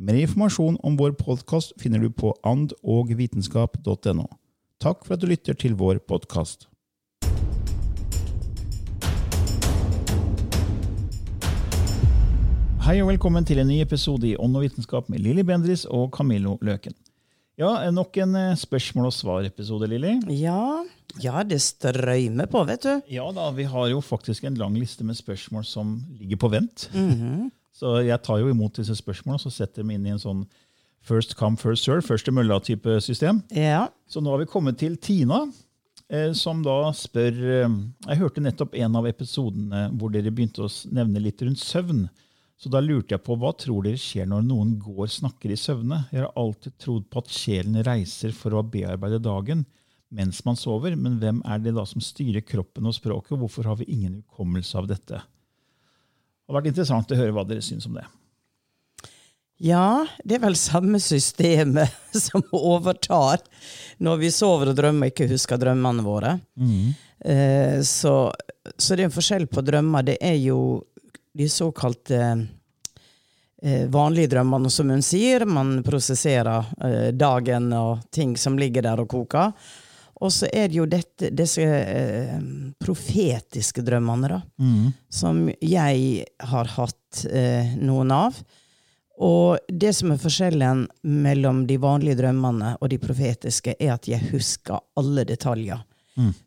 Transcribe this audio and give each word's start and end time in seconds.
Mer 0.00 0.14
informasjon 0.16 0.78
om 0.82 0.94
vår 0.96 1.12
podkast 1.20 1.74
finner 1.80 2.00
du 2.00 2.08
på 2.08 2.30
andogvitenskap.no. 2.48 4.24
Takk 4.80 5.04
for 5.04 5.14
at 5.18 5.20
du 5.20 5.28
lytter 5.28 5.52
til 5.58 5.74
vår 5.76 6.00
podkast. 6.08 6.64
Hei 12.82 12.96
og 13.04 13.12
velkommen 13.12 13.44
til 13.46 13.60
en 13.62 13.68
ny 13.68 13.82
episode 13.84 14.26
i 14.26 14.34
Ånd 14.40 14.56
og 14.58 14.64
vitenskap 14.64 15.12
med 15.12 15.20
Lilly 15.22 15.44
Bendris 15.46 15.84
og 15.84 16.08
Camillo 16.16 16.56
Løken. 16.64 16.96
Ja, 17.60 17.76
Nok 17.92 18.16
en 18.24 18.32
eh, 18.34 18.56
spørsmål 18.58 19.10
og 19.10 19.14
svar-episode, 19.14 19.86
Lilly. 19.92 20.16
Ja, 20.40 20.80
ja, 21.20 21.44
det 21.44 21.60
strømmer 21.62 22.48
på, 22.50 22.64
vet 22.66 22.88
du. 22.88 22.94
Ja 23.12 23.28
da, 23.36 23.50
vi 23.54 23.68
har 23.68 23.92
jo 23.92 24.00
faktisk 24.02 24.48
en 24.48 24.56
lang 24.58 24.74
liste 24.80 25.04
med 25.04 25.20
spørsmål 25.20 25.68
som 25.68 25.98
ligger 26.16 26.40
på 26.40 26.50
vent. 26.56 26.88
Mhm. 26.96 27.52
Så 27.72 27.96
jeg 28.04 28.20
tar 28.24 28.42
jo 28.42 28.52
imot 28.52 28.76
disse 28.76 28.94
spørsmålene 28.98 29.40
og 29.40 29.46
så 29.46 29.52
setter 29.62 29.82
dem 29.82 29.94
inn 29.94 30.06
i 30.06 30.12
en 30.14 30.22
sånn 30.22 30.44
first 31.02 31.34
come, 31.38 31.58
first 31.58 31.86
serve, 31.86 32.04
først 32.04 32.28
til 32.28 32.36
mølla-type 32.36 32.98
system. 33.02 33.42
Ja. 33.56 33.88
Så 34.06 34.22
nå 34.22 34.32
har 34.34 34.42
vi 34.42 34.50
kommet 34.50 34.78
til 34.82 34.98
Tina, 35.02 35.40
eh, 36.12 36.30
som 36.38 36.62
da 36.62 36.92
spør 36.94 37.40
eh, 37.42 37.78
Jeg 38.08 38.20
hørte 38.20 38.44
nettopp 38.44 38.76
en 38.78 39.00
av 39.00 39.08
episodene 39.10 39.88
hvor 39.98 40.12
dere 40.14 40.30
begynte 40.30 40.66
å 40.66 40.72
nevne 40.94 41.24
litt 41.24 41.42
rundt 41.42 41.62
søvn. 41.62 42.06
Så 42.62 42.70
da 42.70 42.78
lurte 42.78 43.16
jeg 43.16 43.24
på 43.26 43.34
hva 43.40 43.50
tror 43.58 43.82
dere 43.82 43.98
skjer 43.98 44.28
når 44.30 44.44
noen 44.46 44.76
går 44.78 45.08
snakker 45.10 45.50
i 45.50 45.58
søvne? 45.58 46.04
Jeg 46.12 46.22
har 46.22 46.36
alltid 46.38 46.76
trodd 46.78 47.08
på 47.10 47.24
at 47.24 47.32
sjelen 47.34 47.80
reiser 47.82 48.30
for 48.36 48.54
å 48.54 48.62
bearbeide 48.62 49.18
dagen 49.22 49.64
mens 50.12 50.42
man 50.44 50.58
sover, 50.60 50.92
men 50.92 51.16
hvem 51.18 51.40
er 51.48 51.60
det 51.64 51.72
da 51.72 51.86
som 51.88 52.02
styrer 52.04 52.44
kroppen 52.44 52.84
og 52.84 52.92
språket, 52.92 53.32
og 53.32 53.46
hvorfor 53.46 53.70
har 53.70 53.78
vi 53.80 53.88
ingen 53.94 54.18
hukommelse 54.20 54.76
av 54.76 54.90
dette? 54.90 55.22
Har 56.52 56.60
vært 56.60 56.74
interessant 56.74 57.12
å 57.14 57.16
høre 57.16 57.32
hva 57.32 57.46
dere 57.48 57.64
syns 57.64 57.88
om 57.88 57.94
det. 57.96 58.04
ja, 59.62 60.04
det 60.20 60.36
er 60.36 60.42
vel 60.42 60.56
samme 60.58 60.98
systemet 61.00 61.94
som 62.26 62.44
overtar 62.52 63.40
når 64.02 64.18
vi 64.20 64.30
sover 64.34 64.72
og 64.72 64.76
drømmer 64.76 65.08
og 65.08 65.14
ikke 65.14 65.30
husker 65.30 65.60
drømmene 65.62 66.04
våre. 66.04 66.34
Eh, 67.24 67.80
så, 67.80 68.16
så 68.76 68.94
det 68.98 69.04
er 69.04 69.08
en 69.08 69.14
forskjell 69.14 69.46
på 69.48 69.64
drømmer. 69.64 70.04
Det 70.04 70.18
er 70.20 70.36
jo 70.42 70.58
de 71.32 71.48
såkalte 71.48 72.20
eh, 73.62 73.86
vanlige 73.88 74.34
drømmene, 74.34 74.70
som 74.70 74.92
hun 74.92 75.02
sier. 75.06 75.46
Man 75.48 75.78
prosesserer 75.86 76.68
eh, 76.84 77.08
dagen 77.16 77.72
og 77.78 78.04
ting 78.12 78.36
som 78.36 78.60
ligger 78.60 78.84
der 78.84 79.00
og 79.00 79.08
koker. 79.08 79.56
Og 80.22 80.30
så 80.30 80.46
er 80.54 80.68
det 80.70 80.78
jo 80.78 80.86
dette, 80.86 81.32
disse 81.34 81.64
eh, 81.66 82.36
profetiske 82.78 83.82
drømmene, 83.82 84.28
da. 84.30 84.40
Som 85.10 85.48
jeg 85.58 86.26
har 86.52 86.74
hatt 86.76 87.24
eh, 87.26 87.74
noen 87.82 88.12
av. 88.14 88.38
Og 89.22 89.58
det 89.68 89.92
som 89.94 90.14
er 90.14 90.20
forskjellen 90.22 90.86
mellom 91.02 91.64
de 91.68 91.76
vanlige 91.82 92.20
drømmene 92.22 92.76
og 92.80 92.90
de 92.90 92.98
profetiske, 93.02 93.74
er 93.78 93.92
at 93.96 94.06
jeg 94.08 94.30
husker 94.32 94.80
alle 94.98 95.26
detaljer. 95.28 95.82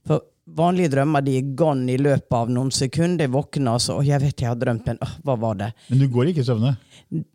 For 0.07 0.23
vanlige 0.45 0.91
drømmer 0.93 1.23
de 1.25 1.37
er 1.39 1.47
gone 1.57 1.89
i 1.93 1.97
løpet 1.97 2.35
av 2.37 2.49
noen 2.53 2.69
sekunder. 2.71 3.25
Jeg 3.25 3.33
våkner 3.33 3.77
og 3.77 3.81
så, 3.81 3.95
og 3.99 4.05
jeg 4.05 4.21
vet 4.21 4.41
jeg 4.43 4.49
har 4.51 4.59
drømt, 4.61 4.85
men 4.85 4.99
åh, 5.01 5.13
hva 5.25 5.35
var 5.41 5.55
det? 5.61 5.69
Men 5.89 6.03
du 6.03 6.07
går 6.13 6.29
ikke 6.31 6.43
i 6.43 6.47
søvne? 6.49 6.75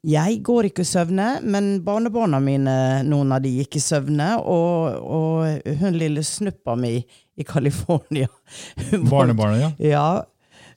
Jeg 0.07 0.41
går 0.47 0.69
ikke 0.71 0.85
i 0.85 0.91
søvne, 0.91 1.29
men 1.43 1.71
barnebarna 1.87 2.41
mine, 2.43 2.77
noen 3.09 3.33
av 3.35 3.43
de 3.45 3.53
gikk 3.61 3.77
i 3.81 3.83
søvne. 3.85 4.29
Og, 4.41 5.01
og 5.01 5.75
hun 5.83 5.99
lille 5.99 6.23
snuppa 6.27 6.77
mi 6.79 6.97
i 7.41 7.47
California 7.49 8.29
Barnebarna, 8.91 9.09
Barnebarnet, 9.11 9.65
ja. 9.65 9.73
Ja. 9.91 10.07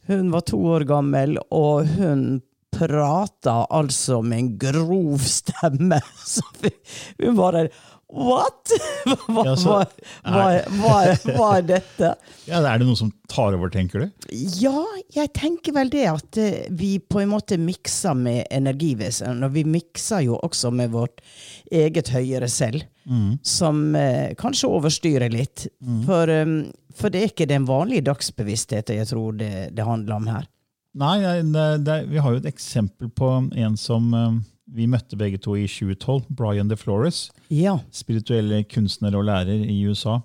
Hun 0.10 0.32
var 0.34 0.42
to 0.48 0.58
år 0.74 0.84
gammel, 0.90 1.38
og 1.56 1.88
hun 1.96 2.42
prata 2.74 3.60
altså 3.70 4.18
med 4.26 4.40
en 4.40 4.48
grov 4.60 5.20
stemme. 5.22 6.00
Så 6.34 6.42
vi- 6.62 6.74
hun 7.24 7.36
bare 7.38 7.68
What?! 8.14 8.70
Hva, 9.28 9.44
Ja, 9.48 9.54
så 9.58 9.78
er 11.50 11.66
dette? 11.66 12.12
ja. 12.50 12.60
Er 12.62 12.80
det 12.80 12.86
noe 12.86 12.98
som 13.00 13.10
tar 13.32 13.56
over, 13.58 13.72
tenker 13.74 14.04
du? 14.04 14.30
Ja, 14.62 14.84
jeg 15.16 15.32
tenker 15.34 15.74
vel 15.76 15.90
det 15.94 16.06
at 16.12 16.40
eh, 16.42 16.68
vi 16.70 16.96
på 17.02 17.24
en 17.24 17.32
måte 17.34 17.58
mikser 17.58 18.14
med 18.18 18.46
energivesen. 18.54 19.42
Og 19.46 19.56
vi 19.58 19.66
mikser 19.66 20.28
jo 20.28 20.38
også 20.46 20.70
med 20.76 20.94
vårt 20.94 21.24
eget 21.74 22.14
høyere 22.14 22.50
selv, 22.52 22.86
som 23.44 23.82
eh, 24.00 24.32
kanskje 24.40 24.70
overstyrer 24.70 25.34
litt. 25.34 25.66
For, 26.06 26.30
um, 26.30 26.60
for 26.96 27.12
det 27.12 27.20
er 27.20 27.32
ikke 27.34 27.50
den 27.50 27.66
vanlige 27.68 28.06
dagsbevisstheten 28.08 29.02
jeg 29.02 29.10
tror 29.10 29.34
det, 29.42 29.54
det 29.76 29.88
handler 29.90 30.22
om 30.22 30.30
her. 30.32 30.46
Nei, 31.02 31.18
det, 31.50 31.68
det, 31.88 31.98
vi 32.12 32.22
har 32.22 32.36
jo 32.36 32.44
et 32.44 32.52
eksempel 32.52 33.10
på 33.10 33.30
en 33.58 33.78
som 33.82 34.12
eh, 34.14 34.36
vi 34.74 34.88
møtte 34.90 35.18
begge 35.20 35.38
to 35.42 35.54
i 35.60 35.68
2012, 35.70 36.26
Brian 36.34 36.68
DeFlores, 36.72 37.28
Ja. 37.54 37.78
spirituelle 37.94 38.64
kunstner 38.66 39.16
og 39.20 39.26
lærer 39.30 39.62
i 39.70 39.80
USA, 39.86 40.20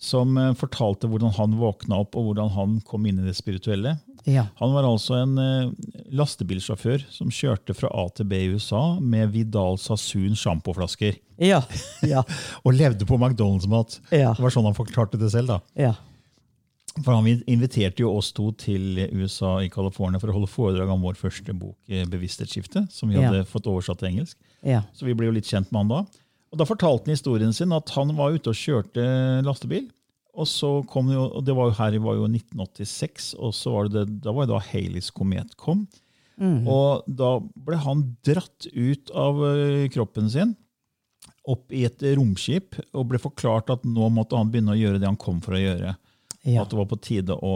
som 0.00 0.36
eh, 0.40 0.52
fortalte 0.58 1.08
hvordan 1.08 1.32
han 1.36 1.54
våkna 1.60 2.00
opp 2.02 2.16
og 2.18 2.30
hvordan 2.30 2.50
han 2.56 2.78
kom 2.88 3.06
inn 3.06 3.20
i 3.22 3.28
det 3.28 3.36
spirituelle. 3.38 3.98
ja. 4.26 4.46
Han 4.58 4.72
var 4.74 4.84
altså 4.88 5.20
en 5.22 5.36
eh, 5.38 5.70
lastebilsjåfør 6.12 7.04
som 7.12 7.30
kjørte 7.32 7.74
fra 7.76 7.88
A 7.92 8.06
til 8.16 8.26
B 8.28 8.32
i 8.40 8.48
USA 8.56 8.98
med 9.00 9.30
Vidal 9.34 9.78
Sassoon 9.80 10.34
sjampoflasker. 10.38 11.16
Ja. 11.38 11.62
Ja. 12.02 12.22
Og 12.64 12.74
levde 12.76 13.06
på 13.08 13.16
McDonald's-mat. 13.20 14.00
Ja. 14.12 14.32
Det 14.36 14.44
var 14.44 14.52
sånn 14.54 14.66
han 14.68 14.76
forklarte 14.76 15.20
det 15.20 15.30
selv. 15.34 15.54
da. 15.76 15.94
Ja. 16.96 17.02
For 17.02 17.12
Han 17.16 17.26
inviterte 17.50 18.04
jo 18.04 18.12
oss 18.16 18.32
to 18.32 18.52
til 18.52 19.00
USA 19.12 19.56
i 19.64 19.68
California 19.68 20.20
for 20.22 20.30
å 20.30 20.36
holde 20.36 20.50
foredrag 20.50 20.92
om 20.94 21.02
vår 21.02 21.16
første 21.18 21.52
bok, 21.58 21.76
eh, 21.88 22.04
'Bevissthetsskifte', 22.06 22.90
som 22.90 23.08
vi 23.08 23.16
Ja. 23.16 23.30
hadde 23.30 23.44
fått 23.46 23.66
oversatt 23.66 23.98
til 23.98 24.08
engelsk. 24.12 24.36
ja. 24.62 24.82
Så 24.94 25.04
vi 25.04 25.14
ble 25.14 25.26
jo 25.26 25.32
litt 25.32 25.44
kjent 25.50 25.70
med 25.72 25.80
han 25.80 25.88
da. 25.88 26.06
Og 26.52 26.58
Da 26.58 26.64
fortalte 26.64 27.06
han 27.06 27.16
historien 27.16 27.52
sin 27.52 27.72
at 27.72 27.88
han 27.90 28.14
var 28.14 28.30
ute 28.32 28.46
og 28.50 28.54
kjørte 28.54 29.42
lastebil. 29.42 29.90
Og 30.36 30.46
så 30.46 30.86
kom 30.86 31.06
det 31.06 31.14
jo, 31.14 31.24
og 31.30 31.44
det 31.44 31.54
var 31.54 31.70
jo 31.70 31.74
her 31.78 31.98
var 31.98 32.14
jo 32.14 32.26
1986, 32.28 33.34
og 33.38 33.52
så 33.52 33.72
var 33.72 33.88
det, 33.88 34.06
det, 34.06 34.20
da 34.22 34.32
var 34.32 34.46
det 34.46 34.54
da 34.54 34.58
Haleys 34.60 35.10
komet 35.10 35.56
kom. 35.56 35.86
Og 36.66 37.04
da 37.06 37.38
ble 37.40 37.76
han 37.76 38.16
dratt 38.24 38.66
ut 38.74 39.10
av 39.14 39.36
eh, 39.44 39.88
kroppen 39.88 40.28
sin, 40.30 40.56
opp 41.46 41.70
i 41.72 41.84
et 41.84 41.98
romskip, 42.16 42.74
og 42.94 43.08
ble 43.08 43.18
forklart 43.18 43.70
at 43.70 43.82
nå 43.84 44.08
måtte 44.10 44.36
han 44.36 44.50
begynne 44.50 44.74
å 44.74 44.78
gjøre 44.80 44.98
det 44.98 45.06
han 45.06 45.16
kom 45.20 45.40
for 45.40 45.54
å 45.54 45.60
gjøre. 45.62 45.96
Ja. 46.44 46.64
At 46.64 46.72
det 46.72 46.76
var 46.78 46.88
på 46.90 47.00
tide 47.00 47.36
å, 47.36 47.52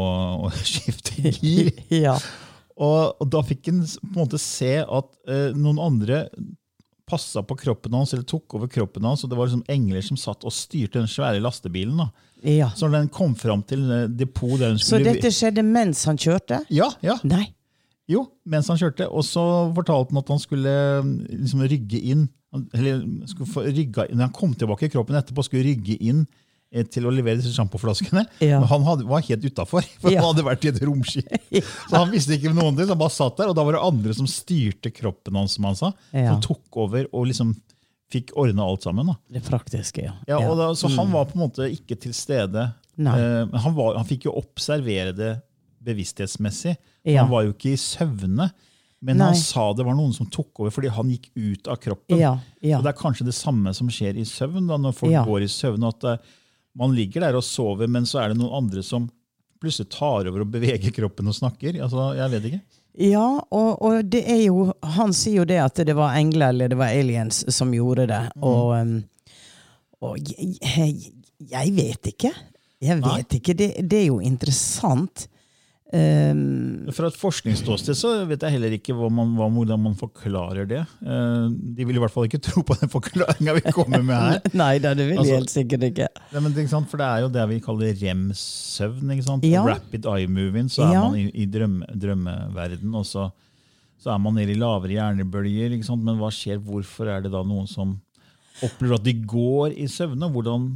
å 0.48 0.52
skifte 0.64 1.32
gir. 1.34 1.72
ja. 2.06 2.16
Og, 2.78 3.18
og 3.18 3.26
da 3.32 3.42
fikk 3.46 3.68
han 3.72 3.82
på 3.84 4.14
en 4.14 4.22
måte 4.22 4.40
se 4.40 4.78
at 4.82 5.12
eh, 5.28 5.50
noen 5.56 5.80
andre 5.82 6.24
passa 7.08 7.42
på 7.42 7.56
kroppen 7.56 7.94
hans, 7.96 8.12
eller 8.12 8.26
tok 8.28 8.58
over 8.58 8.68
kroppen 8.70 9.06
hans, 9.08 9.22
og 9.24 9.30
det 9.30 9.38
var 9.38 9.48
liksom 9.48 9.64
engler 9.72 10.04
som 10.04 10.18
satt 10.20 10.44
og 10.44 10.52
styrte 10.52 11.00
den 11.00 11.08
svære 11.10 11.40
lastebilen. 11.40 12.02
da. 12.02 12.08
Ja. 12.44 12.68
Så 12.76 12.90
den 12.92 13.08
kom 13.12 13.34
fram 13.38 13.64
til 13.66 13.84
eh, 13.90 14.08
depot 14.08 14.58
der 14.60 14.74
hun 14.74 14.82
Så 14.82 15.00
dette 15.02 15.32
skjedde 15.34 15.64
mens 15.66 16.04
han 16.08 16.20
kjørte? 16.20 16.62
Ja, 16.72 16.90
ja. 17.04 17.18
Nei. 17.26 17.48
Jo, 18.08 18.24
mens 18.48 18.68
han 18.72 18.78
kjørte. 18.80 19.08
Og 19.12 19.24
så 19.26 19.42
fortalte 19.76 20.14
han 20.14 20.22
at 20.22 20.30
han 20.32 20.42
skulle 20.42 20.74
eh, 21.00 21.14
liksom 21.34 21.64
rygge 21.68 22.02
inn 22.12 22.28
eller 22.72 23.02
skulle 23.28 23.50
få 23.52 23.62
rygga 23.66 24.06
inn, 24.08 24.16
Når 24.16 24.30
han 24.30 24.36
kom 24.38 24.54
tilbake 24.56 24.86
i 24.86 24.92
kroppen 24.92 25.18
etterpå, 25.18 25.44
skulle 25.44 25.66
rygge 25.66 25.98
inn 26.00 26.22
til 26.92 27.06
å 27.08 27.12
levere 27.14 27.38
disse 27.40 27.54
sjampoflaskene. 27.56 28.26
Ja. 28.44 28.58
Men 28.60 28.68
han 28.68 28.82
hadde, 28.84 29.06
var 29.08 29.22
helt 29.24 29.44
utafor, 29.44 29.86
for 30.02 30.10
Ja. 30.12 30.20
han 30.20 30.34
hadde 30.34 30.44
vært 30.44 30.64
i 30.64 30.68
et 30.68 30.82
romskip. 30.84 31.30
Så 31.88 31.94
han 31.96 32.10
visste 32.12 32.36
ikke 32.36 32.52
noen 32.52 32.76
ting, 32.76 32.84
så 32.84 32.92
han 32.92 33.00
bare 33.00 33.14
satt 33.14 33.38
der, 33.40 33.48
og 33.48 33.56
da 33.56 33.64
var 33.64 33.78
det 33.78 33.84
andre 33.86 34.12
som 34.18 34.26
styrte 34.28 34.92
kroppen 34.92 35.34
hans, 35.40 35.54
som 35.56 35.64
han 35.64 35.78
sa. 35.80 35.92
Ja. 36.12 36.34
Som 36.34 36.42
tok 36.44 36.76
over 36.84 37.08
og 37.12 37.26
liksom 37.30 37.54
fikk 38.12 38.34
ordna 38.40 38.64
alt 38.68 38.84
sammen. 38.84 39.06
da. 39.06 39.16
Det 39.38 39.42
praktiske, 39.48 40.04
ja. 40.04 40.14
Ja, 40.28 40.38
da, 40.56 40.70
Så 40.76 40.88
han 40.96 41.10
var 41.12 41.26
på 41.28 41.36
en 41.36 41.46
måte 41.46 41.66
ikke 41.72 41.96
til 42.00 42.12
stede. 42.16 42.68
Eh, 42.98 43.04
men 43.48 43.52
han, 43.64 43.74
var, 43.76 43.96
han 43.96 44.06
fikk 44.08 44.24
jo 44.28 44.36
observere 44.36 45.12
det 45.16 45.34
bevissthetsmessig. 45.84 46.76
Han 47.16 47.30
var 47.30 47.46
jo 47.46 47.54
ikke 47.54 47.72
i 47.74 47.80
søvne. 47.80 48.50
Men 49.00 49.20
Nei. 49.20 49.28
han 49.30 49.38
sa 49.38 49.68
det 49.78 49.84
var 49.86 49.94
noen 49.94 50.10
som 50.16 50.26
tok 50.26 50.58
over 50.64 50.72
fordi 50.74 50.90
han 50.90 51.10
gikk 51.12 51.28
ut 51.38 51.68
av 51.70 51.76
kroppen. 51.78 52.18
Ja, 52.18 52.32
ja. 52.66 52.80
Og 52.80 52.86
Det 52.86 52.90
er 52.90 52.98
kanskje 52.98 53.28
det 53.28 53.36
samme 53.38 53.70
som 53.76 53.86
skjer 53.94 54.16
i 54.18 54.24
søvn, 54.26 54.66
da, 54.66 54.74
når 54.82 54.96
folk 54.98 55.12
Ja. 55.12 55.22
går 55.24 55.44
i 55.46 55.50
søvn. 55.52 55.86
At 55.86 56.02
eh, 56.04 56.16
man 56.78 56.94
ligger 56.94 57.26
der 57.26 57.38
og 57.38 57.44
sover, 57.44 57.90
men 57.90 58.06
så 58.06 58.22
er 58.22 58.32
det 58.32 58.40
noen 58.40 58.64
andre 58.64 58.84
som 58.86 59.08
plutselig 59.58 59.90
tar 59.90 60.28
over 60.30 60.44
og 60.44 60.52
beveger 60.52 60.94
kroppen 60.94 61.30
og 61.30 61.36
snakker. 61.36 61.80
Altså, 61.82 62.12
jeg 62.18 62.34
vet 62.36 62.50
ikke. 62.50 62.60
Ja, 62.98 63.26
og, 63.54 63.82
og 63.84 64.08
det 64.10 64.24
er 64.26 64.40
jo 64.42 64.72
Han 64.96 65.12
sier 65.14 65.44
jo 65.44 65.46
det 65.46 65.60
at 65.62 65.78
det 65.86 65.94
var 65.94 66.16
engler 66.18 66.50
eller 66.50 66.72
det 66.72 66.78
var 66.80 66.90
aliens 66.90 67.44
som 67.54 67.70
gjorde 67.74 68.08
det. 68.10 68.22
Mm. 68.34 68.46
Og, 68.48 68.72
um, 68.74 68.94
og 70.02 70.18
jeg, 70.18 71.12
jeg, 71.38 71.74
vet 71.76 72.10
ikke. 72.12 72.32
Jeg 72.82 73.00
Nei. 73.02 73.16
vet 73.18 73.38
ikke. 73.38 73.54
Det, 73.58 73.68
det 73.82 74.00
er 74.02 74.08
jo 74.08 74.20
interessant. 74.24 75.28
Um, 75.88 76.84
Fra 76.92 77.08
et 77.08 77.16
forskningsståsted 77.16 77.96
så 77.96 78.10
vet 78.28 78.42
jeg 78.44 78.52
heller 78.58 78.74
ikke 78.76 78.92
man, 79.08 79.30
hvordan 79.54 79.80
man 79.80 79.94
forklarer 79.96 80.66
det. 80.68 80.82
Eh, 81.00 81.46
De 81.78 81.86
vil 81.88 81.96
i 81.96 82.02
hvert 82.02 82.12
fall 82.12 82.26
ikke 82.28 82.40
tro 82.44 82.60
på 82.68 82.76
den 82.76 82.90
forklaringa 82.92 83.54
vi 83.56 83.72
kommer 83.72 84.02
med 84.04 84.12
her. 84.20 84.42
nei 84.60 84.74
det 84.84 84.92
vil 84.98 85.14
jeg 85.14 85.18
Altså- 85.22 85.38
helt 85.38 85.54
sikkert 85.54 85.86
ikke. 85.88 86.08
Men 86.34 86.50
det, 86.52 86.58
er 86.58 86.66
ikke 86.66 86.74
sant? 86.74 86.90
For 86.92 87.00
det 87.00 87.06
er 87.08 87.24
jo 87.24 87.30
det 87.32 87.46
vi 87.54 87.60
kaller 87.64 87.94
rem-søvn. 88.02 89.14
Ja. 89.48 89.64
Rapid 89.64 90.04
eye 90.12 90.28
moving. 90.28 90.68
Så 90.68 90.84
er 90.84 90.92
Ja. 90.92 91.06
man 91.08 91.16
i, 91.22 91.30
i 91.32 91.46
drømme, 91.48 91.88
drømmeverden, 91.96 92.92
og 92.94 93.06
så, 93.08 93.30
så 93.98 94.12
er 94.12 94.18
man 94.20 94.36
nede 94.36 94.52
i 94.52 94.60
lavere 94.60 94.92
hjernebølger. 94.92 95.72
Men 95.96 96.20
hva 96.20 96.28
skjer? 96.28 96.60
Hvorfor 96.60 97.08
er 97.08 97.24
det 97.24 97.32
da 97.32 97.40
noen 97.42 97.66
som 97.66 97.96
opplever 98.62 99.00
at 99.00 99.04
de 99.08 99.16
går 99.24 99.72
i 99.78 99.88
søvne? 99.88 100.28
Hvordan 100.36 100.68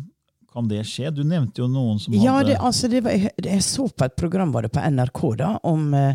kan 0.52 0.68
det 0.68 0.84
skje? 0.88 1.10
Du 1.10 1.22
nevnte 1.24 1.62
jo 1.62 1.68
noen 1.70 1.98
som 2.00 2.14
Ja, 2.14 2.38
hadde 2.38 2.52
det, 2.52 2.58
altså, 2.60 2.88
det 2.88 3.00
var, 3.04 3.12
jeg 3.36 3.64
så 3.64 3.88
på 3.88 4.06
et 4.06 4.16
program 4.16 4.52
var 4.54 4.66
det 4.66 4.72
på 4.74 4.82
NRK 4.90 5.22
da, 5.40 5.50
om, 5.68 5.86
eh, 5.94 6.14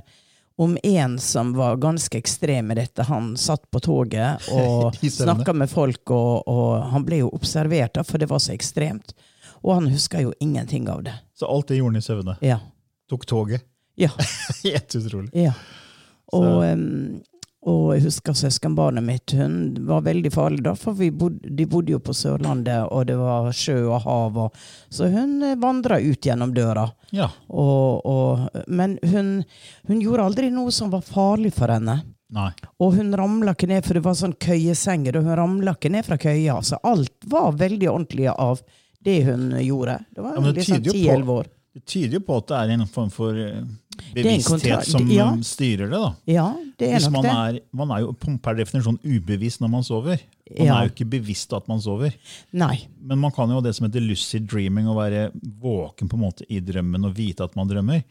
om 0.58 0.78
en 0.84 1.18
som 1.22 1.54
var 1.58 1.78
ganske 1.82 2.18
ekstrem 2.18 2.72
i 2.72 2.78
dette. 2.80 3.06
Han 3.10 3.36
satt 3.38 3.66
på 3.72 3.82
toget 3.84 4.48
og 4.58 4.98
snakka 5.02 5.54
med 5.54 5.70
folk, 5.72 6.04
og, 6.14 6.48
og 6.48 6.92
han 6.94 7.06
ble 7.08 7.24
jo 7.24 7.32
observert, 7.38 7.96
da, 7.98 8.06
for 8.08 8.22
det 8.22 8.30
var 8.32 8.42
så 8.44 8.54
ekstremt. 8.56 9.16
Og 9.64 9.74
han 9.74 9.90
huska 9.90 10.22
jo 10.22 10.34
ingenting 10.40 10.86
av 10.90 11.02
det. 11.08 11.16
Så 11.38 11.50
alt 11.50 11.68
det 11.68 11.80
gjorde 11.80 11.98
han 11.98 12.04
i 12.04 12.06
søvne. 12.06 12.38
Ja. 12.46 12.60
Tok 13.10 13.26
toget. 13.26 13.66
Ja. 13.98 14.12
Helt 14.64 14.96
utrolig. 14.96 15.34
ja. 15.34 15.54
Og, 16.36 16.60
em, 16.66 17.22
og 17.68 17.88
jeg 17.98 18.06
husker 18.06 18.36
søskenbarnet 18.38 19.04
mitt. 19.04 19.34
Hun 19.36 19.76
var 19.90 20.06
veldig 20.06 20.32
farlig 20.32 20.64
da, 20.64 20.72
for 20.80 20.96
vi 20.96 21.10
bodde, 21.12 21.50
de 21.52 21.66
bodde 21.68 21.92
jo 21.92 22.00
på 22.00 22.16
Sørlandet, 22.16 22.88
og 22.88 23.08
det 23.10 23.18
var 23.20 23.50
sjø 23.52 23.82
og 23.90 24.06
hav. 24.06 24.38
Og, 24.46 24.62
så 24.94 25.10
hun 25.12 25.42
vandra 25.60 26.00
ut 26.00 26.30
gjennom 26.30 26.54
døra. 26.56 26.86
Ja. 27.12 27.28
Og, 27.52 28.06
og, 28.08 28.62
men 28.72 28.96
hun, 29.04 29.42
hun 29.90 30.00
gjorde 30.00 30.30
aldri 30.30 30.52
noe 30.54 30.72
som 30.72 30.94
var 30.94 31.04
farlig 31.04 31.52
for 31.58 31.74
henne. 31.76 32.00
Nei. 32.38 32.50
Og 32.84 32.96
hun 32.96 33.12
ramla 33.16 33.52
ikke 33.56 33.70
ned, 33.72 33.84
for 33.84 34.00
det 34.00 34.04
var 34.06 34.16
sånn 34.20 34.38
køyesenger, 34.48 35.20
og 35.20 35.28
hun 35.28 35.40
ramla 35.42 35.76
ikke 35.76 35.92
ned 35.92 36.08
fra 36.08 36.20
køya. 36.24 36.62
Så 36.64 36.80
alt 36.88 37.28
var 37.28 37.52
veldig 37.60 37.92
ordentlig 37.92 38.30
av 38.32 38.64
det 39.04 39.22
hun 39.28 39.50
gjorde. 39.60 40.00
Det 40.16 40.24
var 40.24 40.40
Ja, 40.40 40.46
det 40.48 40.56
liksom 40.62 40.88
jo 40.88 40.96
10-11 40.96 41.36
år. 41.36 41.52
Det 41.78 41.84
tyder 41.86 42.18
jo 42.18 42.24
på 42.26 42.40
at 42.40 42.48
det 42.50 42.64
er 42.64 42.74
en 42.74 42.88
form 42.90 43.12
for 43.14 43.38
eh, 43.38 43.60
bevissthet 44.16 44.86
som 44.88 45.08
ja. 45.12 45.30
styrer 45.46 45.90
det. 45.92 46.00
da. 46.02 46.12
Ja, 46.30 46.48
det 46.80 46.90
er 46.90 46.98
Hvis 47.00 47.08
nok 47.10 47.24
man 47.24 47.24
det. 47.28 47.36
er, 47.62 47.66
man 47.82 47.92
er 47.96 48.04
jo 48.06 48.12
per 48.44 48.58
definisjon 48.60 49.00
ubevisst 49.04 49.62
når 49.64 49.70
man 49.74 49.84
sover. 49.88 50.22
Man 50.58 50.66
Ja. 50.68 50.78
er 50.80 50.88
jo 50.88 50.94
ikke 50.94 51.10
bevisst 51.18 51.52
at 51.54 51.68
man 51.68 51.82
sover. 51.84 52.14
Nei. 52.54 52.88
Men 53.02 53.20
man 53.20 53.32
kan 53.36 53.50
jo 53.50 53.56
ha 53.60 53.62
det 53.66 53.76
som 53.76 53.88
heter 53.88 54.02
lucid 54.06 54.48
dreaming, 54.48 54.88
å 54.88 54.96
være 54.96 55.32
våken 55.60 56.08
på 56.10 56.16
en 56.16 56.24
måte 56.24 56.46
i 56.50 56.60
drømmen 56.64 57.06
og 57.10 57.16
vite 57.18 57.44
at 57.44 57.56
man 57.56 57.68
drømmer. 57.68 58.04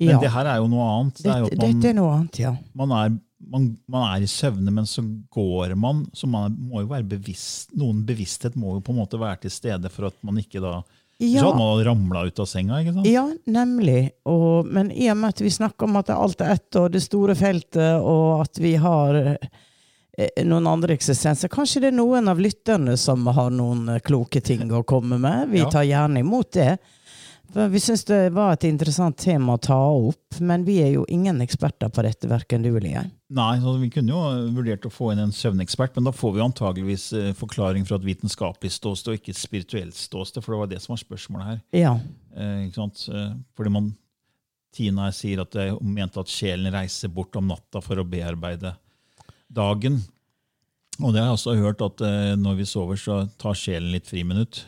Men 0.00 0.08
Ja. 0.16 0.18
det 0.20 0.30
her 0.32 0.46
er 0.46 0.56
jo 0.56 0.66
noe 0.68 0.86
annet. 1.00 1.20
Det 1.22 1.30
er 1.30 1.38
jo 1.40 1.46
at 1.46 1.58
man, 1.58 1.72
dette 1.80 1.88
er 1.90 1.94
noe 1.94 2.14
annet, 2.16 2.38
ja. 2.40 2.56
man, 2.74 2.90
er, 2.90 3.12
man, 3.52 3.76
man 3.86 4.06
er 4.16 4.22
i 4.24 4.26
søvne, 4.26 4.72
men 4.72 4.84
så 4.88 5.02
går 5.30 5.76
man. 5.76 6.06
Så 6.14 6.26
man 6.26 6.56
må 6.58 6.80
jo 6.80 6.88
være 6.90 7.04
bevisst. 7.06 7.70
Noen 7.76 8.00
bevissthet 8.06 8.56
må 8.56 8.74
jo 8.78 8.80
på 8.80 8.90
en 8.94 8.98
måte 9.02 9.20
være 9.20 9.42
til 9.44 9.50
stede 9.50 9.90
for 9.92 10.06
at 10.08 10.14
man 10.24 10.38
ikke 10.40 10.60
da 10.64 10.82
Ja. 11.22 11.40
Så 11.40 11.50
hadde 11.52 11.58
man 11.60 11.84
ramla 11.86 12.24
ut 12.26 12.40
av 12.42 12.48
senga. 12.50 12.80
ikke 12.82 12.94
sant? 12.96 13.06
Ja, 13.06 13.26
nemlig. 13.46 14.10
Og, 14.26 14.66
men 14.66 14.90
i 14.90 15.06
og 15.12 15.20
med 15.20 15.36
at 15.36 15.42
vi 15.44 15.52
snakker 15.54 15.86
om 15.86 16.00
at 16.00 16.10
alt 16.10 16.42
er 16.42 16.56
ett, 16.56 16.70
og 16.80 16.88
det 16.94 17.02
store 17.04 17.36
feltet, 17.38 18.00
og 18.02 18.42
at 18.42 18.58
vi 18.58 18.74
har 18.82 19.20
eh, 19.22 20.42
noen 20.48 20.66
andre 20.66 20.96
eksistenser, 20.98 21.52
kanskje 21.52 21.84
det 21.84 21.92
er 21.92 21.98
noen 22.00 22.28
av 22.32 22.42
lytterne 22.42 22.96
som 23.00 23.22
har 23.30 23.52
noen 23.54 23.86
eh, 23.94 24.02
kloke 24.02 24.42
ting 24.42 24.66
å 24.74 24.82
komme 24.82 25.20
med. 25.22 25.52
Vi 25.54 25.62
tar 25.70 25.86
gjerne 25.86 26.24
imot 26.26 26.52
det. 26.58 26.74
Vi 27.52 27.80
syns 27.84 28.04
det 28.08 28.30
var 28.32 28.54
et 28.54 28.64
interessant 28.64 29.16
tema 29.20 29.58
å 29.58 29.60
ta 29.60 29.76
opp, 29.76 30.38
men 30.40 30.62
vi 30.64 30.78
er 30.80 30.94
jo 30.94 31.02
ingen 31.12 31.42
eksperter 31.44 31.90
på 31.92 32.04
dette, 32.06 32.28
verken 32.30 32.64
du 32.64 32.70
eller 32.70 32.88
jeg. 32.88 33.10
Nei, 33.32 33.56
så 33.60 33.74
Vi 33.80 33.90
kunne 33.92 34.12
jo 34.14 34.52
vurdert 34.56 34.86
å 34.88 34.92
få 34.92 35.10
inn 35.12 35.20
en 35.20 35.34
søvnekspert, 35.36 35.94
men 35.96 36.08
da 36.08 36.14
får 36.16 36.32
vi 36.36 36.44
antageligvis 36.44 37.06
eh, 37.18 37.32
forklaring 37.36 37.84
fra 37.88 37.98
et 38.00 38.06
vitenskapelig 38.06 38.72
ståsted 38.72 39.12
og 39.12 39.20
ikke 39.20 39.34
et 39.34 39.40
spirituelt 39.40 39.98
ståsted, 39.98 40.44
for 40.44 40.54
det 40.54 40.60
var 40.62 40.70
det 40.72 40.80
som 40.84 40.94
var 40.94 41.02
spørsmålet 41.02 41.50
her. 41.50 41.60
Ja. 41.76 41.92
Eh, 42.36 42.56
ikke 42.68 42.80
sant? 42.80 43.04
Eh, 43.12 43.34
Fordi 43.58 43.74
man, 43.76 43.92
Tina 44.72 45.10
sier 45.12 45.44
at 45.44 45.56
jeg 45.56 45.76
mente 45.84 46.24
at 46.24 46.32
sjelen 46.32 46.72
reiser 46.72 47.12
bort 47.12 47.36
om 47.36 47.52
natta 47.52 47.84
for 47.84 48.00
å 48.00 48.08
bearbeide 48.08 48.74
dagen. 49.52 50.00
Og 51.00 51.12
det 51.12 51.20
har 51.20 51.30
jeg 51.30 51.38
også 51.38 51.56
hørt 51.60 51.84
at 51.84 52.00
eh, 52.04 52.32
når 52.40 52.58
vi 52.60 52.68
sover, 52.68 53.00
så 53.00 53.22
tar 53.40 53.56
sjelen 53.56 53.92
litt 53.92 54.08
friminutt. 54.08 54.64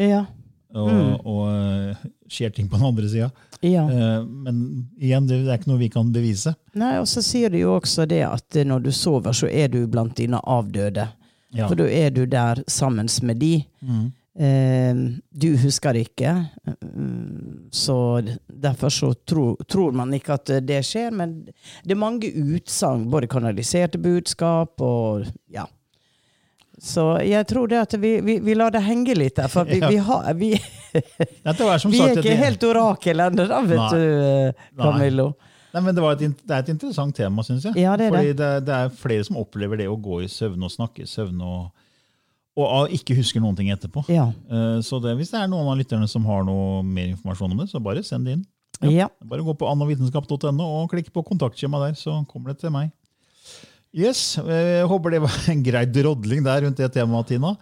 Ja. 0.00 0.26
Og, 0.74 0.88
Mm. 0.88 1.26
og 1.26 1.48
eh, 1.52 1.96
skjer 2.32 2.52
ting 2.54 2.68
på 2.68 2.78
den 2.78 2.86
andre 2.86 3.08
sida. 3.08 3.30
ja. 3.62 3.82
Eh, 3.88 4.24
Men 4.24 4.88
igjen, 4.98 5.26
det 5.28 5.42
er 5.46 5.58
ikke 5.58 5.68
noe 5.68 5.78
vi 5.82 5.88
kan 5.92 6.12
bevise. 6.12 6.54
Nei, 6.74 6.94
og 6.98 7.06
så 7.06 7.20
sier 7.22 7.50
de 7.52 7.58
jo 7.60 7.74
også 7.78 8.06
det 8.08 8.22
at 8.24 8.56
når 8.64 8.82
du 8.82 8.90
sover, 8.90 9.32
så 9.36 9.50
er 9.52 9.68
du 9.68 9.86
blant 9.86 10.14
dine 10.16 10.40
avdøde. 10.40 11.08
Ja. 11.52 11.68
For 11.68 11.74
da 11.76 11.84
er 11.84 12.10
du 12.10 12.24
der 12.26 12.62
sammen 12.66 13.08
med 13.22 13.36
de. 13.38 13.64
Mm. 13.84 14.12
Eh, 14.40 14.94
du 15.36 15.56
husker 15.60 15.92
ikke. 16.00 16.48
Så 17.70 18.22
derfor 18.48 18.88
så 18.90 19.12
tror, 19.28 19.56
tror 19.68 19.92
man 19.92 20.12
ikke 20.16 20.34
at 20.38 20.52
det 20.66 20.80
skjer. 20.88 21.12
Men 21.12 21.34
det 21.84 21.92
er 21.92 22.00
mange 22.00 22.30
utsagn, 22.32 23.10
både 23.12 23.28
kanaliserte 23.28 24.00
budskap 24.00 24.80
og 24.80 25.26
ja. 25.52 25.66
Så 26.82 27.02
jeg 27.22 27.46
tror 27.46 27.70
det 27.70 27.78
at 27.78 27.94
vi, 28.02 28.16
vi, 28.26 28.40
vi 28.42 28.54
lar 28.58 28.72
det 28.74 28.82
henge 28.82 29.14
litt 29.14 29.36
der. 29.38 29.50
For 29.52 29.68
vi, 29.68 29.78
vi, 29.92 30.00
har, 30.02 30.32
vi, 30.34 30.50
Dette 31.46 31.62
var 31.62 31.78
som 31.78 31.92
vi 31.94 32.00
er 32.02 32.18
ikke 32.18 32.34
helt 32.40 32.64
orakel 32.66 33.22
ennå, 33.28 33.46
da, 33.50 33.60
vet 33.62 33.82
Nei. 33.84 33.90
du, 33.94 34.06
eh, 34.26 34.70
Camillo. 34.80 35.28
Nei, 35.72 35.80
men 35.86 35.94
det, 35.96 36.02
var 36.04 36.18
et, 36.18 36.24
det 36.42 36.52
er 36.56 36.64
et 36.66 36.72
interessant 36.74 37.14
tema, 37.16 37.44
syns 37.46 37.68
jeg. 37.70 37.78
Ja, 37.80 37.94
det 37.96 38.10
er 38.10 38.16
Fordi 38.16 38.32
det. 38.36 38.50
Det, 38.66 38.78
er 38.80 38.90
flere 38.98 39.24
som 39.24 39.38
opplever 39.40 39.78
det 39.80 39.86
å 39.88 39.96
gå 39.96 40.20
i 40.24 40.28
søvne 40.28 40.66
og 40.68 40.74
snakke 40.74 41.06
i 41.06 41.08
søvne 41.08 41.46
og, 41.48 41.86
og 42.58 42.66
og, 42.66 42.96
ikke 42.98 43.16
husker 43.16 43.40
noen 43.40 43.56
ting 43.56 43.70
etterpå. 43.72 44.02
Ja. 44.12 44.26
Eh, 44.50 44.80
Så 44.84 45.00
det, 45.00 45.14
hvis 45.20 45.30
det 45.32 45.40
er 45.40 45.52
noen 45.52 45.70
av 45.72 45.78
lytterne 45.80 46.10
som 46.10 46.26
har 46.28 46.42
noe 46.44 46.82
mer 46.84 47.14
informasjon 47.14 47.54
om 47.54 47.62
det, 47.62 47.70
så 47.70 47.80
bare 47.80 48.02
send 48.04 48.28
det 48.28 48.36
inn. 48.36 48.44
ja. 48.90 49.06
Bare 49.24 49.46
gå 49.46 49.54
på 49.54 49.70
annovitenskap.no 49.70 50.66
og 50.66 50.90
klikk 50.92 51.14
på 51.14 51.24
kontaktskjema 51.30 51.86
der, 51.86 51.96
så 51.96 52.18
kommer 52.28 52.52
det 52.52 52.66
til 52.66 52.74
meg. 52.74 52.90
Yes, 53.92 54.38
Jeg 54.40 54.86
håper 54.88 55.12
det 55.12 55.20
var 55.20 55.34
en 55.52 55.64
grei 55.64 55.84
drodling 55.84 56.44
der 56.46 56.64
rundt 56.64 56.78
det 56.80 56.88
temaet, 56.94 57.28
Tina. 57.28 57.52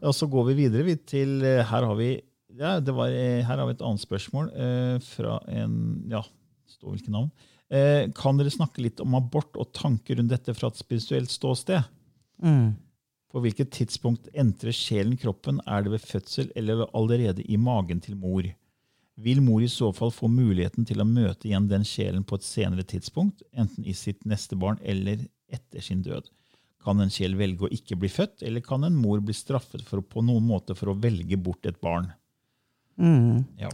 Og 0.00 0.14
så 0.16 0.28
går 0.28 0.48
vi 0.50 0.60
videre 0.62 0.86
vi 0.86 0.94
til 0.96 1.42
eh, 1.44 1.64
Her 1.64 1.84
har 1.84 1.96
vi 1.98 2.14
ja, 2.56 2.78
det 2.80 2.94
var, 2.96 3.12
eh, 3.12 3.44
her 3.44 3.58
har 3.58 3.66
vi 3.68 3.74
et 3.76 3.84
annet 3.84 4.00
spørsmål 4.00 4.48
eh, 4.54 4.96
fra 5.04 5.36
en 5.52 5.76
Ja, 6.08 6.22
det 6.24 6.76
står 6.78 6.94
hvilket 6.94 7.12
navn. 7.12 7.28
Eh, 7.68 8.08
kan 8.16 8.38
dere 8.38 8.52
snakke 8.54 8.80
litt 8.84 9.02
om 9.02 9.16
abort 9.18 9.58
og 9.60 9.72
tanker 9.76 10.16
rundt 10.16 10.32
dette 10.32 10.54
fra 10.56 10.70
et 10.72 10.80
spirituelt 10.80 11.32
ståsted? 11.32 11.84
Mm. 12.40 12.76
På 13.32 13.42
hvilket 13.44 13.74
tidspunkt 13.74 14.30
entrer 14.32 14.72
sjelen 14.72 15.18
kroppen? 15.20 15.60
Er 15.66 15.84
det 15.84 15.92
ved 15.96 16.06
fødsel 16.06 16.48
eller 16.56 16.86
allerede 16.96 17.44
i 17.44 17.58
magen 17.60 18.00
til 18.00 18.16
mor? 18.16 18.46
Vil 19.20 19.40
mor 19.44 19.64
i 19.64 19.68
så 19.72 19.90
fall 19.96 20.12
få 20.12 20.28
muligheten 20.28 20.86
til 20.88 21.00
å 21.02 21.08
møte 21.08 21.48
igjen 21.48 21.68
den 21.68 21.84
sjelen 21.88 22.24
på 22.24 22.38
et 22.38 22.46
senere 22.46 22.84
tidspunkt, 22.84 23.42
enten 23.52 23.84
i 23.84 23.94
sitt 23.96 24.24
neste 24.28 24.56
barn 24.60 24.80
eller 24.84 25.24
etter 25.52 25.84
sin 25.84 26.02
død? 26.02 26.30
Kan 26.86 27.02
en 27.02 27.10
sjel 27.10 27.34
velge 27.38 27.66
å 27.66 27.72
ikke 27.72 27.98
bli 27.98 28.10
født, 28.12 28.44
eller 28.46 28.62
kan 28.62 28.84
en 28.86 28.94
mor 28.94 29.20
bli 29.24 29.34
straffet 29.34 29.82
for, 29.86 30.02
på 30.02 30.22
noen 30.22 30.44
måte 30.46 30.76
for 30.78 30.92
å 30.92 30.98
velge 30.98 31.38
bort 31.40 31.66
et 31.66 31.80
barn? 31.82 32.12
Ja. 33.60 33.70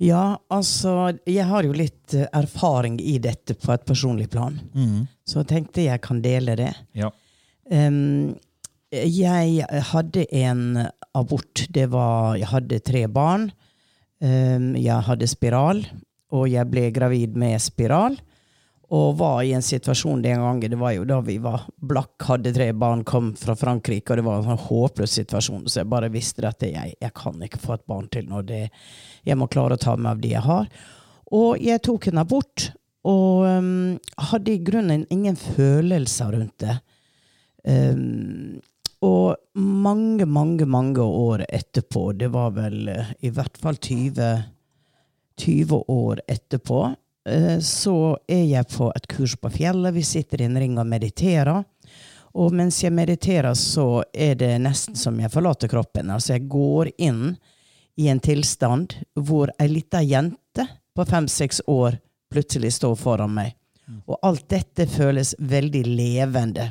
Ja, 0.00 0.38
altså 0.48 1.10
Jeg 1.28 1.44
har 1.50 1.66
jo 1.66 1.74
litt 1.76 2.14
eh, 2.16 2.28
erfaring 2.32 2.96
i 3.02 3.18
dette 3.20 3.56
på 3.58 3.72
et 3.74 3.84
personlig 3.84 4.30
plan. 4.32 4.56
Så 5.28 5.42
jeg 5.42 5.50
tenkte 5.50 5.84
jeg 5.84 6.00
kan 6.00 6.22
dele 6.24 6.56
det. 6.56 6.72
Ja. 6.96 7.10
Um, 7.70 8.38
jeg 8.90 9.66
hadde 9.92 10.24
en 10.34 10.62
abort. 11.14 11.66
Det 11.68 11.86
var 11.92 12.38
Jeg 12.40 12.48
hadde 12.48 12.80
tre 12.80 13.04
barn. 13.12 13.50
Um, 14.20 14.72
jeg 14.76 15.04
hadde 15.06 15.28
spiral, 15.28 15.84
og 16.32 16.48
jeg 16.48 16.66
ble 16.72 16.88
gravid 16.96 17.36
med 17.36 17.60
spiral. 17.60 18.16
Og 18.90 19.18
var 19.20 19.42
i 19.46 19.52
en 19.54 19.62
situasjon 19.62 20.22
den 20.24 20.40
gangen 20.42 20.72
Det 20.72 20.78
var 20.78 20.96
jo 20.96 21.04
da 21.06 21.20
vi 21.22 21.36
var 21.38 21.68
blakk, 21.78 22.16
hadde 22.26 22.52
tre 22.54 22.72
barn, 22.74 23.04
kom 23.06 23.32
fra 23.38 23.54
Frankrike, 23.58 24.10
og 24.10 24.18
det 24.18 24.24
var 24.26 24.40
en 24.40 24.48
sånn 24.48 24.64
håpløs 24.66 25.14
situasjon. 25.20 25.68
Så 25.70 25.82
jeg 25.82 25.90
bare 25.92 26.10
visste 26.10 26.42
at 26.48 26.64
jeg, 26.66 26.96
jeg 26.98 27.14
kan 27.14 27.38
ikke 27.46 27.62
få 27.62 27.76
et 27.76 27.86
barn 27.90 28.08
til 28.10 28.26
nå. 28.26 28.42
Det, 28.48 28.64
jeg 29.26 29.38
må 29.38 29.46
klare 29.52 29.78
å 29.78 29.80
ta 29.80 29.94
meg 29.94 30.16
av 30.16 30.24
de 30.24 30.34
jeg 30.34 30.42
har. 30.48 30.66
Og 31.38 31.62
jeg 31.62 31.82
tok 31.86 32.10
henne 32.10 32.26
bort, 32.26 32.72
og 33.06 33.46
um, 33.46 33.94
hadde 34.30 34.52
i 34.52 34.62
grunnen 34.66 35.06
ingen 35.14 35.38
følelser 35.38 36.34
rundt 36.34 36.58
det. 36.66 36.80
Um, 37.62 38.58
og 39.06 39.36
mange, 39.56 40.26
mange, 40.28 40.66
mange 40.68 41.00
år 41.00 41.46
etterpå, 41.48 42.10
det 42.20 42.28
var 42.34 42.50
vel 42.56 42.90
eh, 42.92 43.14
i 43.24 43.30
hvert 43.32 43.56
fall 43.62 43.78
20, 43.80 44.42
20 45.40 45.78
år 45.88 46.20
etterpå, 46.28 46.82
så 47.62 47.96
er 48.28 48.44
jeg 48.44 48.68
på 48.72 48.90
et 48.94 49.06
kurs 49.10 49.36
på 49.36 49.50
fjellet. 49.54 49.94
Vi 49.94 50.02
sitter 50.06 50.42
i 50.42 50.48
en 50.48 50.58
ring 50.58 50.78
og 50.78 50.88
mediterer. 50.88 51.64
Og 52.38 52.54
mens 52.54 52.78
jeg 52.84 52.94
mediterer, 52.94 53.54
så 53.58 54.04
er 54.14 54.36
det 54.38 54.52
nesten 54.62 54.98
som 54.98 55.18
jeg 55.20 55.32
forlater 55.32 55.70
kroppen. 55.70 56.12
Altså, 56.14 56.36
jeg 56.36 56.48
går 56.50 56.92
inn 56.98 57.34
i 58.00 58.08
en 58.08 58.20
tilstand 58.22 58.94
hvor 59.18 59.50
ei 59.60 59.68
lita 59.68 60.02
jente 60.02 60.66
på 60.94 61.06
fem-seks 61.06 61.64
år 61.66 61.98
plutselig 62.30 62.76
står 62.78 62.94
foran 62.98 63.34
meg. 63.34 63.56
Og 64.06 64.18
alt 64.22 64.46
dette 64.50 64.86
føles 64.86 65.34
veldig 65.38 65.82
levende. 65.86 66.70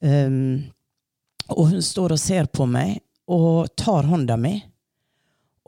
Um, 0.00 0.70
og 1.52 1.74
hun 1.74 1.82
står 1.84 2.14
og 2.14 2.20
ser 2.22 2.48
på 2.48 2.64
meg 2.68 3.00
og 3.30 3.68
tar 3.76 4.08
hånda 4.08 4.38
mi. 4.40 4.54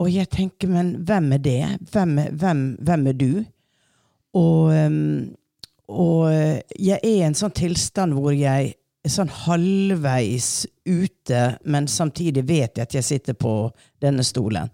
Og 0.01 0.09
jeg 0.09 0.29
tenker, 0.33 0.71
men 0.73 0.95
hvem 1.05 1.35
er 1.37 1.43
det? 1.43 1.59
Hvem, 1.93 2.15
hvem, 2.39 2.63
hvem 2.81 3.07
er 3.11 3.17
du? 3.19 3.29
Og, 4.39 4.73
og 5.93 6.21
jeg 6.31 6.97
er 6.97 7.05
i 7.05 7.21
en 7.25 7.37
sånn 7.37 7.53
tilstand 7.53 8.15
hvor 8.17 8.33
jeg 8.33 8.73
er 9.03 9.11
sånn 9.11 9.31
halvveis 9.43 10.65
ute, 10.87 11.41
men 11.69 11.89
samtidig 11.91 12.45
vet 12.47 12.79
jeg 12.79 12.87
at 12.87 12.95
jeg 12.97 13.07
sitter 13.07 13.37
på 13.37 13.67
denne 14.01 14.25
stolen. 14.25 14.71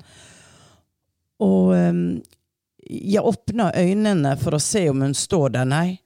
Og 1.43 1.73
jeg 2.89 3.25
åpner 3.25 3.75
øynene 3.75 4.35
for 4.39 4.55
å 4.55 4.61
se 4.63 4.85
om 4.91 5.03
hun 5.03 5.17
står 5.17 5.57
der. 5.57 5.67
Nei, 5.67 5.99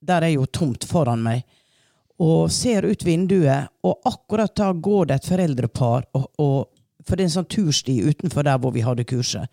der 0.00 0.26
er 0.26 0.34
jo 0.34 0.48
tomt 0.50 0.88
foran 0.88 1.22
meg 1.24 1.44
og 2.22 2.50
ser 2.52 2.86
ut 2.88 3.04
vinduet, 3.04 3.68
og 3.84 4.06
akkurat 4.08 4.54
da 4.56 4.70
går 4.72 5.10
det 5.10 5.18
et 5.18 5.28
foreldrepar, 5.28 6.06
og, 6.16 6.28
og, 6.40 6.70
for 7.04 7.12
det 7.16 7.26
er 7.26 7.28
en 7.28 7.34
sånn 7.34 7.50
tursti 7.52 7.96
utenfor 8.06 8.46
der 8.46 8.60
hvor 8.62 8.72
vi 8.72 8.84
hadde 8.86 9.04
kurset. 9.08 9.50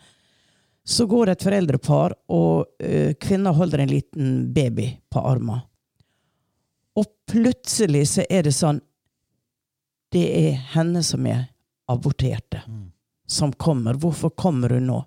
Så 0.85 1.05
går 1.07 1.25
det 1.25 1.31
et 1.37 1.45
foreldrepar, 1.47 2.15
og 2.27 2.65
uh, 2.83 3.13
kvinna 3.19 3.53
holder 3.55 3.83
en 3.83 3.91
liten 3.91 4.31
baby 4.53 4.89
på 5.09 5.23
armen. 5.23 5.63
Og 6.99 7.05
plutselig 7.31 8.07
så 8.11 8.25
er 8.29 8.43
det 8.45 8.53
sånn 8.53 8.81
Det 10.13 10.25
er 10.37 10.59
henne 10.75 11.01
som 11.01 11.25
er 11.25 11.47
aborterte, 11.89 12.61
som 13.25 13.53
kommer. 13.53 13.97
Hvorfor 13.97 14.29
kommer 14.37 14.75
hun 14.75 14.85
nå? 14.91 14.99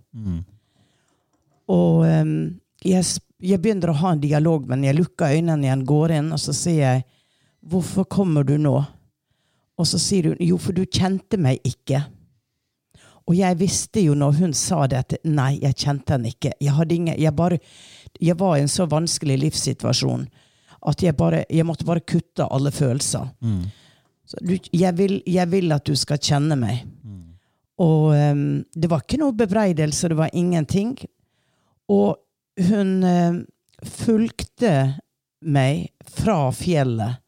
Og 1.71 2.03
um, 2.03 2.33
jeg, 2.83 3.05
jeg 3.39 3.61
begynner 3.63 3.93
å 3.93 4.01
ha 4.01 4.13
en 4.13 4.23
dialog, 4.23 4.67
men 4.67 4.83
jeg 4.83 4.97
lukker 4.99 5.37
øynene 5.37 5.69
igjen, 5.69 5.87
går 5.87 6.17
inn, 6.19 6.33
og 6.35 6.43
så 6.43 6.57
sier 6.57 6.83
jeg 6.83 7.07
Hvorfor 7.67 8.05
kommer 8.07 8.45
du 8.47 8.55
nå? 8.63 8.77
Og 9.77 9.87
så 9.91 9.99
sier 9.99 10.31
hun 10.31 10.43
jo, 10.43 10.55
for 10.63 10.77
du 10.77 10.85
kjente 10.87 11.39
meg 11.41 11.59
ikke. 11.67 12.05
Og 13.27 13.35
jeg 13.35 13.59
visste 13.59 14.03
jo 14.05 14.15
når 14.15 14.37
hun 14.41 14.53
sa 14.55 14.85
det, 14.87 15.03
at 15.03 15.17
nei, 15.27 15.57
jeg 15.63 15.79
kjente 15.83 16.15
henne 16.15 16.31
ikke. 16.31 16.53
Jeg, 16.63 16.91
ingen, 16.95 17.17
jeg, 17.19 17.33
bare, 17.35 17.59
jeg 18.23 18.39
var 18.39 18.57
i 18.57 18.63
en 18.63 18.71
så 18.71 18.87
vanskelig 18.91 19.41
livssituasjon 19.43 20.29
at 20.87 21.03
jeg, 21.03 21.17
bare, 21.19 21.43
jeg 21.51 21.67
måtte 21.67 21.87
bare 21.89 22.05
kutte 22.07 22.47
alle 22.47 22.71
følelser. 22.71 23.27
Så 24.27 24.39
du, 24.43 24.53
vil, 24.99 25.19
jeg 25.27 25.51
vil 25.51 25.75
at 25.75 25.87
du 25.87 25.97
skal 25.99 26.21
kjenne 26.23 26.59
meg. 26.59 26.85
Og 27.83 28.15
um, 28.15 28.47
det 28.73 28.89
var 28.91 29.03
ikke 29.05 29.21
noe 29.21 29.37
bebreidelse, 29.37 30.09
det 30.09 30.19
var 30.19 30.33
ingenting. 30.33 30.95
Og 31.93 32.17
hun 32.71 32.93
um, 33.05 33.43
fulgte 33.85 34.73
meg 35.45 35.91
fra 36.09 36.49
fjellet. 36.57 37.21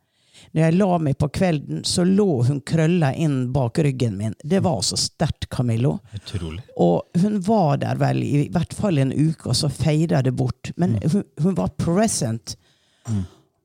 Når 0.53 0.63
jeg 0.63 0.77
la 0.79 0.99
meg 1.03 1.19
på 1.21 1.29
kvelden, 1.35 1.83
så 1.85 2.05
lå 2.07 2.43
hun 2.49 2.61
krølla 2.67 3.13
inn 3.15 3.51
bak 3.53 3.79
ryggen 3.85 4.17
min. 4.19 4.37
Det 4.43 4.63
var 4.65 4.81
så 4.87 4.99
sterkt, 5.01 5.49
Camillo. 5.53 5.99
Utrolig. 6.17 6.63
Og 6.77 7.21
hun 7.23 7.41
var 7.47 7.81
der 7.83 8.01
vel 8.01 8.23
i 8.25 8.47
hvert 8.53 8.75
fall 8.77 9.01
en 9.03 9.13
uke, 9.13 9.51
og 9.51 9.57
så 9.59 9.71
feida 9.73 10.23
det 10.25 10.35
bort. 10.39 10.73
Men 10.77 10.99
hun, 11.05 11.25
hun 11.43 11.59
var 11.59 11.75
present. 11.81 12.57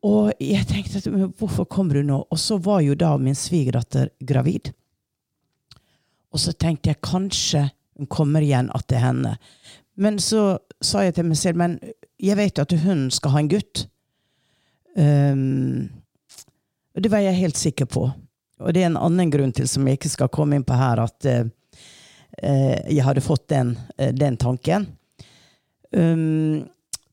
Og 0.04 0.34
jeg 0.44 0.68
tenkte 0.68 1.00
at, 1.00 1.08
hvorfor 1.40 1.68
kommer 1.70 2.02
hun 2.02 2.12
nå? 2.12 2.20
Og 2.30 2.40
så 2.40 2.58
var 2.62 2.84
jo 2.84 2.96
da 3.00 3.16
min 3.18 3.38
svigerdatter 3.38 4.12
gravid. 4.20 4.74
Og 6.34 6.42
så 6.42 6.52
tenkte 6.58 6.92
jeg 6.92 7.04
kanskje 7.06 7.68
hun 8.00 8.10
kommer 8.10 8.42
igjen 8.42 8.72
at 8.74 8.88
det 8.90 8.98
er 8.98 9.08
henne. 9.08 9.36
Men 10.02 10.18
så 10.20 10.58
sa 10.82 11.04
jeg 11.06 11.16
til 11.18 11.28
meg 11.30 11.38
selv, 11.38 11.60
men 11.62 11.78
jeg 12.18 12.38
vet 12.40 12.58
jo 12.58 12.66
at 12.66 12.74
hun 12.84 13.06
skal 13.14 13.36
ha 13.36 13.44
en 13.44 13.52
gutt. 13.52 13.84
Um, 14.98 16.03
og 16.94 17.02
det 17.02 17.12
var 17.12 17.24
jeg 17.24 17.40
helt 17.40 17.58
sikker 17.58 17.90
på. 17.90 18.06
Og 18.64 18.74
det 18.74 18.84
er 18.84 18.92
en 18.92 19.02
annen 19.02 19.32
grunn 19.34 19.54
til, 19.56 19.68
som 19.70 19.88
jeg 19.88 19.98
ikke 19.98 20.14
skal 20.14 20.32
komme 20.34 20.58
inn 20.58 20.66
på 20.68 20.78
her, 20.78 21.02
at 21.04 21.28
eh, 21.30 21.48
eh, 22.38 22.78
jeg 22.94 23.06
hadde 23.06 23.26
fått 23.26 23.48
den, 23.52 23.74
eh, 23.98 24.14
den 24.14 24.38
tanken. 24.40 24.88
Um, 25.94 26.64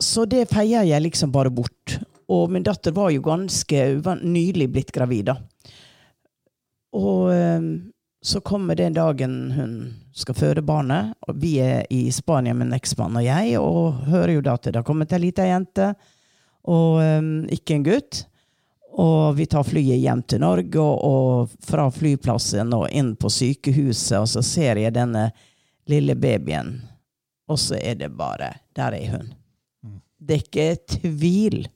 så 0.01 0.25
det 0.29 0.47
feier 0.53 0.87
jeg 0.89 1.05
liksom 1.05 1.33
bare 1.33 1.53
bort. 1.53 1.99
Og 2.31 2.53
min 2.53 2.65
datter 2.65 2.95
var 2.97 3.11
jo 3.13 3.25
ganske 3.25 3.87
nylig 4.23 4.69
blitt 4.73 4.93
gravid. 4.95 5.33
da. 5.33 5.37
Og 6.97 7.33
um, 7.33 7.73
så 8.23 8.41
kommer 8.45 8.77
den 8.77 8.95
dagen 8.95 9.37
hun 9.57 9.75
skal 10.13 10.37
føde 10.37 10.63
barnet, 10.63 11.15
og 11.25 11.39
vi 11.41 11.55
er 11.65 11.87
i 11.91 12.03
Spania 12.13 12.53
en 12.53 12.75
eksmann 12.77 13.17
og 13.17 13.25
jeg, 13.25 13.57
og 13.59 14.03
hører 14.11 14.35
jo 14.37 14.43
da 14.45 14.59
at 14.59 14.69
det 14.69 14.77
har 14.77 14.85
kommet 14.85 15.13
ei 15.17 15.23
lita 15.23 15.47
jente, 15.49 15.95
og 16.69 17.01
um, 17.01 17.31
ikke 17.49 17.79
en 17.79 17.87
gutt. 17.87 18.25
Og 18.93 19.37
vi 19.37 19.47
tar 19.47 19.65
flyet 19.65 20.01
hjem 20.03 20.23
til 20.23 20.43
Norge, 20.43 20.81
og, 20.83 21.51
fra 21.63 21.87
flyplassen 21.95 22.73
og 22.75 22.89
inn 22.91 23.15
på 23.17 23.31
sykehuset, 23.31 24.19
og 24.19 24.29
så 24.29 24.43
ser 24.43 24.81
jeg 24.83 24.95
denne 24.97 25.29
lille 25.91 26.17
babyen, 26.19 26.81
og 27.51 27.59
så 27.59 27.79
er 27.81 27.99
det 27.99 28.11
bare 28.15 28.53
Der 28.77 28.95
er 28.95 29.11
hun. 29.17 29.35
Det 30.19 30.35
er 30.37 30.43
ikke 30.45 30.99
tvil. 31.01 31.69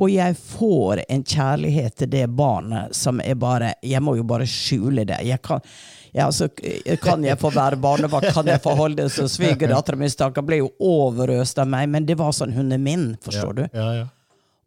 Og 0.00 0.08
jeg 0.10 0.36
får 0.36 1.02
en 1.08 1.22
kjærlighet 1.24 1.96
til 2.00 2.08
det 2.10 2.24
barnet 2.32 2.96
som 2.96 3.20
er 3.20 3.36
bare 3.36 3.74
Jeg 3.84 4.00
må 4.02 4.14
jo 4.16 4.24
bare 4.24 4.46
skjule 4.48 5.04
det. 5.04 5.18
Jeg 5.28 5.42
kan, 5.44 5.60
jeg, 6.12 6.24
altså, 6.24 6.48
kan 7.02 7.24
jeg 7.24 7.38
få 7.38 7.50
være 7.54 7.76
barnevakt? 7.76 8.32
Kan 8.34 8.48
jeg 8.48 8.62
få 8.64 8.74
holde 8.78 9.02
det 9.02 9.10
som 9.12 9.28
svigerdattera 9.28 10.00
mi? 10.00 10.08
Stakkar 10.10 10.46
ble 10.46 10.62
jo 10.62 10.70
overøst 10.80 11.60
av 11.60 11.68
meg, 11.68 11.90
men 11.92 12.08
det 12.08 12.16
var 12.18 12.32
sånn 12.32 12.56
hun 12.56 12.72
er 12.72 12.80
min, 12.80 13.12
forstår 13.22 13.60
du. 13.60 13.62
Ja, 13.76 13.90
ja. 14.00 14.08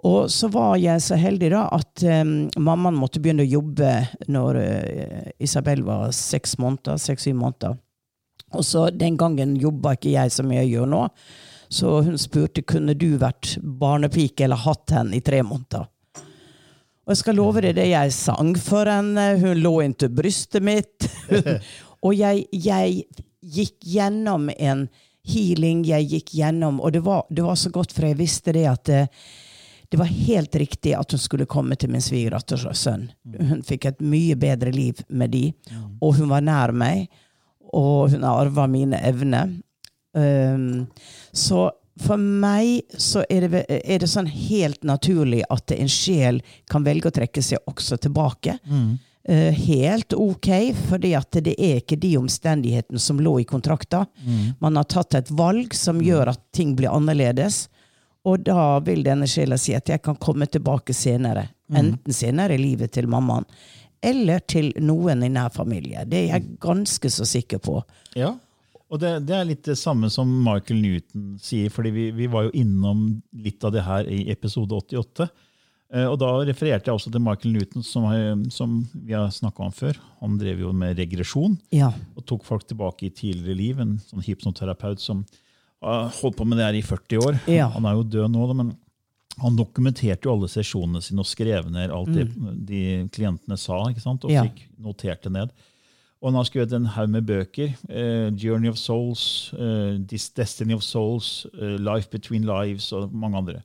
Og 0.03 0.31
så 0.31 0.49
var 0.51 0.75
jeg 0.81 0.99
så 1.01 1.15
heldig 1.15 1.53
da 1.53 1.63
at 1.71 2.03
um, 2.03 2.33
mammaen 2.59 2.97
måtte 2.99 3.21
begynne 3.23 3.45
å 3.45 3.53
jobbe 3.53 3.91
når 4.27 4.59
uh, 4.59 5.29
Isabel 5.39 5.83
var 5.87 6.11
seks 6.15 6.57
måneder, 6.59 6.99
seks-syv 6.99 7.37
måneder. 7.39 7.77
Og 8.53 8.65
så 8.67 8.89
den 8.91 9.15
gangen 9.17 9.55
jobba 9.57 9.95
ikke 9.95 10.11
jeg 10.13 10.33
så 10.33 10.43
mye 10.45 10.61
jeg 10.61 10.75
gjør 10.75 10.91
nå. 10.91 11.01
Så 11.73 11.93
hun 12.05 12.19
spurte 12.21 12.65
kunne 12.67 12.93
du 12.99 13.15
vært 13.21 13.55
barnepike 13.63 14.45
eller 14.45 14.61
hatt 14.61 14.93
henne 14.93 15.17
i 15.17 15.23
tre 15.25 15.39
måneder. 15.45 15.87
Og 17.03 17.11
jeg 17.11 17.19
skal 17.19 17.35
love 17.39 17.63
deg 17.63 17.73
det, 17.75 17.89
jeg 17.91 18.11
sang 18.15 18.53
for 18.59 18.87
henne, 18.87 19.33
hun 19.41 19.59
lå 19.59 19.73
inntil 19.83 20.11
brystet 20.15 20.63
mitt. 20.63 21.07
og 22.05 22.13
jeg, 22.15 22.45
jeg 22.51 23.07
gikk 23.43 23.79
gjennom 23.95 24.51
en 24.53 24.85
healing, 25.27 25.81
jeg 25.87 26.07
gikk 26.11 26.33
gjennom 26.35 26.81
Og 26.83 26.91
det 26.95 27.01
var, 27.03 27.23
det 27.31 27.43
var 27.43 27.55
så 27.59 27.71
godt, 27.71 27.95
for 27.95 28.07
jeg 28.07 28.19
visste 28.19 28.55
det 28.55 28.67
at 28.67 28.91
det, 29.93 29.99
var 30.01 30.09
helt 30.09 30.55
riktig 30.57 30.95
at 30.97 31.13
hun 31.13 31.21
skulle 31.21 31.45
komme 31.49 31.77
til 31.77 31.91
min 31.93 32.01
svigerdatters 32.01 32.65
sønn. 32.79 33.11
Hun 33.37 33.61
fikk 33.65 33.85
et 33.91 34.01
mye 34.01 34.35
bedre 34.39 34.73
liv 34.73 35.03
med 35.09 35.33
de, 35.35 35.45
og 36.01 36.17
hun 36.17 36.31
var 36.33 36.41
nær 36.45 36.73
meg, 36.73 37.05
og 37.73 38.09
hun 38.13 38.25
har 38.25 38.41
arva 38.41 38.65
mine 38.69 38.97
evner. 39.05 39.53
Um, 40.13 40.85
så 41.33 41.71
for 42.01 42.17
meg 42.17 42.97
så 42.97 43.21
er 43.29 43.47
det, 43.47 43.63
er 43.69 44.01
det 44.01 44.09
sånn 44.09 44.29
helt 44.29 44.81
naturlig 44.85 45.43
at 45.53 45.73
en 45.75 45.89
sjel 45.89 46.41
kan 46.69 46.85
velge 46.85 47.11
å 47.11 47.15
trekke 47.21 47.43
seg 47.45 47.61
også 47.69 47.99
tilbake. 48.01 48.57
Eh, 49.29 49.53
helt 49.69 50.13
ok, 50.17 50.49
fordi 50.89 51.13
at 51.15 51.37
det 51.45 51.53
er 51.55 51.77
ikke 51.79 51.99
de 52.01 52.15
omstendighetene 52.19 52.99
som 52.99 53.21
lå 53.23 53.37
i 53.39 53.47
kontrakta. 53.47 54.05
Man 54.59 54.75
har 54.79 54.89
tatt 54.89 55.15
et 55.15 55.31
valg 55.31 55.77
som 55.77 56.01
gjør 56.03 56.33
at 56.33 56.41
ting 56.51 56.73
blir 56.75 56.91
annerledes. 56.91 57.67
Og 58.25 58.39
da 58.47 58.79
vil 58.85 59.01
denne 59.03 59.27
sjela 59.27 59.57
si 59.59 59.73
at 59.75 59.89
jeg 59.91 60.01
kan 60.05 60.15
komme 60.15 60.45
tilbake 60.47 60.93
senere. 60.95 61.49
Enten 61.73 62.13
senere 62.15 62.55
i 62.55 62.61
livet 62.61 62.91
til 62.95 63.07
mammaen, 63.09 63.43
eller 64.03 64.39
til 64.47 64.71
noen 64.83 65.23
i 65.25 65.29
nær 65.31 65.49
familie. 65.55 66.03
Det 66.07 66.19
er 66.21 66.27
jeg 66.37 66.57
ganske 66.63 67.09
så 67.11 67.25
sikker 67.27 67.59
på. 67.63 67.79
Ja, 68.19 68.33
og 68.93 68.99
det, 69.01 69.13
det 69.27 69.33
er 69.35 69.47
litt 69.49 69.63
det 69.65 69.77
samme 69.79 70.09
som 70.13 70.29
Michael 70.45 70.81
Newton 70.83 71.31
sier, 71.41 71.71
fordi 71.73 71.91
vi, 71.95 72.03
vi 72.13 72.27
var 72.29 72.45
jo 72.47 72.51
innom 72.61 73.07
litt 73.43 73.63
av 73.65 73.73
det 73.73 73.83
her 73.87 74.07
i 74.11 74.25
episode 74.31 74.75
88. 74.75 75.27
Eh, 75.93 76.05
Og 76.11 76.19
da 76.21 76.29
refererte 76.45 76.91
jeg 76.91 76.99
også 76.99 77.11
til 77.15 77.23
Michael 77.25 77.55
Newton, 77.57 77.83
som, 77.87 78.05
som 78.53 78.75
vi 78.93 79.15
har 79.17 79.31
snakka 79.33 79.65
om 79.65 79.73
før. 79.73 79.97
Han 80.21 80.37
drev 80.37 80.61
jo 80.67 80.71
med 80.77 80.99
regresjon 81.01 81.57
Ja. 81.73 81.89
og 82.15 82.27
tok 82.29 82.45
folk 82.45 82.67
tilbake 82.69 83.07
i 83.09 83.15
tidligere 83.15 83.57
liv. 83.57 83.79
En 83.81 83.97
sånn 84.03 84.23
hypnoterapeut 84.27 85.01
som 85.01 85.23
holdt 85.83 86.37
på 86.39 86.45
med 86.47 86.57
det 86.57 86.65
her 86.65 86.77
i 86.79 86.81
40 86.85 87.19
år. 87.27 87.39
Ja. 87.51 87.67
Han 87.75 87.85
er 87.85 87.97
jo 87.99 88.03
død 88.03 88.31
nå, 88.33 88.47
men 88.55 88.73
han 89.41 89.55
dokumenterte 89.57 90.27
jo 90.29 90.35
alle 90.35 90.47
sesjonene 90.51 91.01
sine 91.01 91.19
og 91.23 91.25
skrev 91.29 91.69
ned 91.73 91.91
alt 91.91 92.11
det 92.13 92.27
de 92.69 92.81
klientene 93.11 93.57
sa, 93.57 93.79
ikke 93.89 94.03
sant? 94.03 94.23
og 94.25 94.31
Mm. 94.31 94.35
Ja. 94.35 94.43
fikk 94.43 94.67
notert 94.79 95.23
det 95.23 95.31
ned. 95.31 95.51
Og 96.21 96.29
han 96.31 96.35
har 96.39 96.45
skrevet 96.47 96.71
en 96.73 96.85
haug 96.85 97.09
med 97.09 97.25
bøker. 97.27 97.73
eh, 97.89 98.29
'Journey 98.31 98.69
of 98.69 98.75
Souls', 98.77 99.51
eh, 99.53 99.97
'This 100.07 100.29
Destiny 100.29 100.73
of 100.73 100.81
Souls', 100.81 101.45
eh, 101.59 101.77
'Life 101.77 102.09
Between 102.09 102.43
Lives' 102.45 102.93
og 102.93 103.11
mange 103.13 103.37
andre. 103.37 103.61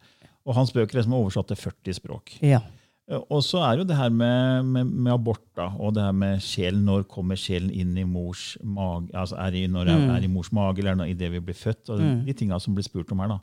Og 0.47 0.55
hans 0.55 0.73
bøker 0.73 0.99
er 0.99 1.03
som 1.03 1.13
er 1.13 1.17
oversatt 1.23 1.47
til 1.49 1.57
40 1.57 1.93
språk. 1.95 2.39
Ja. 2.43 2.61
Eh, 3.09 3.21
Og 3.31 3.43
så 3.45 3.63
er 3.65 3.79
jo 3.81 3.85
det 3.89 3.97
her 3.97 4.11
med, 4.13 4.65
med, 4.69 4.87
med 4.87 5.13
abort 5.15 5.45
da, 5.57 5.71
og 5.79 5.95
det 5.97 6.03
her 6.05 6.13
med 6.17 6.41
sjelen. 6.45 6.85
Når 6.85 7.07
kommer 7.09 7.37
sjelen 7.41 7.71
inn 7.73 7.97
i 7.97 8.05
mors 8.05 8.57
mage? 8.63 9.11
altså 9.15 9.39
er 9.41 9.55
i, 9.55 9.67
Når 9.67 9.89
mm. 9.93 10.11
er 10.17 10.25
i 10.27 10.33
mors 10.33 10.51
mage, 10.53 10.79
eller 10.83 10.95
når, 11.01 11.11
i 11.13 11.19
det 11.19 11.31
vi 11.33 11.41
blir 11.41 11.57
født? 11.57 11.89
og 11.95 12.03
De 12.27 12.33
tinga 12.37 12.59
som 12.61 12.75
blir 12.77 12.85
spurt 12.87 13.13
om 13.13 13.21
her. 13.25 13.29
da. 13.37 13.41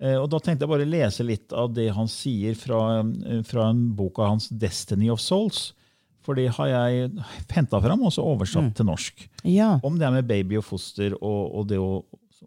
Eh, 0.00 0.16
Og 0.18 0.28
Da 0.30 0.38
tenkte 0.38 0.66
jeg 0.66 0.72
bare 0.74 0.86
lese 0.88 1.24
litt 1.26 1.52
av 1.52 1.72
det 1.74 1.88
han 1.94 2.06
sier 2.10 2.54
fra, 2.58 3.00
eh, 3.02 3.42
fra 3.42 3.70
en 3.70 3.88
boka 3.94 4.22
hans 4.28 4.48
'Destiny 4.50 5.10
of 5.10 5.20
Souls'. 5.20 5.72
For 6.20 6.34
det 6.34 6.50
har 6.58 6.66
jeg 6.68 7.10
henta 7.54 7.80
fram 7.80 8.02
og 8.04 8.12
så 8.12 8.20
oversatt 8.20 8.74
til 8.76 8.84
norsk. 8.84 9.28
ja. 9.44 9.80
Om 9.82 9.96
det 9.98 10.04
er 10.06 10.10
med 10.10 10.26
baby 10.28 10.58
og 10.58 10.64
foster 10.64 11.14
og, 11.22 11.54
og 11.54 11.68
det 11.68 11.78
å, 11.78 12.04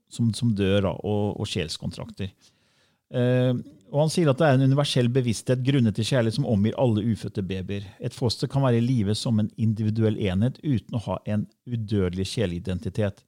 som, 0.08 0.32
som 0.34 0.54
dør, 0.54 0.82
da, 0.84 0.92
og, 1.04 1.40
og 1.40 1.48
sjelskontrakter. 1.48 2.30
Eh, 3.12 3.54
og 3.92 4.00
Han 4.00 4.12
sier 4.14 4.30
at 4.32 4.40
det 4.40 4.48
er 4.48 4.56
en 4.56 4.70
universell 4.72 5.10
bevissthet 5.12 5.66
grunnet 5.68 5.98
til 5.98 6.08
kjærlighet 6.08 6.38
som 6.38 6.48
omgir 6.48 6.78
alle 6.80 7.04
ufødte 7.12 7.44
babyer. 7.44 7.84
Et 8.00 8.16
foster 8.16 8.48
kan 8.48 8.64
være 8.64 8.80
i 8.80 8.86
live 8.86 9.16
som 9.20 9.42
en 9.42 9.50
individuell 9.60 10.16
enhet 10.16 10.62
uten 10.64 10.96
å 10.96 11.04
ha 11.10 11.18
en 11.28 11.44
udødelig 11.68 12.30
sjeleidentitet. 12.32 13.20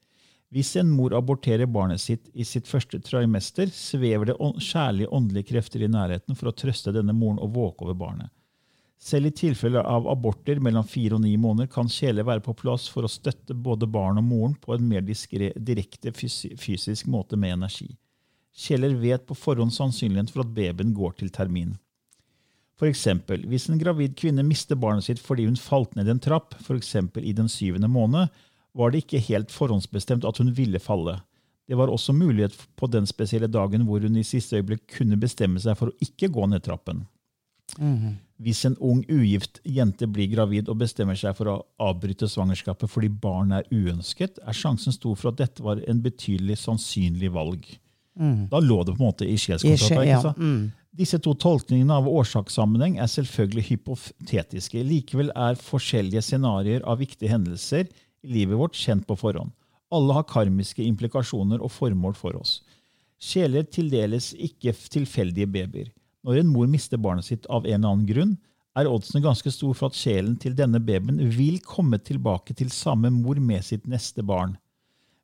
Hvis 0.54 0.76
en 0.80 0.92
mor 0.94 1.16
aborterer 1.18 1.68
barnet 1.68 2.00
sitt 2.00 2.30
i 2.34 2.46
sitt 2.48 2.70
første 2.70 3.00
trimester, 3.04 3.68
svever 3.74 4.30
det 4.30 4.38
kjærlige 4.40 5.10
åndelige 5.12 5.50
krefter 5.50 5.84
i 5.84 5.90
nærheten 5.92 6.38
for 6.40 6.52
å 6.52 6.56
trøste 6.56 6.94
denne 6.96 7.16
moren 7.18 7.42
og 7.42 7.56
våke 7.58 7.88
over 7.88 7.98
barnet. 7.98 8.32
Selv 9.04 9.28
i 9.28 9.34
tilfelle 9.36 9.82
av 9.84 10.06
aborter 10.08 10.62
mellom 10.64 10.86
fire 10.88 11.18
og 11.18 11.26
ni 11.26 11.34
måneder 11.36 11.68
kan 11.74 11.90
kjæler 11.92 12.24
være 12.30 12.46
på 12.46 12.56
plass 12.56 12.86
for 12.88 13.04
å 13.04 13.12
støtte 13.12 13.58
både 13.66 13.90
barn 13.92 14.22
og 14.22 14.30
moren 14.30 14.56
på 14.62 14.78
en 14.78 14.86
mer 14.88 15.04
diskret, 15.04 15.58
direkte 15.58 16.14
fysisk 16.16 17.10
måte 17.12 17.36
med 17.36 17.58
energi. 17.58 17.90
Kjeler 18.54 18.94
vet 19.02 19.26
på 19.26 19.36
forhånd 19.38 19.74
sannsynligheten 19.74 20.34
for 20.34 20.44
at 20.46 20.54
babyen 20.54 20.94
går 20.94 21.18
til 21.20 21.32
termin. 21.34 21.74
For 22.78 22.90
eksempel, 22.90 23.46
hvis 23.50 23.70
en 23.70 23.80
gravid 23.82 24.16
kvinne 24.20 24.46
mister 24.46 24.78
barnet 24.78 25.06
sitt 25.08 25.22
fordi 25.22 25.46
hun 25.48 25.60
falt 25.60 25.94
ned 25.98 26.10
en 26.10 26.22
trapp, 26.22 26.56
f.eks. 26.62 26.96
i 27.22 27.34
den 27.34 27.50
syvende 27.50 27.90
måned, 27.90 28.30
var 28.74 28.92
det 28.92 29.04
ikke 29.04 29.22
helt 29.30 29.54
forhåndsbestemt 29.54 30.26
at 30.26 30.42
hun 30.42 30.52
ville 30.58 30.82
falle. 30.82 31.20
Det 31.70 31.78
var 31.80 31.90
også 31.90 32.14
mulighet 32.14 32.56
på 32.76 32.90
den 32.92 33.06
spesielle 33.08 33.48
dagen 33.48 33.86
hvor 33.88 34.04
hun 34.04 34.18
i 34.20 34.26
siste 34.28 34.58
øyeblikk 34.60 34.88
kunne 34.98 35.18
bestemme 35.22 35.62
seg 35.64 35.78
for 35.80 35.90
å 35.90 35.98
ikke 36.04 36.32
gå 36.34 36.48
ned 36.50 36.66
trappen. 36.66 37.06
Hvis 38.44 38.66
en 38.68 38.76
ung 38.84 39.06
ugift 39.08 39.62
jente 39.64 40.08
blir 40.12 40.28
gravid 40.34 40.68
og 40.70 40.82
bestemmer 40.82 41.16
seg 41.18 41.38
for 41.38 41.50
å 41.50 41.62
avbryte 41.82 42.28
svangerskapet 42.30 42.92
fordi 42.92 43.10
barnet 43.10 43.64
er 43.64 43.72
uønsket, 43.72 44.42
er 44.44 44.58
sjansen 44.58 44.94
stor 44.94 45.16
for 45.16 45.32
at 45.32 45.40
dette 45.40 45.64
var 45.64 45.82
en 45.88 46.04
betydelig 46.04 46.60
sannsynlig 46.66 47.32
valg. 47.34 47.64
Da 48.52 48.60
lå 48.62 48.84
det 48.86 48.96
på 48.96 49.02
en 49.04 49.10
måte 49.10 49.26
i 49.26 49.34
I 49.34 49.38
sjelskontrakta. 49.42 50.06
ja, 50.06 50.34
Mm. 50.38 50.72
Disse 50.94 51.18
to 51.18 51.34
tolkningene 51.34 51.96
av 51.98 52.06
årsakssammenheng 52.06 53.00
er 53.02 53.10
selvfølgelig 53.10 53.64
hypotetiske. 53.72 54.84
Likevel 54.86 55.32
er 55.36 55.58
forskjellige 55.58 56.22
scenarioer 56.22 56.86
av 56.86 57.00
viktige 57.02 57.32
hendelser 57.34 57.88
i 57.88 58.28
livet 58.36 58.60
vårt 58.60 58.78
kjent 58.78 59.08
på 59.08 59.18
forhånd. 59.18 59.50
Alle 59.92 60.14
har 60.14 60.24
karmiske 60.30 60.86
implikasjoner 60.86 61.62
og 61.62 61.72
formål 61.74 62.14
for 62.14 62.38
oss. 62.38 62.62
Sjeler 63.18 63.66
tildeles 63.66 64.34
ikke 64.38 64.74
tilfeldige 64.94 65.50
babyer. 65.50 65.90
Når 66.24 66.44
en 66.44 66.52
mor 66.54 66.68
mister 66.68 66.98
barnet 67.02 67.26
sitt 67.26 67.46
av 67.50 67.66
en 67.66 67.74
eller 67.74 67.90
annen 67.90 68.08
grunn, 68.08 68.38
er 68.78 68.90
oddsene 68.90 69.22
ganske 69.22 69.52
stor 69.54 69.74
for 69.78 69.92
at 69.92 69.98
sjelen 69.98 70.36
til 70.42 70.56
denne 70.58 70.80
babyen 70.82 71.20
vil 71.36 71.60
komme 71.62 72.00
tilbake 72.02 72.56
til 72.58 72.72
samme 72.74 73.12
mor 73.14 73.38
med 73.42 73.66
sitt 73.66 73.86
neste 73.90 74.26
barn. 74.26 74.56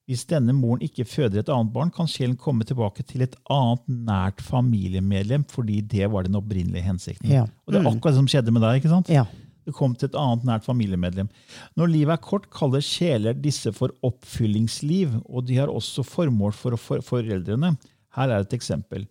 Hvis 0.09 0.23
denne 0.25 0.55
moren 0.57 0.81
ikke 0.81 1.05
føder 1.05 1.43
et 1.43 1.51
annet 1.53 1.69
barn, 1.75 1.91
kan 1.93 2.07
sjelen 2.09 2.33
komme 2.39 2.65
tilbake 2.65 3.03
til 3.05 3.21
et 3.21 3.35
annet 3.53 3.83
nært 4.09 4.41
familiemedlem, 4.41 5.43
fordi 5.51 5.83
det 5.85 6.07
var 6.09 6.25
den 6.25 6.39
opprinnelige 6.39 6.81
hensikten. 6.87 7.29
Ja. 7.29 7.43
Og 7.67 7.75
Det 7.75 7.77
er 7.83 7.91
akkurat 7.91 8.15
det 8.15 8.21
som 8.23 8.31
skjedde 8.31 8.55
med 8.55 8.65
deg. 8.65 8.79
ikke 8.81 8.89
sant? 8.89 9.11
Ja. 9.13 9.27
Det 9.69 9.75
kom 9.77 9.93
til 9.93 10.09
et 10.09 10.17
annet 10.17 10.47
nært 10.49 10.65
familiemedlem. 10.65 11.29
Når 11.77 11.91
livet 11.93 12.15
er 12.15 12.23
kort, 12.25 12.49
kaller 12.49 12.81
sjeler 12.81 13.37
disse 13.37 13.69
for 13.75 13.93
oppfyllingsliv, 14.01 15.19
og 15.29 15.45
de 15.45 15.59
har 15.61 15.69
også 15.69 16.01
formål 16.01 16.55
for 16.57 16.77
for 16.81 17.05
foreldrene. 17.05 17.75
Her 18.17 18.33
er 18.33 18.41
et 18.41 18.55
eksempel. 18.57 19.05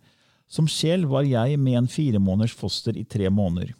Som 0.51 0.67
sjel 0.67 1.05
var 1.07 1.23
jeg 1.23 1.55
med 1.61 1.77
en 1.77 1.87
fire 1.87 2.19
måneders 2.19 2.51
foster 2.57 2.97
i 2.97 3.05
tre 3.07 3.29
måneder. 3.29 3.71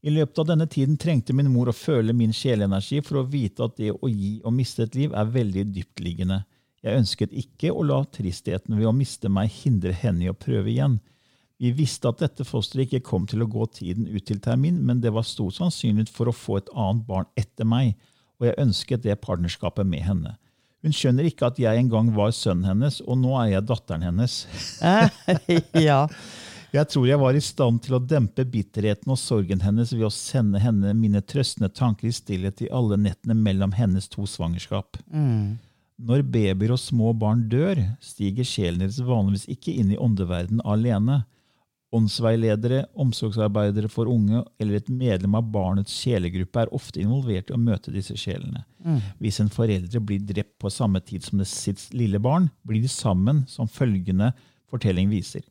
I 0.00 0.12
løpet 0.14 0.38
av 0.40 0.46
denne 0.48 0.66
tiden 0.70 0.96
trengte 1.00 1.34
min 1.36 1.50
mor 1.52 1.68
å 1.68 1.76
føle 1.76 2.14
min 2.16 2.32
sjelenergi 2.32 3.02
for 3.04 3.20
å 3.20 3.26
vite 3.28 3.66
at 3.66 3.76
det 3.76 3.92
å 3.92 4.08
gi 4.08 4.38
og 4.44 4.54
miste 4.56 4.86
et 4.86 4.96
liv 4.96 5.12
er 5.12 5.32
veldig 5.34 5.66
dyptliggende. 5.74 6.40
Jeg 6.80 7.02
ønsket 7.02 7.34
ikke 7.36 7.72
å 7.76 7.84
la 7.84 7.98
tristheten 8.08 8.78
ved 8.78 8.88
å 8.88 8.96
miste 8.96 9.28
meg 9.28 9.52
hindre 9.52 9.92
henne 9.92 10.24
i 10.24 10.30
å 10.32 10.36
prøve 10.36 10.72
igjen. 10.72 10.96
Vi 11.60 11.74
visste 11.76 12.08
at 12.08 12.22
dette 12.22 12.46
fosteret 12.48 12.88
ikke 12.88 13.04
kom 13.10 13.26
til 13.28 13.44
å 13.44 13.50
gå 13.52 13.66
tiden 13.76 14.06
ut 14.08 14.24
til 14.24 14.40
termin, 14.40 14.78
men 14.80 15.02
det 15.04 15.12
var 15.12 15.26
stor 15.28 15.52
sannsynlighet 15.52 16.08
for 16.08 16.30
å 16.30 16.36
få 16.36 16.56
et 16.62 16.70
annet 16.72 17.04
barn 17.04 17.28
etter 17.36 17.68
meg, 17.68 17.98
og 18.40 18.48
jeg 18.48 18.62
ønsket 18.62 19.04
det 19.04 19.20
partnerskapet 19.20 19.84
med 19.84 20.06
henne. 20.06 20.38
Hun 20.80 20.96
skjønner 20.96 21.26
ikke 21.28 21.50
at 21.50 21.58
jeg 21.60 21.76
en 21.76 21.90
gang 21.92 22.08
var 22.16 22.32
sønnen 22.32 22.64
hennes, 22.64 23.02
og 23.04 23.20
nå 23.20 23.34
er 23.42 23.58
jeg 23.58 23.66
datteren 23.68 24.06
hennes. 24.08 24.38
ja. 25.90 26.06
Jeg 26.70 26.86
tror 26.86 27.06
jeg 27.08 27.18
var 27.18 27.34
i 27.34 27.42
stand 27.42 27.80
til 27.82 27.96
å 27.96 28.02
dempe 28.02 28.44
bitterheten 28.46 29.10
og 29.10 29.18
sorgen 29.18 29.62
hennes 29.64 29.90
ved 29.90 30.06
å 30.06 30.12
sende 30.14 30.60
henne 30.62 30.92
mine 30.94 31.22
trøstende 31.22 31.70
tanker 31.74 32.06
i 32.06 32.14
stillhet 32.14 32.62
i 32.62 32.70
alle 32.70 32.98
nettene 33.00 33.34
mellom 33.34 33.74
hennes 33.74 34.06
to 34.12 34.22
svangerskap. 34.30 35.00
Når 36.00 36.22
babyer 36.32 36.70
og 36.72 36.80
små 36.80 37.10
barn 37.12 37.42
dør, 37.50 37.82
stiger 38.00 38.46
sjelen 38.46 38.84
deres 38.84 39.02
vanligvis 39.02 39.48
ikke 39.50 39.74
inn 39.82 39.90
i 39.92 39.98
åndeverden 39.98 40.62
alene. 40.62 41.24
Åndsveiledere, 41.90 42.84
omsorgsarbeidere 42.94 43.90
for 43.90 44.06
unge 44.06 44.44
eller 44.62 44.78
et 44.78 44.88
medlem 44.94 45.34
av 45.34 45.50
barnets 45.50 45.90
sjelegruppe 45.90 46.62
er 46.62 46.70
ofte 46.72 47.02
involvert 47.02 47.50
i 47.50 47.56
å 47.56 47.58
møte 47.58 47.90
disse 47.90 48.14
sjelene. 48.14 48.62
Hvis 49.18 49.42
en 49.42 49.50
foreldre 49.50 49.98
blir 49.98 50.22
drept 50.22 50.54
på 50.62 50.70
samme 50.70 51.02
tid 51.02 51.26
som 51.26 51.42
det 51.42 51.50
sitt 51.50 51.88
lille 51.90 52.22
barn, 52.22 52.46
blir 52.62 52.80
de 52.80 52.88
sammen, 52.88 53.42
som 53.50 53.66
følgende 53.66 54.30
fortelling 54.70 55.10
viser. 55.10 55.42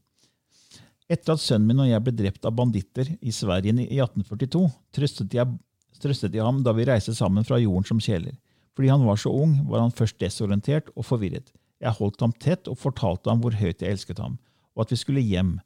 Etter 1.10 1.34
at 1.34 1.41
sønnen 1.41 1.72
min 1.72 1.82
og 1.82 1.89
jeg 1.89 2.04
ble 2.06 2.13
drept 2.13 2.43
av 2.45 2.54
banditter 2.58 3.08
i 3.17 3.32
Sverige 3.34 3.74
i 3.82 3.98
1842, 3.98 4.62
trøstet 4.93 5.34
jeg, 5.34 5.56
trøstet 5.98 6.36
jeg 6.38 6.45
ham 6.45 6.62
da 6.65 6.74
vi 6.78 6.86
reiste 6.86 7.15
sammen 7.17 7.48
fra 7.48 7.58
jorden 7.58 7.88
som 7.88 8.02
kjeler. 8.04 8.36
Fordi 8.78 8.91
han 8.93 9.08
var 9.08 9.17
så 9.19 9.32
ung, 9.34 9.56
var 9.67 9.82
han 9.82 9.95
først 9.95 10.19
desorientert 10.22 10.91
og 10.95 11.08
forvirret. 11.08 11.50
Jeg 11.82 11.98
holdt 11.98 12.22
ham 12.22 12.36
tett 12.38 12.69
og 12.69 12.78
fortalte 12.78 13.32
ham 13.32 13.41
hvor 13.41 13.58
høyt 13.58 13.82
jeg 13.82 13.95
elsket 13.95 14.22
ham, 14.22 14.38
og 14.76 14.86
at 14.86 14.93
vi 14.93 15.00
skulle 15.02 15.26
hjem. 15.26 15.58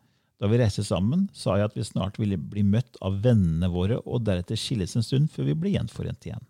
Da 0.41 0.47
vi 0.49 0.58
reiste 0.60 0.84
sammen, 0.88 1.27
sa 1.36 1.58
jeg 1.60 1.69
at 1.69 1.75
vi 1.77 1.86
snart 1.88 2.17
ville 2.19 2.39
bli 2.39 2.63
møtt 2.67 2.97
av 3.06 3.19
vennene 3.23 3.69
våre 3.71 3.99
og 4.03 4.23
deretter 4.27 4.60
skilles 4.60 4.95
en 4.97 5.06
stund 5.06 5.29
før 5.32 5.51
vi 5.51 5.60
ble 5.60 5.75
gjenforent 5.75 6.25
igjen. 6.27 6.43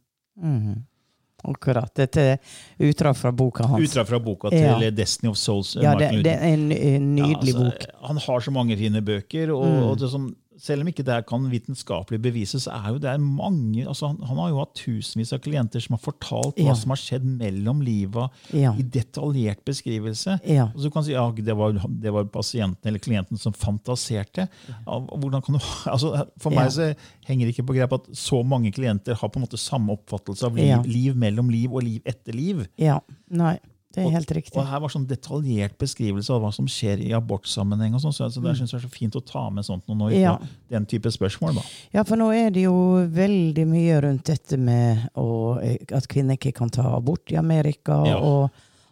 Akkurat. 1.43 1.91
Dette 1.95 2.21
er 2.21 2.37
utdrag 2.79 3.17
fra 3.19 3.31
boka 3.35 3.65
hans. 3.67 3.83
Utdrag 3.83 4.07
fra 4.07 4.19
boka 4.23 4.49
til 4.53 4.59
Ja. 4.63 4.91
Destiny 4.91 5.29
of 5.29 5.37
Souls. 5.37 5.75
ja, 5.75 5.95
det, 5.99 6.23
det 6.23 6.33
er 6.37 6.53
en, 6.53 6.69
nydelig 7.15 7.53
Ja, 7.53 7.65
altså, 7.67 7.87
bok. 7.89 8.07
Han 8.07 8.17
har 8.17 8.39
så 8.47 8.51
mange 8.51 8.77
fine 8.77 9.01
bøker. 9.03 9.51
og, 9.51 9.89
og 9.89 9.99
det 9.99 10.09
som, 10.09 10.29
selv 10.61 10.83
om 10.83 10.89
ikke 10.91 11.05
det 11.05 11.17
kan 11.29 11.45
vitenskapelig 11.51 12.19
bevises, 12.21 12.65
så 12.67 12.73
er 12.75 12.93
jo 12.93 13.01
det 13.03 13.13
mange 13.21 13.85
altså 13.87 14.11
han, 14.11 14.19
han, 14.27 14.37
har 14.37 14.49
jo 14.51 14.59
hatt 14.61 14.75
tusenvis 14.77 15.33
av 15.35 15.41
klienter 15.45 15.83
som 15.83 15.95
har 15.97 16.03
fortalt 16.03 16.59
hva 16.59 16.69
Ja. 16.71 16.75
som 16.77 16.93
har 16.93 17.01
skjedd 17.01 17.25
mellom 17.25 17.81
liva, 17.81 18.29
Ja. 18.53 18.73
i 18.77 18.83
detaljert 18.83 19.63
beskrivelse. 19.65 20.39
Ja. 20.45 20.69
Og 20.75 20.81
så 20.83 20.91
kan 20.93 21.03
du 21.03 21.07
si 21.09 21.15
ja, 21.15 21.25
det 21.31 21.57
var, 21.57 21.73
det 21.73 22.13
var 22.13 22.25
pasienten 22.25 22.87
eller 22.89 22.99
klienten 22.99 23.37
som 23.39 23.53
fantaserte. 23.53 24.47
Hvordan 24.85 25.41
kan 25.43 25.55
du, 25.57 25.59
altså, 25.93 26.27
for 26.37 26.53
meg 26.55 26.71
så 26.75 26.93
henger 27.27 27.45
det 27.47 27.55
ikke 27.55 27.67
på 27.71 27.77
grep 27.79 27.93
at 27.93 28.09
så 28.13 28.43
mange 28.45 28.71
klienter 28.71 29.15
har 29.19 29.29
på 29.29 29.39
en 29.39 29.45
måte 29.47 29.59
samme 29.61 29.93
oppfattelse 29.97 30.45
av 30.45 30.55
liv, 30.57 30.85
liv 30.87 31.15
mellom 31.17 31.49
liv 31.49 31.71
og 31.73 31.83
liv 31.83 32.01
etter 32.05 32.33
liv. 32.35 32.65
ja. 32.77 32.99
Nei, 33.33 33.55
det 33.93 34.03
er 34.05 34.09
helt 34.15 34.31
riktig. 34.33 34.57
Og 34.57 34.65
her 34.65 34.79
var 34.81 34.89
sånn 34.89 35.05
detaljert 35.07 35.77
beskrivelse 35.77 36.33
av 36.33 36.41
hva 36.41 36.49
som 36.53 36.65
skjer 36.65 36.99
i 37.05 37.11
abortsammenheng. 37.13 37.93
og 37.93 38.01
sånn, 38.01 38.13
så, 38.13 38.29
det 38.41 38.55
synes 38.57 38.71
jeg 38.73 38.79
er 38.81 38.87
så 38.87 38.91
fint 38.91 39.13
å 39.15 39.21
ta 39.25 39.49
med 39.53 39.63
sånt 39.65 39.85
nå 39.87 40.09
Mm. 40.09 40.19
Ja. 40.19 40.37
den 40.69 40.85
type 40.85 41.11
spørsmål. 41.13 41.55
da. 41.55 41.61
Ja, 41.93 42.03
for 42.03 42.15
nå 42.17 42.31
er 42.33 42.49
det 42.51 42.63
jo 42.63 42.73
veldig 43.07 43.67
mye 43.67 44.01
rundt 44.01 44.23
dette 44.25 44.57
med 44.57 45.09
å, 45.15 45.57
at 45.93 46.07
kvinner 46.07 46.37
ikke 46.37 46.53
kan 46.53 46.69
ta 46.69 46.95
abort 46.95 47.31
i 47.31 47.35
Amerika 47.37 48.03
Ja. 48.07 48.17
og 48.17 48.49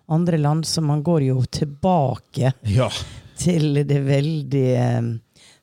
andre 0.10 0.38
land, 0.38 0.66
så 0.66 0.82
man 0.84 1.02
går 1.04 1.24
jo 1.28 1.42
tilbake 1.50 2.54
Ja, 2.66 2.90
til 3.38 3.84
det 3.84 4.02
veldig 4.06 4.68
eh, 4.78 5.02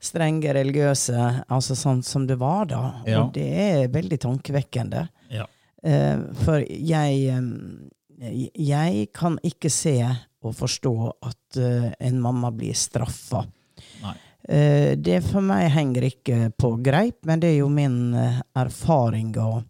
strenge 0.00 0.52
religiøse, 0.54 1.44
altså 1.48 1.74
sånn 1.76 2.02
som 2.02 2.26
det 2.26 2.38
var 2.38 2.66
da. 2.66 3.02
Ja. 3.06 3.22
Og 3.22 3.32
det 3.34 3.46
er 3.52 3.88
veldig 3.88 4.18
tankevekkende. 4.18 5.08
ja. 5.30 5.46
Eh, 5.84 6.18
for 6.42 6.58
jeg 6.58 7.28
eh, 7.30 7.40
Jeg 8.18 9.08
kan 9.14 9.38
ikke 9.46 9.70
se 9.70 9.94
og 10.42 10.54
forstå 10.54 10.94
at 11.26 11.58
eh, 11.58 11.90
en 12.08 12.20
mamma 12.22 12.50
blir 12.54 12.74
straffa. 12.74 13.44
Eh, 14.48 14.96
Det 14.98 15.20
for 15.26 15.44
meg 15.44 15.68
henger 15.74 16.06
ikke 16.08 16.38
på 16.56 16.76
greip, 16.82 17.20
men 17.26 17.40
det 17.42 17.52
er 17.52 17.58
jo 17.60 17.68
min 17.72 18.14
eh, 18.14 18.40
erfaring. 18.58 19.32
Og, 19.42 19.62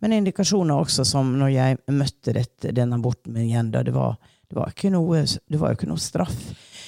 men 0.00 0.16
indikasjoner 0.16 0.76
også, 0.80 1.04
som 1.08 1.32
når 1.40 1.54
jeg 1.54 1.80
møtte 1.92 2.36
dette, 2.36 2.74
den 2.76 2.92
aborten 2.96 3.34
min 3.34 3.48
igjen, 3.48 3.72
da 3.74 3.82
det 3.84 3.96
var, 3.96 4.16
det 4.48 4.58
var, 4.58 4.72
noe, 4.92 5.24
det 5.24 5.60
var 5.60 5.72
jo 5.72 5.80
ikke 5.80 5.90
noe 5.90 6.04
straff. 6.04 6.40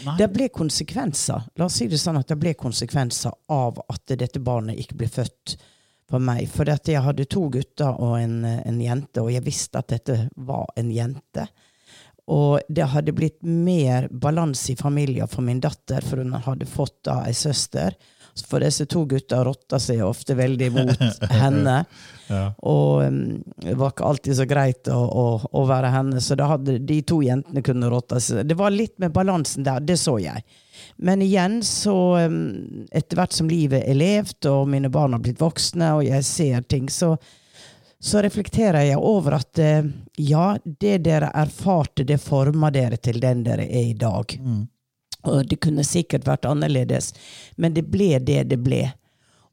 Nei. 0.06 0.16
Det 0.18 0.28
ble 0.34 0.48
konsekvenser. 0.50 1.44
La 1.60 1.68
oss 1.68 1.76
si 1.78 1.86
det 1.88 2.00
sånn 2.00 2.18
at 2.20 2.28
det 2.28 2.40
ble 2.40 2.56
konsekvenser 2.58 3.36
av 3.54 3.80
at 3.88 4.16
dette 4.18 4.40
barnet 4.42 4.80
ikke 4.82 4.98
ble 5.02 5.08
født 5.12 5.56
for 6.12 6.22
meg. 6.22 6.46
For 6.52 6.68
jeg 6.68 7.02
hadde 7.02 7.28
to 7.30 7.46
gutter 7.52 7.96
og 7.96 8.18
en, 8.20 8.42
en 8.44 8.80
jente, 8.80 9.22
og 9.24 9.32
jeg 9.32 9.44
visste 9.46 9.80
at 9.80 9.92
dette 9.94 10.18
var 10.36 10.68
en 10.76 10.92
jente. 10.92 11.46
Og 12.32 12.60
det 12.70 12.86
hadde 12.92 13.14
blitt 13.16 13.40
mer 13.42 14.06
balanse 14.08 14.72
i 14.72 14.78
familien 14.78 15.30
for 15.30 15.44
min 15.44 15.60
datter, 15.62 16.04
for 16.06 16.22
hun 16.22 16.36
hadde 16.44 16.68
fått 16.70 17.00
da 17.08 17.22
ei 17.26 17.34
søster. 17.34 17.96
For 18.48 18.64
disse 18.64 18.86
to 18.88 19.04
gutta 19.04 19.42
rotta 19.44 19.78
seg 19.82 20.00
ofte 20.06 20.34
veldig 20.38 20.70
mot 20.72 21.02
henne. 21.42 21.82
Ja. 22.30 22.44
Og 22.64 23.02
um, 23.04 23.42
det 23.60 23.74
var 23.76 23.92
ikke 23.92 24.08
alltid 24.08 24.38
så 24.38 24.46
greit 24.48 24.88
å, 24.88 24.98
å, 25.04 25.26
å 25.52 25.64
være 25.68 25.90
henne, 25.92 26.20
så 26.24 26.36
da 26.38 26.48
hadde 26.54 26.78
de 26.80 27.00
to 27.04 27.20
jentene 27.24 27.64
kunne 27.64 27.90
rotta 27.92 28.20
seg. 28.22 28.46
Det 28.48 28.56
var 28.56 28.72
litt 28.72 28.96
med 29.02 29.12
balansen 29.12 29.68
der, 29.68 29.84
det 29.84 29.98
så 30.00 30.16
jeg. 30.22 30.44
Men 30.96 31.22
igjen, 31.22 31.60
så 31.66 31.96
um, 32.24 32.86
etter 32.90 33.20
hvert 33.20 33.36
som 33.36 33.52
livet 33.52 33.84
er 33.84 34.00
levd, 34.00 34.48
og 34.50 34.68
mine 34.72 34.90
barn 34.92 35.16
har 35.16 35.22
blitt 35.22 35.40
voksne, 35.42 35.92
og 35.98 36.06
jeg 36.08 36.24
ser 36.26 36.66
ting, 36.72 36.88
så, 36.90 37.14
så 38.00 38.24
reflekterer 38.24 38.88
jeg 38.88 38.98
over 38.98 39.36
at 39.38 39.60
eh, 39.62 39.92
ja, 40.24 40.54
det 40.64 41.02
dere 41.04 41.30
erfarte, 41.36 42.06
det 42.08 42.20
forma 42.22 42.72
dere 42.72 42.96
til 42.96 43.20
den 43.22 43.44
dere 43.46 43.68
er 43.68 43.92
i 43.92 43.98
dag. 43.98 44.36
Og 45.24 45.46
det 45.48 45.60
kunne 45.62 45.84
sikkert 45.86 46.24
vært 46.26 46.44
annerledes, 46.50 47.12
men 47.56 47.74
det 47.74 47.84
ble 47.90 48.18
det 48.18 48.42
det 48.50 48.58
ble. 48.64 48.92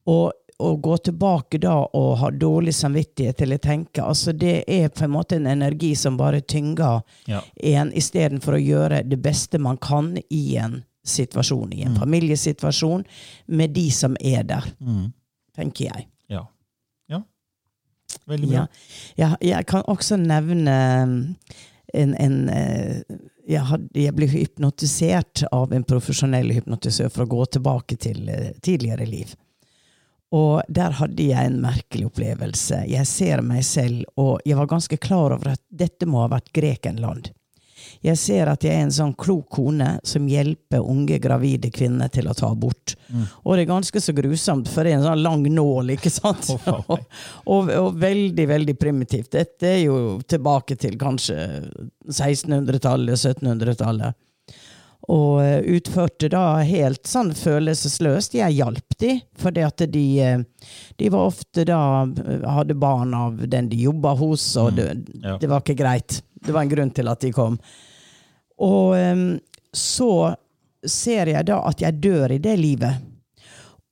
Og 0.09 0.31
å 0.59 0.73
gå 0.83 0.97
tilbake 0.97 1.59
da 1.63 1.75
og 1.95 2.17
ha 2.19 2.29
dårlig 2.35 2.73
samvittighet 2.75 3.41
eller 3.45 3.57
tenke, 3.63 4.01
altså 4.03 4.33
det 4.35 4.63
er 4.67 4.89
på 4.91 5.05
en 5.05 5.13
måte 5.13 5.37
en 5.37 5.45
energi 5.47 5.93
som 5.95 6.17
bare 6.19 6.41
tynger 6.41 7.01
Ja. 7.27 7.41
en, 7.63 7.93
istedenfor 7.93 8.57
å 8.57 8.63
gjøre 8.65 9.03
det 9.07 9.21
beste 9.23 9.57
man 9.59 9.77
kan 9.77 10.17
i 10.29 10.57
en 10.57 10.81
situasjon, 11.05 11.71
i 11.73 11.83
en 11.87 11.95
familiesituasjon, 11.95 13.05
med 13.47 13.71
de 13.73 13.89
som 13.91 14.17
er 14.19 14.43
der, 14.43 14.65
Mm. 14.81 15.13
tenker 15.55 15.85
jeg. 15.85 16.07
Ja. 16.29 16.43
ja. 17.09 17.21
Veldig 18.27 18.49
bra. 18.49 18.55
Ja. 18.57 18.67
Jeg, 19.17 19.37
jeg 19.41 19.65
kan 19.65 19.83
også 19.87 20.17
nevne 20.17 20.75
um, 21.03 21.35
en, 21.93 22.15
en 22.19 22.49
eh, 22.49 23.01
jeg, 23.49 23.65
hadde, 23.65 23.89
jeg 23.97 24.15
ble 24.15 24.27
hypnotisert 24.29 25.43
av 25.51 25.73
en 25.73 25.85
profesjonell 25.87 26.51
hypnotisør 26.53 27.09
for 27.13 27.25
å 27.25 27.31
gå 27.31 27.45
tilbake 27.57 27.97
til 28.01 28.29
eh, 28.29 28.51
tidligere 28.61 29.07
liv. 29.09 29.33
Og 30.35 30.61
der 30.69 30.93
hadde 30.99 31.25
jeg 31.25 31.49
en 31.49 31.57
merkelig 31.63 32.05
opplevelse. 32.11 32.83
Jeg 32.91 33.09
ser 33.09 33.41
meg 33.41 33.63
selv, 33.65 34.05
og 34.21 34.43
jeg 34.45 34.59
var 34.59 34.69
ganske 34.69 34.99
klar 35.01 35.33
over 35.33 35.55
at 35.55 35.63
dette 35.73 36.05
må 36.05 36.21
ha 36.21 36.29
vært 36.35 36.51
Grekenland. 36.53 37.31
Jeg 38.05 38.19
ser 38.19 38.47
at 38.47 38.63
jeg 38.63 38.77
er 38.77 38.85
en 38.85 38.93
sånn 38.95 39.11
klok 39.19 39.49
kone 39.57 39.89
som 40.07 40.27
hjelper 40.29 40.79
unge 40.79 41.17
gravide 41.19 41.71
kvinner 41.75 42.07
til 42.13 42.29
å 42.31 42.35
ta 42.37 42.51
abort. 42.53 42.95
Og 43.43 43.55
det 43.55 43.65
er 43.65 43.71
ganske 43.73 44.01
så 44.01 44.15
grusomt, 44.15 44.69
for 44.71 44.87
det 44.87 44.93
er 44.93 45.01
en 45.01 45.07
sånn 45.09 45.23
lang 45.25 45.43
nål, 45.51 45.95
ikke 45.97 46.13
sant? 46.13 46.47
Oh, 46.55 46.69
og, 46.95 47.03
og, 47.55 47.73
og 47.75 47.99
veldig, 47.99 48.47
veldig 48.53 48.77
primitivt. 48.79 49.33
Dette 49.35 49.73
er 49.73 49.83
jo 49.83 49.99
tilbake 50.29 50.79
til 50.79 50.95
kanskje 51.01 51.37
1600-tallet, 52.07 53.19
1700-tallet. 53.19 54.17
Og 55.09 55.39
eh, 55.41 55.59
utførte 55.73 56.29
da 56.29 56.59
helt 56.61 57.07
sånn 57.09 57.31
følelsesløst. 57.35 58.35
Jeg 58.37 58.59
hjalp 58.59 58.97
de, 59.01 59.15
for 59.39 59.55
de, 59.55 60.05
eh, 60.21 60.41
de 60.99 61.11
var 61.11 61.31
ofte 61.31 61.65
da 61.65 61.81
eh, 62.05 62.45
hadde 62.45 62.77
barn 62.77 63.15
av 63.17 63.39
den 63.49 63.71
de 63.71 63.79
jobba 63.87 64.13
hos, 64.19 64.51
og 64.61 64.75
det, 64.77 64.91
ja. 65.23 65.37
det 65.41 65.49
var 65.49 65.63
ikke 65.63 65.79
greit. 65.79 66.21
Det 66.39 66.53
var 66.53 66.63
en 66.63 66.73
grunn 66.75 66.93
til 66.95 67.09
at 67.09 67.25
de 67.25 67.33
kom. 67.35 67.57
Og 68.59 68.95
em, 68.97 69.23
så 69.73 70.35
ser 70.85 71.31
jeg 71.31 71.47
da 71.49 71.59
at 71.67 71.83
jeg 71.83 71.99
dør 72.03 72.33
i 72.35 72.41
det 72.43 72.55
livet. 72.59 73.05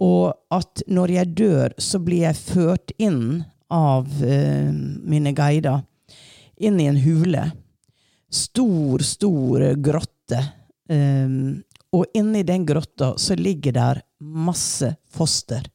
Og 0.04 0.34
at 0.54 0.84
når 0.88 1.14
jeg 1.16 1.34
dør, 1.38 1.76
så 1.78 2.00
blir 2.04 2.28
jeg 2.28 2.40
ført 2.40 2.94
inn 3.02 3.46
av 3.74 4.06
uh, 4.08 4.70
mine 4.72 5.34
guider. 5.36 5.82
Inn 6.58 6.78
i 6.82 6.90
en 6.90 7.00
hule. 7.02 7.48
Stor, 8.30 9.04
stor 9.06 9.66
grotte. 9.82 10.44
Um, 10.88 11.64
og 11.96 12.06
inni 12.18 12.44
den 12.48 12.66
grotta 12.68 13.14
så 13.20 13.36
ligger 13.40 13.76
der 13.76 14.04
masse 14.20 14.94
foster. 15.10 15.66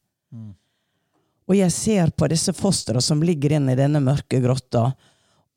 Og 1.52 1.59
jeg 1.59 1.72
ser 1.74 2.12
på 2.16 2.28
disse 2.31 2.55
fostera 2.57 3.00
som 3.02 3.22
ligger 3.22 3.59
inne 3.59 3.74
i 3.74 3.78
denne 3.78 4.00
mørke 4.00 4.38
grotta, 4.40 4.92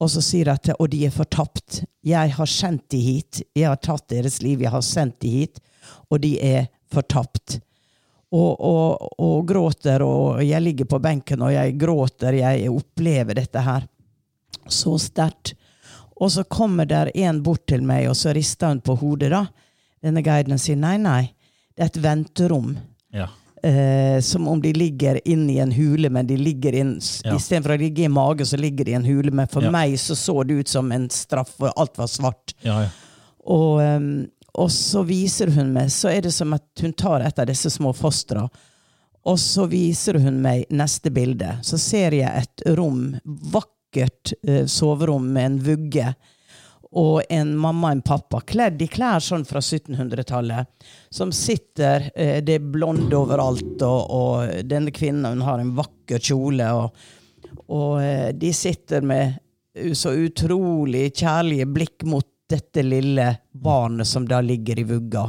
og 0.01 0.11
så 0.11 0.21
sier 0.23 0.49
jeg 0.49 0.59
at 0.59 0.71
og 0.75 0.89
de 0.91 1.05
er 1.07 1.13
fortapt. 1.13 1.83
Jeg 2.05 2.33
har 2.35 2.49
sendt 2.51 2.89
de 2.91 2.99
hit. 2.99 3.41
Jeg 3.55 3.69
har 3.71 3.79
tatt 3.79 4.09
deres 4.11 4.41
liv. 4.43 4.61
Jeg 4.65 4.73
har 4.73 4.83
sendt 4.83 5.21
de 5.23 5.31
hit, 5.37 5.61
og 6.11 6.19
de 6.23 6.35
er 6.43 6.67
fortapt. 6.91 7.59
Og, 8.35 8.59
og, 8.59 9.05
og 9.21 9.45
gråter, 9.47 10.03
og 10.03 10.41
jeg 10.43 10.59
ligger 10.59 10.89
på 10.91 10.99
benken 10.99 11.45
og 11.45 11.53
jeg 11.53 11.77
gråter. 11.79 12.35
Jeg 12.41 12.71
opplever 12.73 13.37
dette 13.37 13.63
her 13.63 13.85
så 14.67 14.97
sterkt. 14.99 15.53
Og 16.15 16.31
så 16.31 16.43
kommer 16.43 16.87
der 16.87 17.11
en 17.15 17.41
bort 17.43 17.65
til 17.67 17.83
meg, 17.83 18.09
og 18.09 18.15
så 18.19 18.33
rister 18.35 18.71
hun 18.71 18.81
på 18.83 18.95
hodet. 18.99 19.31
da. 19.31 19.45
Denne 20.03 20.23
guiden 20.23 20.59
sier 20.59 20.79
nei, 20.79 20.95
nei, 21.01 21.33
det 21.75 21.83
er 21.83 21.91
et 21.91 22.03
venterom. 22.03 22.75
Ja. 23.15 23.27
Eh, 23.65 24.19
som 24.21 24.47
om 24.47 24.59
de 24.61 24.73
ligger 24.77 25.17
inni 25.27 25.55
i 25.55 25.59
en 25.63 25.71
hule, 25.73 26.09
men 26.13 26.27
de 26.27 26.35
ligger 26.37 26.75
inn 26.77 26.91
Ja. 27.23 27.33
istedenfor 27.35 27.73
å 27.73 27.79
ligge 27.81 28.03
i 28.05 28.07
mage, 28.11 28.45
så 28.45 28.59
ligger 28.61 28.85
de 28.85 28.91
i 28.91 28.95
en 28.99 29.05
hule. 29.07 29.31
Men 29.33 29.47
for 29.47 29.63
Ja. 29.63 29.71
meg 29.71 29.95
så 29.97 30.13
så 30.15 30.45
det 30.45 30.53
ut 30.59 30.67
som 30.67 30.91
en 30.91 31.09
straff, 31.09 31.55
og 31.59 31.73
alt 31.75 31.97
var 31.97 32.05
svart. 32.07 32.53
Ja, 32.61 32.81
ja. 32.83 32.89
Og, 33.47 34.27
og 34.53 34.69
så 34.69 35.03
viser 35.05 35.49
hun 35.55 35.73
meg, 35.73 35.87
så 35.89 36.09
er 36.15 36.21
det 36.21 36.33
som 36.33 36.53
at 36.53 36.63
hun 36.81 36.93
tar 36.93 37.21
et 37.25 37.39
av 37.39 37.47
disse 37.47 37.69
små 37.73 37.91
fostra, 37.95 38.47
og 39.25 39.37
så 39.41 39.65
viser 39.67 40.19
hun 40.21 40.41
meg 40.43 40.67
neste 40.69 41.09
bilde. 41.11 41.57
Så 41.63 41.79
ser 41.81 42.11
jeg 42.11 42.29
et 42.43 42.61
rom, 42.77 43.19
vakkert 43.25 44.33
eh, 44.47 44.65
soverom 44.69 45.25
med 45.33 45.45
en 45.45 45.59
vugge, 45.59 46.15
og 46.91 47.21
en 47.29 47.55
mamma 47.57 47.89
og 47.89 47.95
en 47.95 48.03
pappa, 48.05 48.41
kledd 48.45 48.81
i 48.81 48.87
klær 48.91 49.23
sånn 49.23 49.45
fra 49.47 49.61
1700-tallet, 49.61 50.67
som 51.09 51.31
sitter, 51.35 52.11
eh, 52.15 52.37
det 52.45 52.59
er 52.59 52.69
blonde 52.75 53.15
overalt, 53.17 53.81
og, 53.81 54.11
og 54.11 54.67
denne 54.69 54.93
kvinnen 54.95 55.41
har 55.45 55.59
en 55.59 55.73
vakker 55.75 56.21
kjole, 56.21 56.69
og, 56.71 57.07
og 57.67 58.03
eh, 58.03 58.29
de 58.37 58.53
sitter 58.53 59.05
med 59.05 59.41
så 59.93 60.13
utrolig 60.15 61.09
kjærlige 61.11 61.65
blikk 61.67 62.05
mot 62.07 62.27
dette 62.49 62.83
lille 62.83 63.35
barnet 63.51 64.07
som 64.07 64.27
da 64.27 64.41
ligger 64.41 64.79
i 64.79 64.83
vugga. 64.83 65.25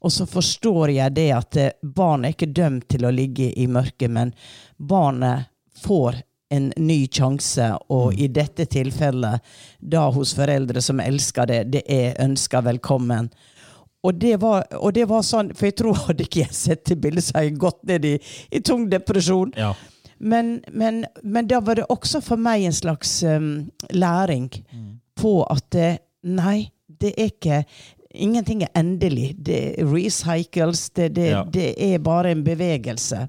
Og 0.00 0.12
så 0.12 0.26
forstår 0.26 0.92
jeg 0.94 1.14
det 1.14 1.28
at 1.34 1.56
eh, 1.58 1.76
barnet 1.82 2.28
er 2.28 2.36
ikke 2.36 2.54
dømt 2.54 2.88
til 2.90 3.06
å 3.06 3.14
ligge 3.14 3.50
i 3.50 3.66
mørket, 3.70 4.10
men 4.10 4.32
barnet 4.76 5.48
får 5.78 6.22
en 6.50 6.72
ny 6.76 7.06
sjanse, 7.12 7.68
og 7.92 8.14
i 8.16 8.28
dette 8.32 8.64
tilfellet 8.72 9.40
da 9.80 10.06
hos 10.14 10.32
foreldre 10.36 10.80
som 10.82 11.00
elsker 11.04 11.46
det, 11.50 11.58
det 11.74 11.82
er 11.92 12.16
ønska 12.24 12.62
velkommen. 12.64 13.28
og, 14.02 14.14
det 14.14 14.36
var, 14.40 14.64
og 14.78 14.94
det 14.94 15.04
var 15.10 15.22
sånn, 15.26 15.50
for 15.54 15.66
jeg 15.68 15.76
tror 15.76 15.94
hadde 16.06 16.24
ikke 16.24 16.40
jeg 16.46 16.54
sett 16.54 16.84
det 16.88 16.96
bildet, 17.02 17.24
så 17.26 17.36
hadde 17.36 17.50
jeg 17.50 17.58
gått 17.60 17.82
ned 17.90 18.04
i, 18.04 18.14
i 18.50 18.60
tung 18.64 18.88
depresjon. 18.90 19.52
Ja. 19.56 19.74
Men, 20.18 20.60
men, 20.72 21.04
men 21.22 21.46
da 21.46 21.60
var 21.60 21.78
det 21.78 21.84
også 21.92 22.20
for 22.24 22.40
meg 22.40 22.64
en 22.66 22.74
slags 22.74 23.22
um, 23.22 23.68
læring 23.94 24.48
på 25.20 25.42
at 25.46 25.68
det, 25.74 25.90
nei, 26.26 26.70
det 26.86 27.14
er 27.16 27.32
ikke 27.34 27.64
Ingenting 28.18 28.62
er 28.64 28.70
endelig. 28.74 29.34
Det 29.36 29.58
er 29.78 29.84
recycles. 29.86 30.88
Det, 30.96 31.10
det, 31.14 31.26
Ja. 31.28 31.42
det 31.44 31.74
er 31.76 31.98
bare 32.02 32.30
en 32.32 32.40
bevegelse. 32.42 33.28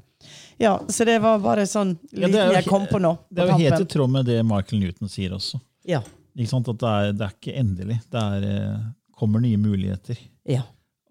Ja, 0.59 0.73
så 0.91 1.05
det 1.07 1.17
var 1.23 1.39
bare 1.39 1.63
sånn 1.69 1.93
liten 2.11 2.35
ja, 2.35 2.49
jeg 2.57 2.65
kom 2.67 2.85
på 2.89 2.99
nå. 2.99 3.13
Det 3.31 3.45
er 3.45 3.51
jo 3.53 3.57
helt 3.61 3.85
i 3.85 3.89
tråd 3.93 4.11
med 4.11 4.25
det 4.27 4.41
Michael 4.45 4.81
Newton 4.83 5.07
sier 5.11 5.31
også. 5.37 5.59
Ja. 5.87 6.01
Ikke 6.35 6.51
sant? 6.51 6.67
At 6.71 6.79
det 6.81 6.89
er, 6.89 7.11
det 7.15 7.25
er 7.29 7.35
ikke 7.37 7.55
endelig. 7.61 7.99
Det 8.11 8.21
er, 8.21 8.47
eh, 8.49 8.79
kommer 9.19 9.39
nye 9.43 9.57
muligheter. 9.59 10.19
Ja. 10.47 10.61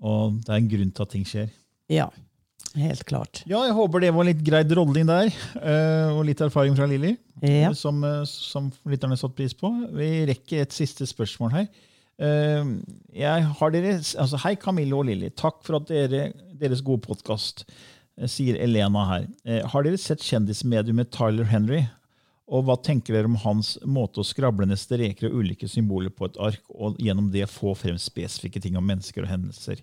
Og 0.04 0.36
det 0.44 0.52
er 0.52 0.60
en 0.60 0.68
grunn 0.70 0.90
til 0.94 1.02
at 1.08 1.14
ting 1.16 1.24
skjer. 1.28 1.50
ja. 1.88 2.08
Helt 2.76 3.00
klart. 3.08 3.40
Ja, 3.48 3.62
jeg 3.64 3.72
håper 3.74 4.02
det 4.04 4.10
var 4.14 4.26
litt 4.28 4.42
greid 4.44 4.70
rolling 4.76 5.06
der. 5.08 5.30
eh, 5.56 6.10
Og 6.12 6.20
litt 6.28 6.38
erfaring 6.44 6.76
fra 6.76 6.84
Lilly, 6.86 7.14
Ja. 7.42 7.72
som, 7.72 8.04
eh, 8.04 8.24
som 8.28 8.68
lytterne 8.86 9.16
satte 9.16 9.34
pris 9.34 9.54
på. 9.56 9.70
Vi 9.96 10.26
rekker 10.28 10.60
et 10.60 10.70
siste 10.76 11.06
spørsmål 11.08 11.50
her. 11.56 11.66
Jeg 13.14 13.42
har 13.58 13.70
dere, 13.74 13.94
altså 14.20 14.38
Hei, 14.44 14.54
Camille 14.60 14.94
og 14.94 15.06
Lilly. 15.08 15.30
Takk 15.30 15.62
for 15.66 15.78
at 15.80 15.88
dere, 15.90 16.32
deres 16.60 16.82
gode 16.84 17.00
podkast, 17.06 17.64
sier 18.26 18.56
Elena 18.58 19.04
her. 19.06 19.28
Eh, 19.44 19.62
Har 19.70 19.82
dere 19.86 19.98
sett 20.00 20.24
kjendismediumet 20.26 21.12
Tyler 21.14 21.44
Henry? 21.44 21.84
Og 22.48 22.64
hva 22.64 22.78
tenker 22.80 23.12
dere 23.14 23.28
om 23.28 23.36
hans 23.44 23.74
måte 23.84 24.22
å 24.22 24.26
skrable 24.26 24.66
ned 24.66 24.80
streker 24.80 25.28
og 25.28 25.42
ulike 25.42 25.68
symboler 25.68 26.08
på 26.10 26.24
et 26.30 26.38
ark, 26.40 26.62
og 26.72 26.96
gjennom 26.98 27.28
det 27.30 27.44
få 27.52 27.74
frem 27.76 27.98
spesifikke 28.00 28.62
ting 28.64 28.78
om 28.80 28.86
mennesker 28.88 29.22
og 29.22 29.28
hendelser? 29.28 29.82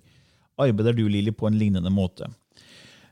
Arbeider 0.57 0.95
du, 0.97 1.03
Lilly, 1.07 1.31
på 1.31 1.45
en 1.47 1.59
lignende 1.59 1.91
måte? 1.93 2.25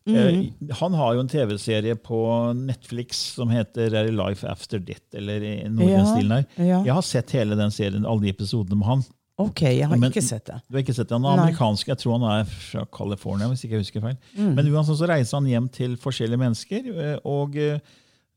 Mm. 0.10 0.50
Han 0.82 0.94
har 1.00 1.14
jo 1.16 1.22
en 1.24 1.30
TV-serie 1.32 1.96
på 1.96 2.18
Netflix 2.60 3.22
som 3.38 3.52
heter 3.54 3.94
Er 3.96 4.10
Life 4.12 4.44
After 4.50 4.82
Death, 4.84 5.06
eller 5.16 5.46
noe 5.72 5.86
i 5.88 5.94
den 5.94 6.10
stilen 6.10 6.34
her. 6.36 6.48
ja. 6.58 6.82
Jeg 6.84 6.94
har 6.98 7.06
sett 7.08 7.32
hele 7.38 7.56
den 7.56 7.72
serien, 7.72 8.04
alle 8.10 8.26
de 8.26 8.34
episodene 8.34 8.76
med 8.82 8.90
han. 8.90 9.06
Ok, 9.42 9.62
jeg 9.66 9.88
har 9.88 9.98
Men- 9.98 10.12
ikke 10.12 10.22
sett 10.22 10.46
det. 10.46 10.60
Du 10.70 10.76
har 10.78 10.84
ikke 10.84 10.94
sett 10.94 11.10
det? 11.10 11.18
Han 11.18 11.26
er 11.26 11.36
Nei. 11.36 11.46
amerikansk, 11.48 11.88
jeg 11.88 11.98
tror 11.98 12.20
han 12.20 12.40
er 12.40 12.44
fra 12.46 12.86
California, 12.86 13.48
hvis 13.48 13.64
ikke 13.66 13.80
jeg 13.80 13.86
husker 13.88 14.02
feil. 14.02 14.18
Men 14.38 14.68
uansett 14.70 15.00
så 15.00 15.08
reiser 15.10 15.38
han 15.40 15.48
hjem 15.50 15.70
til 15.74 15.96
forskjellige 15.98 16.38
mennesker 16.38 16.90
eh, 16.94 17.18
og 17.26 17.58
eh, 17.58 17.80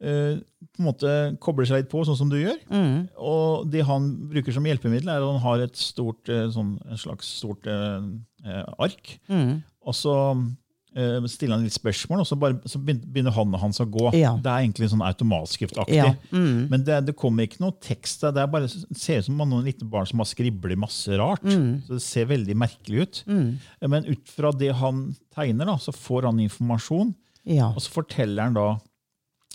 på 0.01 0.81
en 0.81 0.85
måte 0.87 1.39
kobler 1.41 1.67
seg 1.69 1.83
litt 1.83 1.91
på, 1.93 2.01
sånn 2.05 2.17
som 2.17 2.31
du 2.33 2.37
gjør. 2.37 2.57
Og 3.19 3.71
det 3.71 3.85
han 3.85 4.29
bruker 4.29 4.53
som 4.53 4.65
hjelpemiddel, 4.65 5.09
er 5.09 5.21
at 5.21 5.33
han 5.33 5.41
har 5.41 5.59
et 5.65 5.77
stort, 5.77 6.25
sånn, 6.53 6.79
en 6.85 6.97
slags 7.01 7.27
stort 7.41 7.67
uh, 7.67 8.03
ark. 8.79 9.19
ark. 9.29 9.63
Og 9.87 9.95
så 9.97 10.13
eh, 10.97 11.27
stiller 11.29 11.57
han 11.59 11.65
litt 11.67 11.77
spørsmål, 11.77 12.23
og 12.25 12.27
så, 12.29 12.39
bare, 12.41 12.57
så 12.67 12.81
begyn- 12.83 13.03
begynner 13.13 13.35
hånda 13.37 13.61
hans 13.61 13.79
å 13.85 13.87
gå. 13.87 14.09
Ja. 14.17 14.33
Det 14.43 14.51
er 14.51 14.65
egentlig 14.65 14.89
sånn 14.93 15.05
automatskriftaktig. 15.07 15.99
Ja, 16.01 16.15
mm. 16.33 16.67
Men 16.73 16.85
det, 16.89 16.99
det 17.11 17.15
kommer 17.21 17.47
ikke 17.47 17.61
noe 17.63 17.77
tekst 17.85 18.25
der. 18.25 18.33
Det 18.37 18.43
er 18.43 18.51
bare, 18.53 18.71
det 18.71 18.99
ser 19.01 19.21
ut 19.21 19.29
som 19.29 19.39
noen 19.43 19.65
liten 19.67 19.91
barn 19.93 20.09
som 20.09 20.23
har 20.25 20.31
skriblet 20.31 20.79
masse 20.81 21.13
rart. 21.21 21.45
Mm. 21.45 21.83
Så 21.87 21.99
Det 21.99 22.03
ser 22.07 22.31
veldig 22.33 22.57
merkelig 22.59 23.05
ut. 23.07 23.23
Men 23.29 24.09
ut 24.09 24.33
fra 24.33 24.51
det 24.57 24.73
han 24.81 25.07
tegner, 25.37 25.69
da, 25.69 25.77
så 25.79 25.93
får 25.95 26.31
han 26.31 26.41
informasjon, 26.47 27.15
Ja. 27.47 27.69
og 27.71 27.79
så 27.85 27.93
forteller 28.01 28.43
han 28.49 28.57
da 28.57 28.69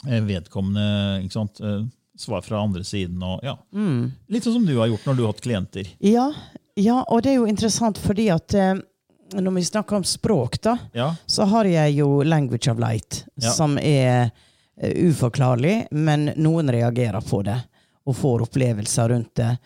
eh, 0.07 0.21
vedkommende 0.23 1.23
ikke 1.25 1.35
sant, 1.35 1.59
eh, 1.61 1.81
svar 2.21 2.41
fra 2.45 2.61
andre 2.61 2.83
siden. 2.85 3.21
Og, 3.25 3.39
ja. 3.43 3.55
Mm. 3.73 4.11
Litt 4.29 4.45
sånn 4.45 4.53
som 4.59 4.65
du 4.67 4.75
har 4.77 4.87
gjort 4.91 5.05
når 5.09 5.17
du 5.17 5.23
har 5.25 5.33
hatt 5.33 5.41
klienter. 5.43 5.87
Ja, 6.05 6.29
ja, 6.79 7.01
og 7.09 7.23
det 7.25 7.33
er 7.33 7.39
jo 7.41 7.49
interessant 7.49 7.97
fordi 7.99 8.29
at 8.33 8.53
eh, 8.55 8.75
når 9.33 9.55
vi 9.55 9.63
snakker 9.65 9.95
om 9.95 10.03
språk, 10.03 10.59
da, 10.61 10.77
Ja, 10.93 11.15
så 11.25 11.45
har 11.45 11.65
jeg 11.65 11.95
jo 11.95 12.23
'Language 12.23 12.71
of 12.71 12.77
Light', 12.77 13.23
Ja. 13.35 13.49
som 13.51 13.77
er 13.77 14.31
eh, 14.81 14.93
uforklarlig, 15.09 15.87
men 15.91 16.33
noen 16.37 16.69
reagerer 16.69 17.21
på 17.21 17.43
det 17.43 17.61
og 18.05 18.15
får 18.15 18.41
opplevelser 18.47 19.09
rundt 19.09 19.35
det. 19.35 19.57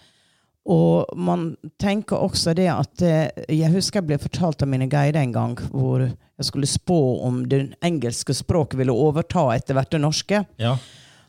Og 0.65 1.05
man 1.17 1.55
tenker 1.79 2.17
også 2.17 2.55
det 2.55 2.67
at 2.67 3.01
eh, 3.01 3.29
Jeg 3.49 3.71
husker 3.71 4.01
jeg 4.01 4.07
ble 4.07 4.17
fortalt 4.17 4.61
av 4.61 4.67
mine 4.67 4.87
guider 4.89 5.21
en 5.21 5.31
gang 5.31 5.55
hvor 5.71 5.99
jeg 6.01 6.45
skulle 6.45 6.67
spå 6.67 7.21
om 7.23 7.43
det 7.47 7.75
engelske 7.85 8.33
språket 8.33 8.79
ville 8.79 8.91
overta 8.91 9.55
etter 9.55 9.73
hvert 9.77 9.91
det 9.91 10.01
norske. 10.01 10.45
ja, 10.57 10.77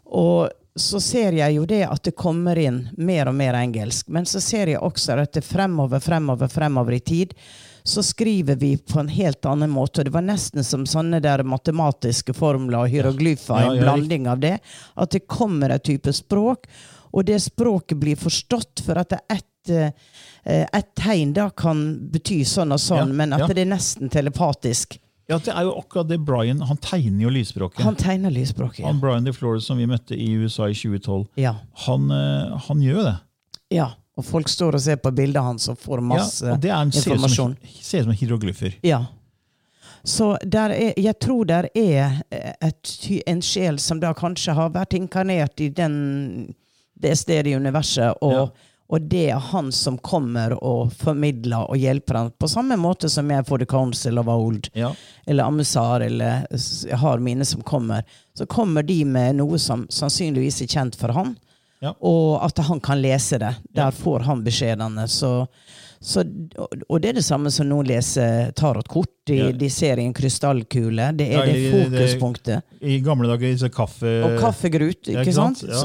Og 0.07 0.51
så 0.77 1.01
ser 1.01 1.33
jeg 1.33 1.55
jo 1.57 1.65
det 1.65 1.85
at 1.89 2.03
det 2.05 2.17
kommer 2.17 2.59
inn 2.61 2.89
mer 2.99 3.29
og 3.31 3.35
mer 3.35 3.55
engelsk. 3.55 4.09
Men 4.13 4.25
så 4.29 4.41
ser 4.45 4.67
jeg 4.67 4.81
også 4.81 5.17
at 5.23 5.33
det 5.33 5.45
fremover, 5.45 6.01
fremover, 6.01 6.49
fremover 6.53 6.93
i 6.93 7.01
tid 7.01 7.33
så 7.87 8.03
skriver 8.03 8.57
vi 8.59 8.73
på 8.77 8.99
en 9.01 9.09
helt 9.09 9.47
annen 9.47 9.71
måte. 9.71 10.03
Det 10.05 10.11
var 10.15 10.25
nesten 10.27 10.65
som 10.67 10.87
sånne 10.87 11.21
der 11.23 11.45
matematiske 11.47 12.35
formler 12.35 12.81
og 12.83 12.91
hieroglyfer, 12.91 13.61
Ja, 13.63 13.71
en 13.71 13.77
ja, 13.79 13.83
blanding 13.87 14.27
av 14.29 14.41
det. 14.43 14.57
At 14.95 15.15
det 15.15 15.27
kommer 15.31 15.71
et 15.71 15.85
type 15.87 16.13
språk, 16.13 16.67
og 17.15 17.25
det 17.29 17.39
språket 17.45 17.99
blir 18.03 18.19
forstått 18.19 18.83
for 18.87 18.99
at 18.99 19.15
det 19.15 19.21
er 19.31 19.39
ett 19.39 19.71
eh, 19.71 20.15
et 20.47 20.89
tegn 20.95 21.33
da 21.35 21.49
kan 21.51 21.81
bety 22.13 22.45
sånn 22.47 22.71
og 22.75 22.79
sånn, 22.79 23.11
men 23.19 23.33
at 23.35 23.49
det 23.51 23.65
er 23.65 23.71
nesten 23.71 24.11
telepatisk. 24.13 24.99
ja, 25.27 25.39
det 25.43 25.51
er 25.51 25.65
jo 25.67 25.73
akkurat 25.81 26.07
det 26.07 26.21
Brian 26.23 26.61
Han 26.63 26.77
tegner 26.79 27.25
jo 27.25 27.31
lysspråket. 27.35 27.83
Han 27.83 27.97
tegner 27.99 28.31
lysspråket. 28.31 28.85
Han 28.85 28.95
Ja. 28.95 29.01
Brian 29.01 29.25
DeFlores 29.27 29.67
som 29.67 29.79
vi 29.79 29.87
møtte 29.91 30.15
i 30.15 30.29
USA 30.39 30.69
i 30.71 30.75
2012, 30.75 31.27
ja. 31.37 31.55
han, 31.87 32.11
eh, 32.11 32.59
han 32.69 32.83
gjør 32.83 32.99
jo 33.01 33.07
det. 33.09 33.17
Ja, 33.75 33.89
og 34.17 34.25
folk 34.25 34.49
står 34.49 34.79
og 34.79 34.81
ser 34.81 34.97
på 34.97 35.11
bildet 35.13 35.43
hans 35.45 35.69
og 35.69 35.77
får 35.79 36.01
masse 36.01 36.47
ja, 36.47 36.55
og 36.55 36.61
det 36.63 36.71
er 36.73 36.79
en, 36.81 36.93
ser 36.93 37.01
ut 37.01 37.05
som, 37.05 37.13
informasjon. 37.19 37.57
ser 37.85 38.01
ut 38.01 38.09
som 38.09 38.17
hieroglyfer. 38.17 38.77
Ja. 38.87 39.03
Så 40.07 40.37
er, 40.41 40.75
jeg 40.97 41.19
tror 41.21 41.45
der 41.49 41.67
er 41.75 42.21
et, 42.63 42.93
en 43.27 43.43
sjel 43.43 43.79
som 43.83 44.01
da 44.01 44.13
kanskje 44.15 44.55
har 44.55 44.71
vært 44.75 44.95
inkarnert 44.95 45.61
i 45.61 45.69
den, 45.75 46.55
det 46.95 47.17
stedet 47.19 47.51
i 47.51 47.57
universet, 47.59 48.15
og, 48.23 48.33
Ja. 48.37 48.47
og 48.89 49.09
det 49.11 49.25
er 49.35 49.43
han 49.51 49.73
som 49.75 49.99
kommer 49.99 50.55
og 50.63 50.93
formidler 50.95 51.67
og 51.69 51.77
hjelper 51.83 52.21
han, 52.21 52.31
på 52.39 52.49
samme 52.49 52.77
måte 52.79 53.11
som 53.11 53.29
jeg 53.35 53.45
for 53.49 53.59
The 53.59 53.67
Council 53.67 54.19
of 54.23 54.29
Old, 54.31 54.71
Ja. 54.79 54.93
eller 55.27 55.45
Amusar, 55.51 56.01
eller 56.07 56.47
jeg 56.55 56.99
har 57.03 57.19
mine 57.19 57.45
som 57.45 57.63
kommer. 57.67 58.05
Så 58.39 58.47
kommer 58.47 58.83
de 58.87 59.05
med 59.05 59.37
noe 59.43 59.59
som 59.59 59.89
sannsynligvis 59.91 60.63
er 60.63 60.67
kjent 60.71 60.95
for 60.97 61.09
han, 61.13 61.35
Ja. 61.83 61.93
og 62.01 62.43
at 62.45 62.57
han 62.65 62.81
kan 62.81 63.01
lese 63.03 63.39
det. 63.39 63.55
Der 63.77 63.91
får 63.93 64.21
han 64.25 64.43
beskjedene. 64.47 65.05
Så, 65.09 65.47
så, 66.01 66.23
og- 66.89 67.01
det 67.03 67.09
er 67.11 67.19
det 67.19 67.25
samme 67.25 67.51
som 67.53 67.69
noen 67.69 67.87
leser 67.87 68.53
tarotkort. 68.57 69.11
De, 69.27 69.37
Ja. 69.37 69.51
de 69.53 69.69
ser 69.71 69.99
i 69.99 70.05
en 70.07 70.15
krystallkule. 70.15 71.11
Det 71.17 71.29
er 71.35 71.45
det 71.47 71.69
fokuspunktet. 71.75 72.63
I 72.81 73.01
gamle 73.01 73.29
dager 73.29 73.57
så 73.59 73.69
kaffe... 73.69 74.23
Og 74.25 74.39
kaffegrut, 74.41 75.09
ikke 75.13 75.33
sant? 75.37 75.63
Ja. 75.69 75.85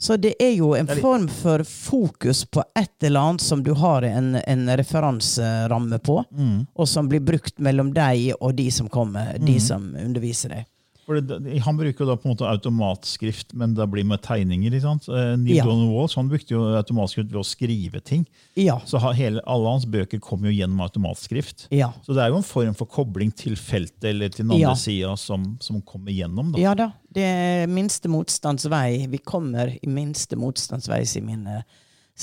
Så, 0.00 0.16
det 0.16 0.34
er 0.40 0.52
jo 0.54 0.74
en 0.78 0.86
form 0.86 1.24
for 1.28 1.64
fokus 1.66 2.44
på 2.46 2.62
et 2.78 3.02
eller 3.02 3.18
annet 3.20 3.40
som 3.42 3.62
du 3.66 3.72
har 3.74 4.02
en, 4.06 4.36
en 4.46 4.68
referanseramme 4.78 5.98
på, 5.98 6.24
Mm. 6.30 6.66
og 6.76 6.86
som 6.88 7.08
blir 7.08 7.20
brukt 7.20 7.58
mellom 7.58 7.92
deg 7.92 8.32
og 8.40 8.54
de 8.56 8.70
som 8.70 8.88
kommer, 8.88 9.34
Mm. 9.38 9.44
de 9.46 9.58
som 9.60 9.94
underviser 9.98 10.48
deg. 10.54 10.66
Det, 11.08 11.58
han 11.64 11.76
bruker 11.76 12.04
jo 12.04 12.06
da 12.10 12.16
på 12.16 12.28
en 12.28 12.34
måte 12.34 12.46
automatskrift, 12.48 13.54
men 13.54 13.74
det 13.74 13.86
blir 13.90 14.04
med 14.04 14.20
tegninger. 14.22 14.72
ikke 14.72 14.82
sant? 14.84 15.08
Eh, 15.08 15.36
Neil 15.40 15.56
Ja. 15.56 15.64
Donald 15.64 15.90
Walsh 15.94 16.16
han 16.16 16.28
brukte 16.28 16.52
jo 16.54 16.62
automatskrift 16.76 17.30
ved 17.32 17.40
å 17.40 17.44
skrive 17.46 18.00
ting. 18.04 18.26
Ja. 18.56 18.78
Så 18.84 18.98
hele, 19.14 19.40
alle 19.46 19.68
hans 19.72 19.86
bøker 19.86 20.20
kom 20.20 20.44
jo 20.44 20.50
gjennom 20.52 20.80
automatskrift. 20.84 21.68
Ja. 21.70 21.92
Så 22.04 22.14
det 22.14 22.22
er 22.22 22.28
jo 22.30 22.36
en 22.36 22.42
form 22.46 22.74
for 22.74 22.86
kobling 22.86 23.32
til 23.34 23.56
feltet 23.56 24.04
eller 24.12 24.28
til 24.28 24.44
den 24.46 24.52
andre 24.52 24.70
Ja. 24.70 24.74
sida 24.74 25.16
som, 25.16 25.56
som 25.60 25.80
kommer 25.82 26.12
gjennom. 26.12 26.52
da. 26.52 26.58
Ja 26.60 26.74
da. 26.74 26.92
Det 27.12 27.22
er 27.24 27.66
minste 27.66 28.08
motstands 28.08 28.66
vei. 28.68 29.06
Vi 29.08 29.18
kommer 29.18 29.72
i 29.82 29.86
minste 29.88 30.36
motstands 30.36 30.88
vei, 30.88 31.00
sier 31.04 31.22
mine, 31.24 31.64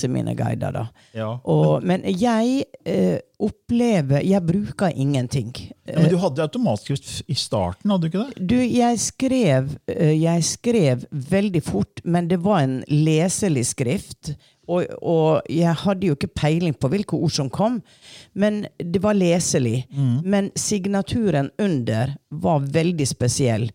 sier 0.00 0.12
mine 0.12 0.34
guider. 0.38 0.74
da. 0.74 0.86
Ja. 1.16 1.28
Og, 1.44 1.84
men 1.86 2.04
jeg 2.06 2.66
eh, 2.84 3.18
opplever 3.42 4.22
Jeg 4.24 4.40
bruker 4.48 4.92
ingenting. 4.96 5.50
Ja, 5.84 6.00
men 6.00 6.10
du 6.12 6.16
hadde 6.22 6.44
automatskrift 6.46 7.22
i 7.28 7.36
starten, 7.36 7.90
hadde 7.92 8.06
du 8.06 8.10
ikke 8.10 8.24
det? 8.24 8.46
Du, 8.48 8.56
jeg 8.56 9.00
skrev, 9.02 9.76
eh, 9.92 10.14
jeg 10.16 10.44
skrev 10.44 11.06
veldig 11.10 11.62
fort, 11.64 12.04
men 12.04 12.30
det 12.30 12.40
var 12.44 12.64
en 12.64 12.78
leselig 12.88 13.66
skrift. 13.74 14.34
Og, 14.66 14.86
og 14.98 15.46
jeg 15.52 15.74
hadde 15.84 16.08
jo 16.08 16.16
ikke 16.16 16.32
peiling 16.34 16.74
på 16.74 16.88
hvilke 16.90 17.18
ord 17.18 17.34
som 17.36 17.50
kom, 17.52 17.78
men 18.34 18.64
det 18.82 18.98
var 19.04 19.14
leselig. 19.14 19.84
Men 20.26 20.50
signaturen 20.58 21.52
under 21.62 22.16
var 22.30 22.66
veldig 22.74 23.06
spesiell. 23.06 23.68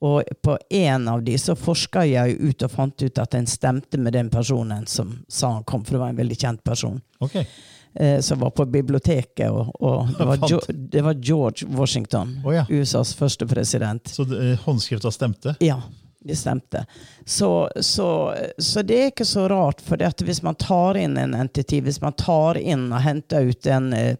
Og 0.00 0.22
på 0.42 0.58
en 0.70 1.08
av 1.08 1.22
de 1.26 1.34
så 1.38 1.56
forska 1.58 2.04
jeg 2.06 2.36
ut 2.38 2.62
og 2.62 2.70
fant 2.70 3.02
ut 3.02 3.18
at 3.18 3.32
den 3.34 3.46
stemte 3.50 3.98
med 3.98 4.12
den 4.14 4.28
personen 4.30 4.86
som 4.86 5.16
sa 5.28 5.50
han 5.56 5.64
kom, 5.66 5.82
for 5.84 5.96
det 5.96 6.02
var 6.04 6.12
en 6.12 6.20
veldig 6.20 6.36
kjent 6.38 6.62
person 6.64 7.00
Okay. 7.20 7.46
eh, 7.94 8.20
som 8.22 8.38
var 8.38 8.50
på 8.54 8.64
biblioteket, 8.70 9.50
og, 9.50 9.72
og 9.82 10.08
det, 10.18 10.24
var 10.28 10.44
jo, 10.52 10.60
det 10.70 11.02
var 11.02 11.14
George 11.18 11.66
Washington, 11.66 12.36
Oh, 12.44 12.54
ja. 12.54 12.62
USAs 12.70 13.14
første 13.18 13.46
president. 13.50 14.06
Så 14.08 14.22
eh, 14.22 14.54
håndskrifta 14.64 15.10
stemte? 15.10 15.56
Ja, 15.60 15.80
det 16.20 16.36
stemte. 16.38 16.84
Så, 17.26 17.50
så, 17.80 18.34
så 18.58 18.82
det 18.86 19.00
er 19.02 19.10
ikke 19.10 19.26
så 19.26 19.48
rart, 19.50 19.80
for 19.82 19.98
hvis 20.24 20.42
man 20.46 20.54
tar 20.54 20.94
inn 21.02 21.18
en 21.18 21.34
entity, 21.34 21.80
hvis 21.82 21.98
man 22.02 22.14
tar 22.18 22.58
inn 22.58 22.86
og 22.92 23.02
henter 23.02 23.50
ut 23.50 23.66
en, 23.66 23.90
eh, 23.92 24.14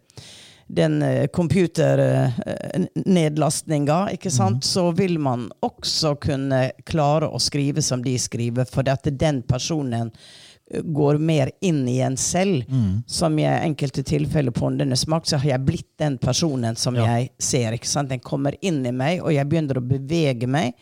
den 0.69 1.01
eh, 1.01 1.25
computernedlastninga, 1.33 4.09
ikke 4.13 4.29
sant, 4.31 4.63
så 4.65 4.91
vil 4.95 5.17
man 5.19 5.47
også 5.65 6.15
kunne 6.21 6.71
klare 6.85 7.27
å 7.29 7.39
skrive 7.41 7.81
som 7.81 8.03
de 8.05 8.13
skriver, 8.21 8.65
for 8.69 8.83
at 8.91 9.03
den 9.19 9.41
personen 9.49 10.11
eh, 10.11 10.81
går 10.85 11.17
mer 11.17 11.49
inn 11.65 11.81
i 11.89 11.97
en 12.05 12.17
selv. 12.21 12.63
Som 13.09 13.39
i 13.41 13.45
enkelte 13.49 14.03
tilfeller 14.05 14.51
på 14.53 14.65
Åndenes 14.69 15.07
makt, 15.09 15.27
så 15.31 15.37
har 15.41 15.49
jeg 15.55 15.65
blitt 15.65 15.89
den 15.99 16.17
personen 16.21 16.75
som 16.77 16.95
Ja. 16.95 17.03
jeg 17.17 17.29
ser. 17.39 17.71
ikke 17.73 17.87
sant? 17.89 18.09
Den 18.09 18.19
kommer 18.19 18.53
inn 18.61 18.85
i 18.85 18.91
meg, 18.91 19.21
og 19.23 19.33
jeg 19.33 19.49
begynner 19.49 19.77
å 19.81 19.87
bevege 19.87 20.47
meg. 20.47 20.73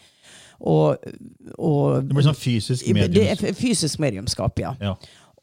Og, 0.59 0.95
og 1.57 2.03
Det 2.03 2.13
blir 2.15 2.23
sånn 2.25 2.35
fysisk 2.35 2.83
det 3.13 3.29
er 3.29 3.53
fysisk 3.53 3.99
mediumskap, 4.01 4.59
ja. 4.59 4.73
Ja. 4.81 4.95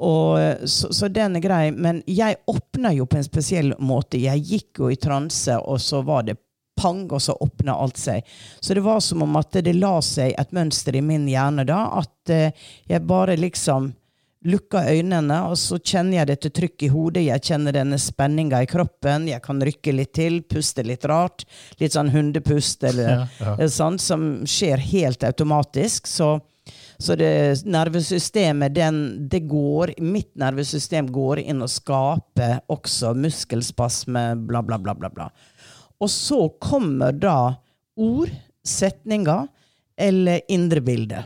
Og, 0.04 0.68
så, 0.68 0.90
så 0.92 1.08
den 1.08 1.38
er 1.38 1.44
grei. 1.44 1.62
Men 1.72 2.02
jeg 2.10 2.36
åpna 2.50 2.92
jo 2.96 3.06
på 3.08 3.16
en 3.20 3.26
spesiell 3.26 3.72
måte. 3.80 4.20
Jeg 4.20 4.44
gikk 4.44 4.82
jo 4.84 4.90
i 4.92 4.98
transe, 5.00 5.56
og 5.64 5.80
så 5.80 6.02
var 6.04 6.26
det 6.28 6.36
pang, 6.76 7.04
og 7.14 7.22
så 7.22 7.36
åpna 7.40 7.76
alt 7.78 8.00
seg. 8.02 8.24
Så 8.60 8.74
det 8.74 8.82
var 8.84 9.00
som 9.00 9.22
om 9.22 9.36
at 9.38 9.54
det 9.64 9.76
la 9.78 9.96
seg 10.02 10.34
et 10.38 10.54
mønster 10.56 10.96
i 10.98 11.04
min 11.06 11.28
hjerne 11.30 11.62
da, 11.68 11.84
at 12.02 12.32
eh, 12.34 12.64
jeg 12.90 13.06
bare 13.06 13.36
liksom 13.38 13.92
lukka 14.44 14.82
øynene, 14.92 15.38
og 15.48 15.54
så 15.56 15.78
kjenner 15.80 16.18
jeg 16.18 16.28
dette 16.28 16.50
trykket 16.52 16.82
i 16.84 16.90
hodet, 16.92 17.22
jeg 17.24 17.44
kjenner 17.46 17.72
denne 17.72 17.96
spenninga 18.02 18.58
i 18.60 18.68
kroppen, 18.68 19.30
jeg 19.30 19.40
kan 19.46 19.62
rykke 19.64 19.94
litt 19.96 20.12
til, 20.18 20.42
puste 20.44 20.84
litt 20.84 21.06
rart, 21.08 21.46
litt 21.80 21.94
sånn 21.96 22.10
hundepust, 22.12 22.84
eller 22.90 23.08
Ja, 23.14 23.22
ja. 23.38 23.54
eh, 23.54 23.70
sånn, 23.72 23.96
som 24.02 24.26
skjer 24.44 24.82
helt 24.90 25.24
automatisk. 25.24 26.10
Så 26.10 26.34
så 27.04 27.16
det 27.20 27.64
nervesystemet, 27.68 28.72
den, 28.74 29.28
det 29.28 29.42
går 29.50 29.92
Mitt 30.00 30.30
nervesystem 30.40 31.10
går 31.12 31.42
inn 31.44 31.60
og 31.64 31.70
skaper 31.72 32.62
også 32.72 33.12
muskelspasme, 33.18 34.22
bla, 34.48 34.62
bla, 34.64 34.78
bla, 34.80 34.94
bla. 34.96 35.10
bla. 35.12 35.28
Og 36.00 36.10
så 36.10 36.46
kommer 36.62 37.12
da 37.12 37.54
ord, 38.00 38.32
setninger 38.64 39.46
eller 40.00 40.40
indre 40.48 40.80
bilde. 40.80 41.20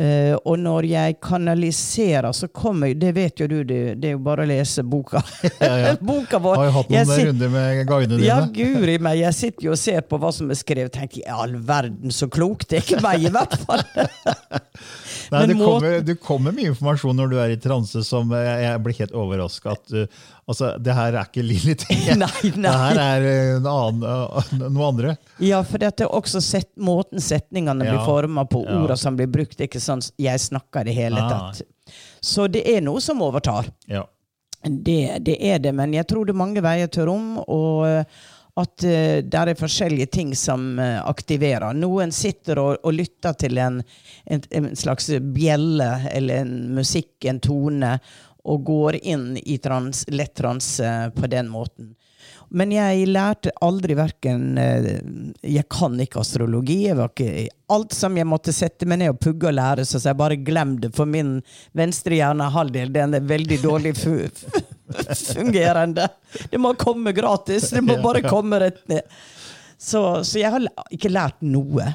Eh, 0.00 0.32
og 0.48 0.56
når 0.56 0.86
jeg 0.88 1.16
kanaliserer, 1.20 2.30
så 2.32 2.46
kommer 2.48 2.94
Det 2.96 3.10
vet 3.12 3.42
jo 3.42 3.48
du, 3.50 3.58
det, 3.68 3.80
det 4.00 4.08
er 4.08 4.14
jo 4.14 4.22
bare 4.24 4.46
å 4.46 4.48
lese 4.48 4.80
boka. 4.86 5.20
Ja, 5.60 5.72
ja. 5.76 5.90
boka 6.12 6.40
vår. 6.40 6.56
Har 6.56 6.70
jo 6.70 6.74
hatt 6.78 6.94
noen 6.94 7.12
runder 7.28 7.52
med 7.52 7.82
guidene 7.90 8.16
dine. 8.22 8.28
ja, 8.30 8.38
guri 8.54 8.96
meg. 9.02 9.20
Jeg 9.20 9.36
sitter 9.36 9.68
jo 9.68 9.74
og 9.76 9.80
ser 9.82 10.00
på 10.08 10.20
hva 10.22 10.32
som 10.32 10.48
er 10.48 10.56
skrevet. 10.56 10.94
tenker 10.96 11.20
i 11.20 11.26
all 11.28 11.52
verden, 11.68 12.08
så 12.16 12.30
klokt. 12.32 12.70
Det 12.70 12.80
er 12.80 12.86
ikke 12.86 13.02
meg, 13.04 13.28
i 13.28 13.34
hvert 13.34 13.58
fall. 13.66 13.84
Nei, 15.30 15.38
Men 15.44 15.48
det, 15.52 15.56
må- 15.60 15.66
kommer, 15.68 16.00
det 16.02 16.16
kommer 16.24 16.54
mye 16.56 16.72
informasjon 16.72 17.20
når 17.20 17.28
du 17.30 17.36
er 17.38 17.52
i 17.54 17.58
transe 17.62 18.00
som 18.06 18.32
jeg, 18.34 18.56
jeg 18.64 18.80
blir 18.82 18.96
helt 19.04 19.12
overraska 19.14 19.76
at 19.76 19.92
uh, 19.94 20.24
altså, 20.50 20.72
det 20.82 20.94
her 20.96 21.14
er 21.14 21.28
ikke 21.28 21.44
Lilly 21.46 21.74
T. 21.78 21.86
Det 22.60 22.74
her 22.74 23.00
er 23.02 23.26
eh, 23.30 23.56
en 23.56 23.68
annen, 23.70 24.04
eh, 24.04 24.54
noe 24.66 24.88
andre. 24.88 25.16
Ja, 25.42 25.62
for 25.66 25.82
det 25.82 25.92
er 26.02 26.10
også 26.10 26.42
set, 26.44 26.70
måten 26.80 27.22
setningene 27.22 27.86
Ja. 27.86 27.94
blir 27.94 28.06
forma 28.06 28.44
på, 28.50 28.64
Ja. 28.66 28.80
ordene 28.82 28.98
som 28.98 29.16
blir 29.16 29.30
brukt. 29.30 29.60
ikke 29.60 29.80
sånn 29.80 30.02
jeg 30.18 30.40
snakker 30.40 30.82
i 30.82 30.90
det 30.90 30.96
hele 30.98 31.20
Nei. 31.20 31.28
tatt. 31.30 31.62
Så 32.22 32.48
det 32.50 32.66
er 32.68 32.80
noe 32.84 33.00
som 33.00 33.22
overtar. 33.22 33.70
Ja. 33.88 34.04
Det, 34.62 35.24
det 35.24 35.38
er 35.40 35.58
det, 35.58 35.72
men 35.74 35.94
jeg 35.96 36.06
tror 36.06 36.26
det 36.26 36.34
er 36.34 36.42
mange 36.42 36.60
veier 36.60 36.90
til 36.92 37.08
rom, 37.08 37.38
og 37.48 37.86
eh, 37.88 38.04
at 38.60 38.84
uh, 38.84 39.22
det 39.24 39.40
er 39.40 39.54
forskjellige 39.56 40.10
ting 40.12 40.32
som 40.36 40.78
uh, 40.78 41.00
aktiverer. 41.08 41.72
Noen 41.72 42.10
sitter 42.12 42.58
og, 42.60 42.80
og 42.84 42.92
lytter 42.92 43.32
til 43.40 43.56
en, 43.62 43.78
en, 44.26 44.42
en 44.50 44.66
slags 44.76 45.06
bjelle 45.32 45.86
eller 46.10 46.42
en 46.42 46.74
musikk, 46.76 47.14
en 47.30 47.40
tone, 47.40 47.94
og 48.44 48.64
går 48.64 49.00
inn 49.02 49.34
i 49.42 49.58
trans, 49.58 50.04
lett 50.08 50.34
transe 50.38 51.10
på 51.14 51.30
den 51.30 51.50
måten. 51.52 51.94
Men 52.50 52.72
jeg 52.74 53.06
lærte 53.06 53.52
aldri 53.62 53.94
verken 53.94 54.58
Jeg 54.58 55.64
kan 55.70 55.94
ikke 56.02 56.18
astrologi. 56.18 56.80
Ikke, 56.90 57.46
alt 57.70 57.94
som 57.94 58.16
jeg 58.18 58.26
måtte 58.26 58.54
sette 58.54 58.88
meg 58.90 58.98
ned 59.02 59.12
og 59.14 59.20
pugge 59.22 59.52
og 59.52 59.54
lære, 59.54 59.84
så 59.86 60.00
jeg 60.02 60.18
bare 60.18 60.38
glem 60.42 60.74
det, 60.82 60.90
for 60.96 61.06
min 61.06 61.36
venstre 61.78 62.18
hjernehalvdel 62.18 62.90
den 62.96 63.14
er 63.20 63.30
veldig 63.30 63.60
dårlig 63.62 63.94
fu 63.98 64.16
fungerende. 65.34 66.08
Det 66.50 66.58
må 66.58 66.74
komme 66.74 67.12
gratis. 67.14 67.70
Det 67.70 67.84
må 67.86 68.00
bare 68.06 68.24
komme 68.26 68.58
rett 68.60 68.82
ned. 68.90 69.06
Så, 69.78 70.24
så 70.24 70.42
jeg 70.42 70.50
har 70.52 70.66
ikke 70.92 71.12
lært 71.12 71.38
noe. 71.46 71.86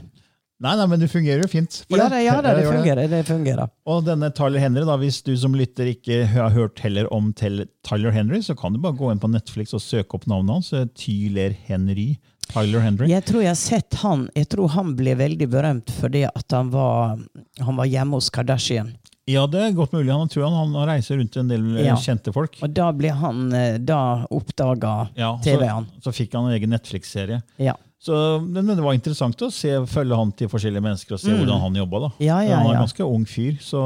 Nei, 0.64 0.72
nei, 0.80 0.86
men 0.88 1.02
det 1.02 1.10
fungerer 1.12 1.42
jo 1.44 1.50
fint. 1.52 1.82
Ja, 1.92 2.06
det, 2.08 2.22
ja, 2.24 2.36
det, 2.42 2.54
det 2.62 2.68
fungerer. 2.70 3.08
Det 3.12 3.24
fungerer. 3.28 3.72
Og 3.92 4.06
denne 4.08 4.30
Tyler 4.32 4.62
Henry, 4.64 4.86
da, 4.88 4.96
hvis 5.02 5.18
du 5.26 5.34
som 5.38 5.56
lytter 5.58 5.90
ikke 5.92 6.22
har 6.32 6.54
hørt 6.56 6.80
heller 6.80 7.10
om 7.14 7.34
Tyler 7.36 8.14
Henry, 8.16 8.40
så 8.46 8.56
kan 8.56 8.72
du 8.72 8.80
bare 8.80 8.96
gå 8.96 9.10
inn 9.12 9.20
på 9.20 9.28
Netflix 9.34 9.76
og 9.76 9.84
søke 9.84 10.16
opp 10.16 10.30
navnet 10.32 10.56
hans. 10.56 10.72
Tyler 10.96 11.58
Henry. 11.68 12.14
Tyler 12.54 12.80
Henry. 12.86 13.10
Jeg 13.12 13.26
tror 13.28 13.42
jeg 13.42 13.50
har 13.52 13.58
sett 13.58 13.96
han 14.04 14.28
Jeg 14.38 14.46
tror 14.54 14.70
han 14.76 14.92
ble 14.96 15.16
veldig 15.18 15.48
berømt 15.50 15.90
fordi 15.98 16.22
at 16.30 16.54
han 16.54 16.68
var, 16.72 17.18
han 17.60 17.80
var 17.80 17.90
hjemme 17.90 18.20
hos 18.20 18.30
Kardashian. 18.32 18.94
Ja, 19.26 19.48
det 19.50 19.58
er 19.58 19.72
godt 19.74 19.96
mulig. 19.98 20.12
Han 20.14 20.30
tror 20.30 20.46
han, 20.54 20.54
han 20.78 20.88
reiser 20.88 21.18
rundt 21.18 21.32
til 21.34 21.42
en 21.42 21.50
del 21.50 21.64
eh, 21.80 21.88
Ja. 21.88 21.96
kjente 21.98 22.30
folk. 22.32 22.60
Og 22.62 22.70
da 22.78 22.92
ble 22.94 23.10
han 23.18 23.48
eh, 23.58 23.80
Da 23.82 23.98
oppdaga 24.30 25.10
Ja, 25.18 25.32
TV-en. 25.42 25.88
så, 25.98 26.12
så 26.12 26.14
fikk 26.22 26.38
han 26.38 26.46
en 26.52 26.54
egen 26.60 26.70
Netflix-serie. 26.76 27.42
Ja. 27.58 27.74
Så 28.06 28.16
men 28.44 28.68
det 28.70 28.84
var 28.86 28.94
interessant 28.94 29.40
å 29.42 29.48
se, 29.50 29.72
følge 29.90 30.18
han 30.20 30.34
til 30.38 30.50
forskjellige 30.52 30.84
mennesker 30.86 31.16
og 31.16 31.22
se 31.24 31.32
hvordan 31.34 31.64
han 31.64 31.80
jobba. 31.80 32.04
Mm. 32.12 32.20
Ja, 32.22 32.36
ja, 32.46 32.60
han 32.60 32.70
er 32.70 32.76
en 32.76 32.84
ganske 32.86 33.08
ung 33.08 33.24
fyr, 33.26 33.56
så 33.66 33.82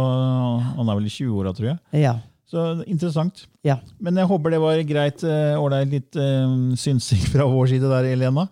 han 0.75 0.89
er 0.89 0.97
vel 0.99 1.07
i 1.07 1.13
20-åra, 1.13 1.53
tror 1.55 1.69
jeg. 1.71 1.79
Ja. 2.03 2.17
Så 2.49 2.65
interessant. 2.89 3.45
ja. 3.63 3.77
Men 4.01 4.17
jeg 4.17 4.27
håper 4.27 4.51
det 4.51 4.59
var 4.63 4.81
greit. 4.89 5.23
eh, 5.23 5.53
Ålreit 5.61 5.91
litt 5.93 6.17
uh, 6.17 6.73
synsing 6.75 7.21
fra 7.31 7.45
vår 7.47 7.71
side 7.75 7.91
der, 7.91 8.09
Elena. 8.11 8.47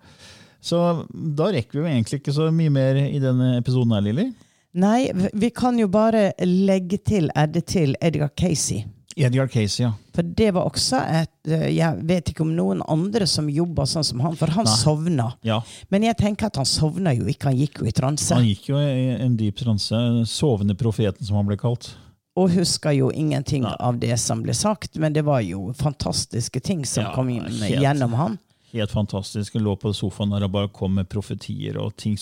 Så 0.62 0.80
da 1.12 1.50
rekker 1.54 1.80
vi 1.80 1.84
jo 1.84 1.90
egentlig 1.90 2.22
ikke 2.22 2.36
så 2.36 2.52
mye 2.54 2.74
mer 2.74 3.00
i 3.04 3.20
denne 3.22 3.58
episoden 3.58 3.96
her, 3.96 4.06
Lilly. 4.06 4.30
Nei, 4.78 5.10
vi 5.34 5.50
kan 5.56 5.80
jo 5.80 5.88
bare 5.90 6.30
legge 6.46 7.00
til 7.02 7.32
Edde 7.36 7.64
til 7.66 7.96
Edgar 8.04 8.30
Casey. 8.38 8.84
Edgar 9.18 9.48
Casey, 9.50 9.84
ja. 9.84 9.94
For 10.14 10.22
det 10.38 10.52
var 10.54 10.66
også 10.70 11.00
et 11.22 11.50
eh, 11.52 11.68
Jeg 11.76 12.02
vet 12.10 12.30
ikke 12.32 12.44
om 12.46 12.52
noen 12.58 12.82
andre 12.88 13.26
som 13.30 13.48
jobba 13.50 13.86
sånn 13.90 14.06
som 14.06 14.20
han, 14.26 14.36
for 14.38 14.48
han 14.54 14.66
Nei. 14.66 14.74
sovna. 14.78 15.30
ja. 15.46 15.62
Men 15.90 16.04
jeg 16.04 16.18
tenker 16.20 16.48
at 16.52 16.60
han 16.62 16.66
sovna 16.70 17.14
jo 17.18 17.26
ikke, 17.32 17.50
han 17.52 17.58
gikk 17.58 17.82
jo 17.82 17.88
i 17.90 17.94
transe. 17.98 18.34
Han 18.36 18.46
gikk 18.46 18.70
jo 18.70 18.78
i 18.82 19.08
en 19.18 19.38
dyp 19.40 19.58
transe. 19.64 20.02
Sovende 20.30 20.76
profeten, 20.78 21.26
som 21.26 21.36
han 21.40 21.48
ble 21.50 21.58
kalt. 21.58 21.96
Og 22.38 22.52
husker 22.54 22.94
jo 22.94 23.10
ingenting 23.10 23.64
Nei. 23.66 23.74
av 23.82 23.98
det 23.98 24.14
som 24.22 24.44
ble 24.46 24.54
sagt, 24.54 24.96
men 25.02 25.14
det 25.14 25.24
var 25.26 25.42
jo 25.42 25.72
fantastiske 25.74 26.60
ting 26.62 26.86
som 26.86 27.04
Ja, 27.08 27.14
kom 27.16 27.30
helt. 27.34 27.50
gjennom 27.82 28.14
han. 28.14 28.38
Helt 28.74 28.92
fantastisk. 28.92 29.54
Han 29.58 29.64
lå 29.64 29.76
på 29.80 29.94
sofaen 29.96 30.30
der 30.36 30.44
og 30.46 30.52
bare 30.54 30.70
kom 30.70 30.94
med 31.00 31.10
profetier 31.10 31.78
og 31.82 31.96
ting. 31.98 32.18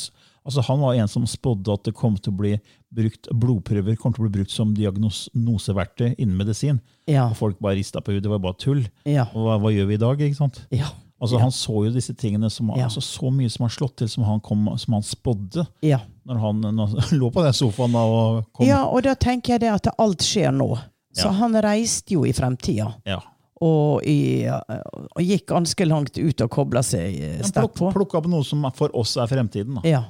Altså, 0.45 0.61
han 0.61 0.79
var 0.79 0.93
en 0.93 1.07
som 1.09 1.25
spådde 1.27 1.73
at 1.73 1.83
det 1.89 1.95
kom 1.97 2.15
til 2.17 2.31
å 2.31 2.37
bli 2.37 2.53
brukt, 2.95 3.29
blodprøver 3.31 3.97
kommer 3.99 4.17
til 4.17 4.25
å 4.25 4.27
bli 4.27 4.37
brukt 4.39 4.53
som 4.53 4.73
diagnoseverktøy 4.77 6.13
innen 6.15 6.35
medisin. 6.39 6.81
Ja. 7.09 7.29
Og 7.29 7.37
folk 7.39 7.59
bare 7.63 7.79
rista 7.79 8.01
på 8.01 8.13
hodet. 8.13 8.25
Det 8.25 8.33
var 8.33 8.43
bare 8.43 8.59
tull. 8.61 8.85
Ja. 9.07 9.27
Og 9.33 9.47
hva, 9.47 9.57
hva 9.61 9.73
gjør 9.73 9.91
vi 9.91 9.97
i 9.97 10.01
dag? 10.05 10.23
ikke 10.27 10.39
sant? 10.39 10.63
Ja. 10.73 10.91
Altså. 11.15 11.39
Han 11.39 11.53
så 11.55 11.85
jo 11.87 11.91
disse 11.95 12.13
tingene 12.17 12.49
som, 12.51 12.73
altså, 12.75 13.01
så 13.01 13.29
mye 13.31 13.49
som 13.49 13.63
har 13.65 13.71
slått 13.73 13.95
til, 14.01 14.09
som 14.11 14.25
han, 14.27 14.41
kom, 14.43 14.67
som 14.77 14.97
han 14.97 15.05
spådde 15.05 15.63
ja. 15.85 16.01
når 16.27 16.41
han, 16.41 16.65
når 16.75 16.91
han 16.91 17.13
lå 17.21 17.29
på 17.31 17.45
den 17.45 17.55
sofaen 17.55 17.95
da, 17.95 18.03
og 18.03 18.41
kom. 18.51 18.67
ja, 18.67 18.81
og 18.85 19.05
da 19.07 19.15
tenker 19.15 19.55
jeg 19.55 19.63
det 19.63 19.71
at 19.71 19.89
alt 19.95 20.25
skjer 20.25 20.51
nå. 20.55 20.73
Så 21.15 21.31
han 21.31 21.55
reiste 21.63 22.17
jo 22.17 22.25
i 22.27 22.33
fremtida. 22.35 22.89
Ja. 23.07 23.21
Og, 23.63 24.03
i, 24.03 24.43
og 24.51 25.21
gikk 25.23 25.45
ganske 25.53 25.85
langt 25.87 26.19
ut 26.19 26.41
og 26.43 26.49
kobla 26.51 26.81
seg 26.83 27.15
eh, 27.15 27.37
sterkt 27.47 27.79
på. 27.79 27.87
plukka 27.95 28.19
opp 28.19 28.27
noe 28.27 28.43
som 28.43 28.65
for 28.75 28.91
oss 28.99 29.15
er 29.15 29.31
fremtiden. 29.31 29.79
Da. 29.79 29.85
Ja. 29.87 30.01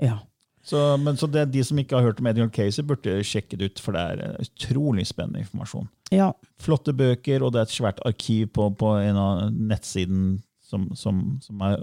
ja. 0.00 0.16
Så, 0.64 0.80
men, 1.00 1.16
så 1.16 1.26
det, 1.30 1.46
De 1.52 1.62
som 1.64 1.78
ikke 1.80 1.96
har 1.96 2.04
hørt 2.04 2.18
om 2.20 2.26
Edgar 2.28 2.50
Casey, 2.52 2.84
burde 2.84 3.20
sjekke 3.24 3.56
det 3.56 3.70
ut, 3.70 3.80
for 3.80 3.96
det 3.96 4.02
er 4.02 4.24
eh, 4.24 4.48
utrolig 4.48 5.06
spennende 5.08 5.40
informasjon. 5.44 5.88
Ja. 6.12 6.32
Flotte 6.60 6.92
bøker, 6.96 7.44
og 7.44 7.54
det 7.54 7.62
er 7.62 7.68
et 7.68 7.76
svært 7.76 8.02
arkiv 8.08 8.50
på, 8.56 8.68
på 8.76 8.92
en 9.00 9.20
av 9.20 9.46
nettsiden 9.54 10.42
som, 10.68 10.90
som, 10.96 11.22
som 11.40 11.62
er 11.64 11.80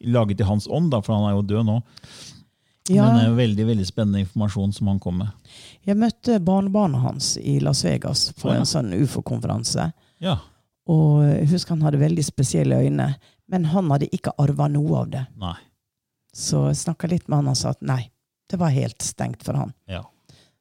laget 0.00 0.40
i 0.40 0.48
hans 0.48 0.68
ånd, 0.70 0.90
da, 0.94 1.02
for 1.04 1.16
han 1.16 1.28
er 1.28 1.36
jo 1.36 1.44
død 1.50 1.68
nå. 1.68 1.76
ja. 2.88 3.10
Men 3.10 3.20
er 3.26 3.36
veldig 3.36 3.66
veldig 3.68 3.86
spennende 3.88 4.24
informasjon 4.24 4.72
som 4.72 4.88
han 4.92 5.02
kom 5.02 5.20
med. 5.20 5.52
Jeg 5.84 6.00
møtte 6.00 6.40
barnebarnet 6.40 7.04
hans 7.04 7.34
i 7.40 7.58
Las 7.60 7.84
Vegas 7.84 8.30
på 8.40 8.52
ja. 8.52 8.60
en 8.60 8.68
sånn 8.68 8.92
ufo-konferanse. 8.96 9.90
Ja, 10.24 10.38
Og 10.88 11.22
jeg 11.24 11.48
husker 11.52 11.74
han 11.76 11.84
hadde 11.84 12.00
veldig 12.00 12.24
spesielle 12.24 12.76
øyne, 12.84 13.14
men 13.48 13.68
han 13.72 13.88
hadde 13.92 14.08
ikke 14.12 14.34
arva 14.40 14.68
noe 14.72 14.98
av 15.04 15.12
det. 15.12 15.26
nei. 15.40 15.56
Så 16.34 16.66
jeg 16.66 16.80
snakka 16.82 17.08
litt 17.10 17.28
med 17.28 17.42
han 17.42 17.52
og 17.52 17.58
sa 17.58 17.70
at 17.74 17.84
nei, 17.86 18.08
det 18.50 18.58
var 18.58 18.74
helt 18.74 19.02
stengt 19.02 19.44
for 19.46 19.54
han. 19.54 19.72
Ja. 19.86 20.02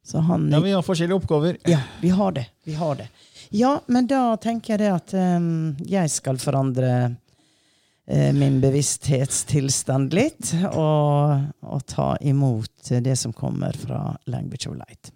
Så 0.05 0.21
han 0.27 0.51
ja, 0.51 0.59
vi 0.59 0.71
har 0.75 0.83
forskjellige 0.85 1.17
oppgaver. 1.17 1.57
Ja, 1.65 1.79
vi 2.01 2.11
har 2.13 2.31
det. 2.31 2.45
Vi 2.63 2.75
har 2.77 2.95
det. 2.99 3.07
Ja, 3.49 3.81
men 3.87 4.07
da 4.07 4.35
tenker 4.37 4.73
jeg 4.73 4.83
det 4.83 4.91
at 4.93 5.13
um, 5.13 5.73
jeg 5.87 6.11
skal 6.11 6.37
forandre 6.41 6.91
uh, 7.09 8.31
min 8.35 8.59
bevissthetstilstand 8.61 10.13
litt, 10.13 10.53
og, 10.73 11.49
og 11.61 11.85
ta 11.89 12.13
imot 12.21 12.93
det 13.05 13.15
som 13.19 13.33
kommer 13.33 13.77
fra 13.79 14.05
Language 14.25 14.69
of 14.69 14.77
Light. 14.77 15.13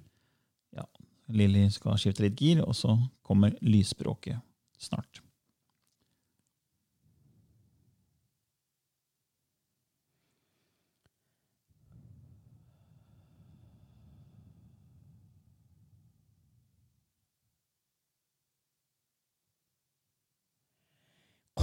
Ja. 0.77 0.87
Lilly 1.33 1.67
skal 1.73 1.99
skifte 2.01 2.25
litt 2.25 2.41
gir, 2.41 2.63
og 2.65 2.77
så 2.77 2.97
kommer 3.27 3.57
lysspråket 3.61 4.39
snart. 4.79 5.21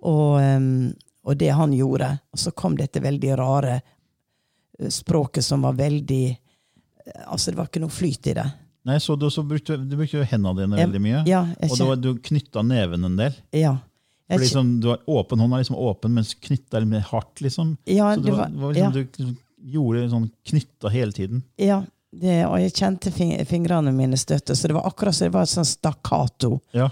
og, 0.05 0.39
og 1.25 1.37
det 1.39 1.49
han 1.55 1.73
gjorde. 1.75 2.11
Og 2.33 2.39
så 2.41 2.51
kom 2.55 2.77
dette 2.77 3.01
veldig 3.03 3.31
rare 3.39 3.79
eh, 3.79 4.89
språket 4.93 5.43
som 5.45 5.65
var 5.65 5.75
veldig 5.79 6.23
eh, 6.29 7.25
Altså, 7.25 7.51
det 7.51 7.57
var 7.57 7.69
ikke 7.71 7.81
noe 7.83 7.93
flyt 7.93 8.29
i 8.31 8.35
det. 8.37 8.45
Nei, 8.87 8.97
så 9.01 9.15
du, 9.19 9.27
så 9.33 9.41
brukte, 9.43 9.75
du 9.81 9.95
brukte 9.99 10.23
hendene 10.29 10.55
dine 10.61 10.77
veldig 10.79 11.01
mye. 11.03 11.23
Ja, 11.27 11.41
og 11.67 11.73
var, 11.81 11.97
du 11.99 12.13
knytta 12.23 12.61
neven 12.65 13.07
en 13.09 13.17
del. 13.19 13.37
ja. 13.55 13.77
Jeg 14.29 14.37
For 14.37 14.43
liksom, 14.45 14.67
du 14.77 14.91
har 14.91 14.99
åpen 15.09 15.39
hånd 15.41 15.55
er 15.57 15.61
liksom 15.63 15.77
åpen, 15.81 16.11
mens 16.13 16.35
knytta 16.37 16.77
litt 16.83 16.91
mer 16.91 17.01
hardt. 17.07 17.39
liksom. 17.41 17.71
Ja, 17.89 18.11
så 18.13 18.21
det 18.21 18.35
var, 18.37 18.51
var- 18.53 18.75
liksom, 18.75 18.99
ja. 19.25 19.31
Du 19.33 19.71
gjorde 19.73 20.03
sånn 20.11 20.27
knytta 20.51 20.91
hele 20.93 21.15
tiden. 21.17 21.39
Ja, 21.57 21.79
det, 22.11 22.45
og 22.47 22.57
jeg 22.59 22.73
kjente 22.73 23.11
fing 23.13 23.35
fingrene 23.45 23.91
mine 23.93 24.17
støtte, 24.17 24.55
så 24.57 24.67
det 24.67 24.73
var 24.75 24.87
akkurat 24.89 25.13
som 25.15 25.27
det 25.29 25.33
var 25.35 25.43
et 25.45 25.53
sånn 25.53 25.67
stakkato. 25.67 26.59
Ja, 26.73 26.89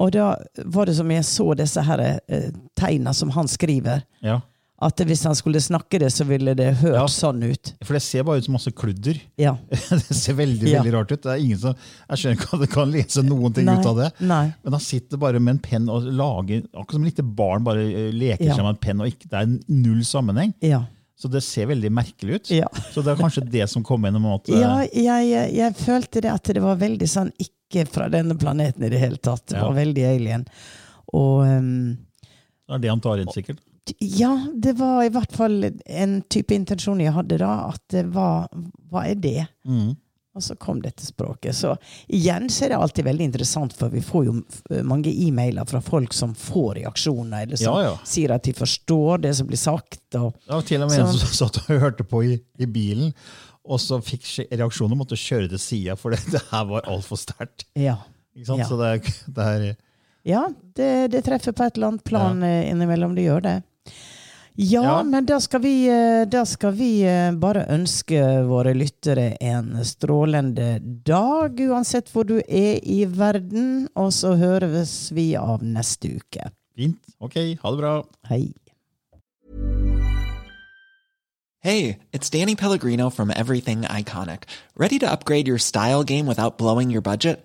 Og 0.00 0.12
da 0.12 0.36
var 0.64 0.86
det 0.86 0.94
som 0.96 1.10
jeg 1.10 1.24
så 1.24 1.54
disse 1.58 1.82
her 1.84 2.00
eh, 2.28 2.50
tegna 2.76 3.12
som 3.14 3.30
han 3.30 3.48
skriver. 3.48 4.02
ja. 4.20 4.40
At 4.82 4.96
hvis 5.04 5.24
han 5.28 5.34
skulle 5.36 5.60
snakke 5.60 5.98
det, 6.00 6.08
så 6.08 6.24
ville 6.24 6.54
det 6.56 6.70
hørt 6.80 6.94
Ja. 6.94 7.02
sånn 7.06 7.42
ut. 7.44 7.74
For 7.84 7.92
det 7.92 8.00
ser 8.00 8.22
bare 8.24 8.38
ut 8.40 8.44
som 8.46 8.54
masse 8.56 8.70
kludder. 8.72 9.18
Ja. 9.36 9.58
det 9.68 10.16
ser 10.16 10.32
veldig 10.38 10.72
veldig 10.72 10.92
rart 10.94 11.12
ut. 11.12 11.20
Det 11.20 11.28
er 11.34 11.36
ingen 11.44 11.58
som, 11.60 11.74
Jeg 12.08 12.16
skjønner 12.22 12.38
ikke 12.38 12.54
at 12.56 12.60
det 12.62 12.68
kan 12.72 12.90
lese 12.90 13.22
noen 13.22 13.52
ting 13.52 13.66
Nei, 13.68 13.74
ut 13.76 13.86
av 13.90 13.98
det. 14.00 14.06
nei. 14.24 14.46
Men 14.64 14.72
han 14.72 14.80
sitter 14.80 15.20
bare 15.20 15.36
med 15.38 15.58
en 15.58 15.60
penn 15.66 15.90
og 15.92 16.08
lager 16.08 16.62
Akkurat 16.72 16.96
som 16.96 17.04
et 17.04 17.10
lite 17.12 17.26
barn 17.28 17.62
bare 17.68 17.84
eh, 17.90 18.08
leker 18.10 18.54
seg 18.54 18.62
med 18.64 18.70
en 18.72 18.80
penn. 18.86 19.00
og 19.04 19.12
ikke, 19.12 19.28
Det 19.28 19.42
er 19.42 19.52
null 19.68 20.00
sammenheng. 20.08 20.54
Ja. 20.64 20.80
Så 21.20 21.28
det 21.28 21.42
ser 21.44 21.66
veldig 21.68 21.90
merkelig 21.92 22.38
ut. 22.38 22.50
Ja. 22.56 22.68
Så 22.94 23.02
det 23.04 23.12
er 23.12 23.20
kanskje 23.20 23.42
det 23.52 23.66
som 23.68 23.84
kom 23.84 24.06
inn? 24.08 24.16
eh, 24.16 24.56
Ja, 24.56 24.76
jeg, 24.88 25.50
jeg 25.58 25.76
følte 25.76 26.22
det 26.24 26.30
at 26.32 26.48
det 26.56 26.62
var 26.64 26.78
veldig 26.80 27.08
sånn 27.12 27.32
ikke 27.38 27.84
fra 27.92 28.08
denne 28.10 28.34
planeten 28.40 28.86
i 28.86 28.88
det 28.92 28.98
hele 29.02 29.20
tatt. 29.20 29.44
Det 29.52 29.58
Ja. 29.58 29.66
var 29.68 29.76
veldig 29.76 30.06
alien. 30.08 30.46
Og 31.12 31.42
um, 31.44 31.98
det 32.70 32.78
er 32.78 32.82
det 32.86 32.90
han 32.94 33.00
tar 33.04 33.20
inn, 33.20 33.28
sikkert. 33.34 33.60
ja, 34.00 34.32
det 34.54 34.76
var 34.78 35.02
i 35.04 35.10
hvert 35.12 35.32
fall 35.34 35.64
en 35.86 36.22
type 36.30 36.54
intensjon 36.54 37.00
jeg 37.02 37.12
hadde 37.12 37.38
da. 37.42 37.52
At 37.74 37.96
var 38.14 38.48
Hva 38.90 39.04
er 39.10 39.14
det? 39.20 39.46
Mm. 39.66 39.96
Og 40.38 40.42
så 40.46 40.54
kom 40.62 40.78
dette 40.82 41.02
språket. 41.02 41.56
Så 41.58 41.72
igjen 42.06 42.44
så 42.54 42.64
er 42.64 42.72
det 42.72 42.76
alltid 42.78 43.04
veldig 43.08 43.24
interessant, 43.26 43.72
for 43.74 43.90
vi 43.90 43.98
får 44.04 44.28
jo 44.28 44.34
mange 44.86 45.10
e-mailer 45.10 45.66
fra 45.66 45.80
folk 45.82 46.14
som 46.14 46.36
får 46.38 46.76
reaksjoner, 46.78 47.48
eller 47.48 47.58
som 47.58 47.74
Ja, 47.80 47.88
ja. 47.88 47.96
sier 48.06 48.30
at 48.36 48.44
de 48.46 48.52
forstår 48.54 49.24
det 49.24 49.32
som 49.40 49.48
blir 49.50 49.58
sagt. 49.58 49.98
Og, 50.14 50.30
ja, 50.46 50.60
til 50.62 50.84
og 50.86 50.92
med 50.92 51.00
en 51.02 51.10
som 51.18 51.34
satt 51.34 51.58
og 51.64 51.82
hørte 51.82 52.06
på 52.06 52.22
i, 52.28 52.36
i 52.62 52.68
bilen, 52.70 53.10
og 53.66 53.82
så 53.82 53.98
fikk 54.02 54.22
reaksjoner, 54.54 54.94
og 54.94 55.02
måtte 55.02 55.18
kjøre 55.18 55.50
til 55.50 55.60
sida, 55.62 55.98
for 55.98 56.14
det, 56.14 56.22
det 56.36 56.44
her 56.52 56.64
var 56.70 56.86
altfor 56.90 57.18
sterkt. 57.20 57.66
ja. 57.74 57.98
Ikke 58.38 58.46
sant? 58.52 58.62
Så 58.70 58.76
det 58.78 58.86
er, 58.94 59.14
det 59.34 59.44
er 59.50 59.62
Ja, 60.30 60.44
det, 60.78 60.90
det 61.10 61.24
treffer 61.26 61.50
på 61.52 61.64
et 61.66 61.74
eller 61.76 61.88
annet 61.90 62.04
plan 62.06 62.38
eh, 62.46 62.68
innimellom. 62.70 63.16
Det 63.18 63.24
gjør 63.26 63.42
det. 63.42 63.56
Ja, 64.56 64.82
Ja. 64.82 65.02
men 65.02 65.24
da 65.26 65.38
skal, 65.40 65.60
vi, 65.62 65.86
eh, 65.88 66.24
da 66.28 66.44
skal 66.44 66.72
vi 66.76 67.02
eh, 67.06 67.30
bare 67.32 67.66
ønske 67.70 68.20
våre 68.48 68.74
lyttere 68.74 69.36
en 69.40 69.76
strålende 69.84 70.78
dag, 71.06 71.56
uansett 71.70 72.10
hvor 72.12 72.24
du 72.28 72.38
er 72.48 72.80
i 72.82 73.04
verden. 73.06 73.88
Og 73.96 74.12
så 74.12 74.34
høres 74.36 75.10
vi 75.14 75.34
av 75.36 75.62
neste 75.62 76.16
uke. 76.16 76.50
fint. 76.76 76.98
Ok, 77.20 77.34
ha 77.62 77.70
det 77.70 77.78
bra. 77.78 78.02
Hei. 78.28 78.52
Hey, 81.62 81.98
it's 82.12 82.30
Danny 82.30 82.54
Pellegrino 82.54 83.10
from 83.10 83.30
Everything 83.36 83.82
Iconic. 83.82 84.44
Ready 84.78 84.98
to 84.98 85.06
upgrade 85.10 85.46
your 85.46 85.58
style 85.58 86.04
game 86.04 86.26
without 86.26 86.56
blowing 86.56 86.90
your 86.90 87.02
budget? 87.02 87.44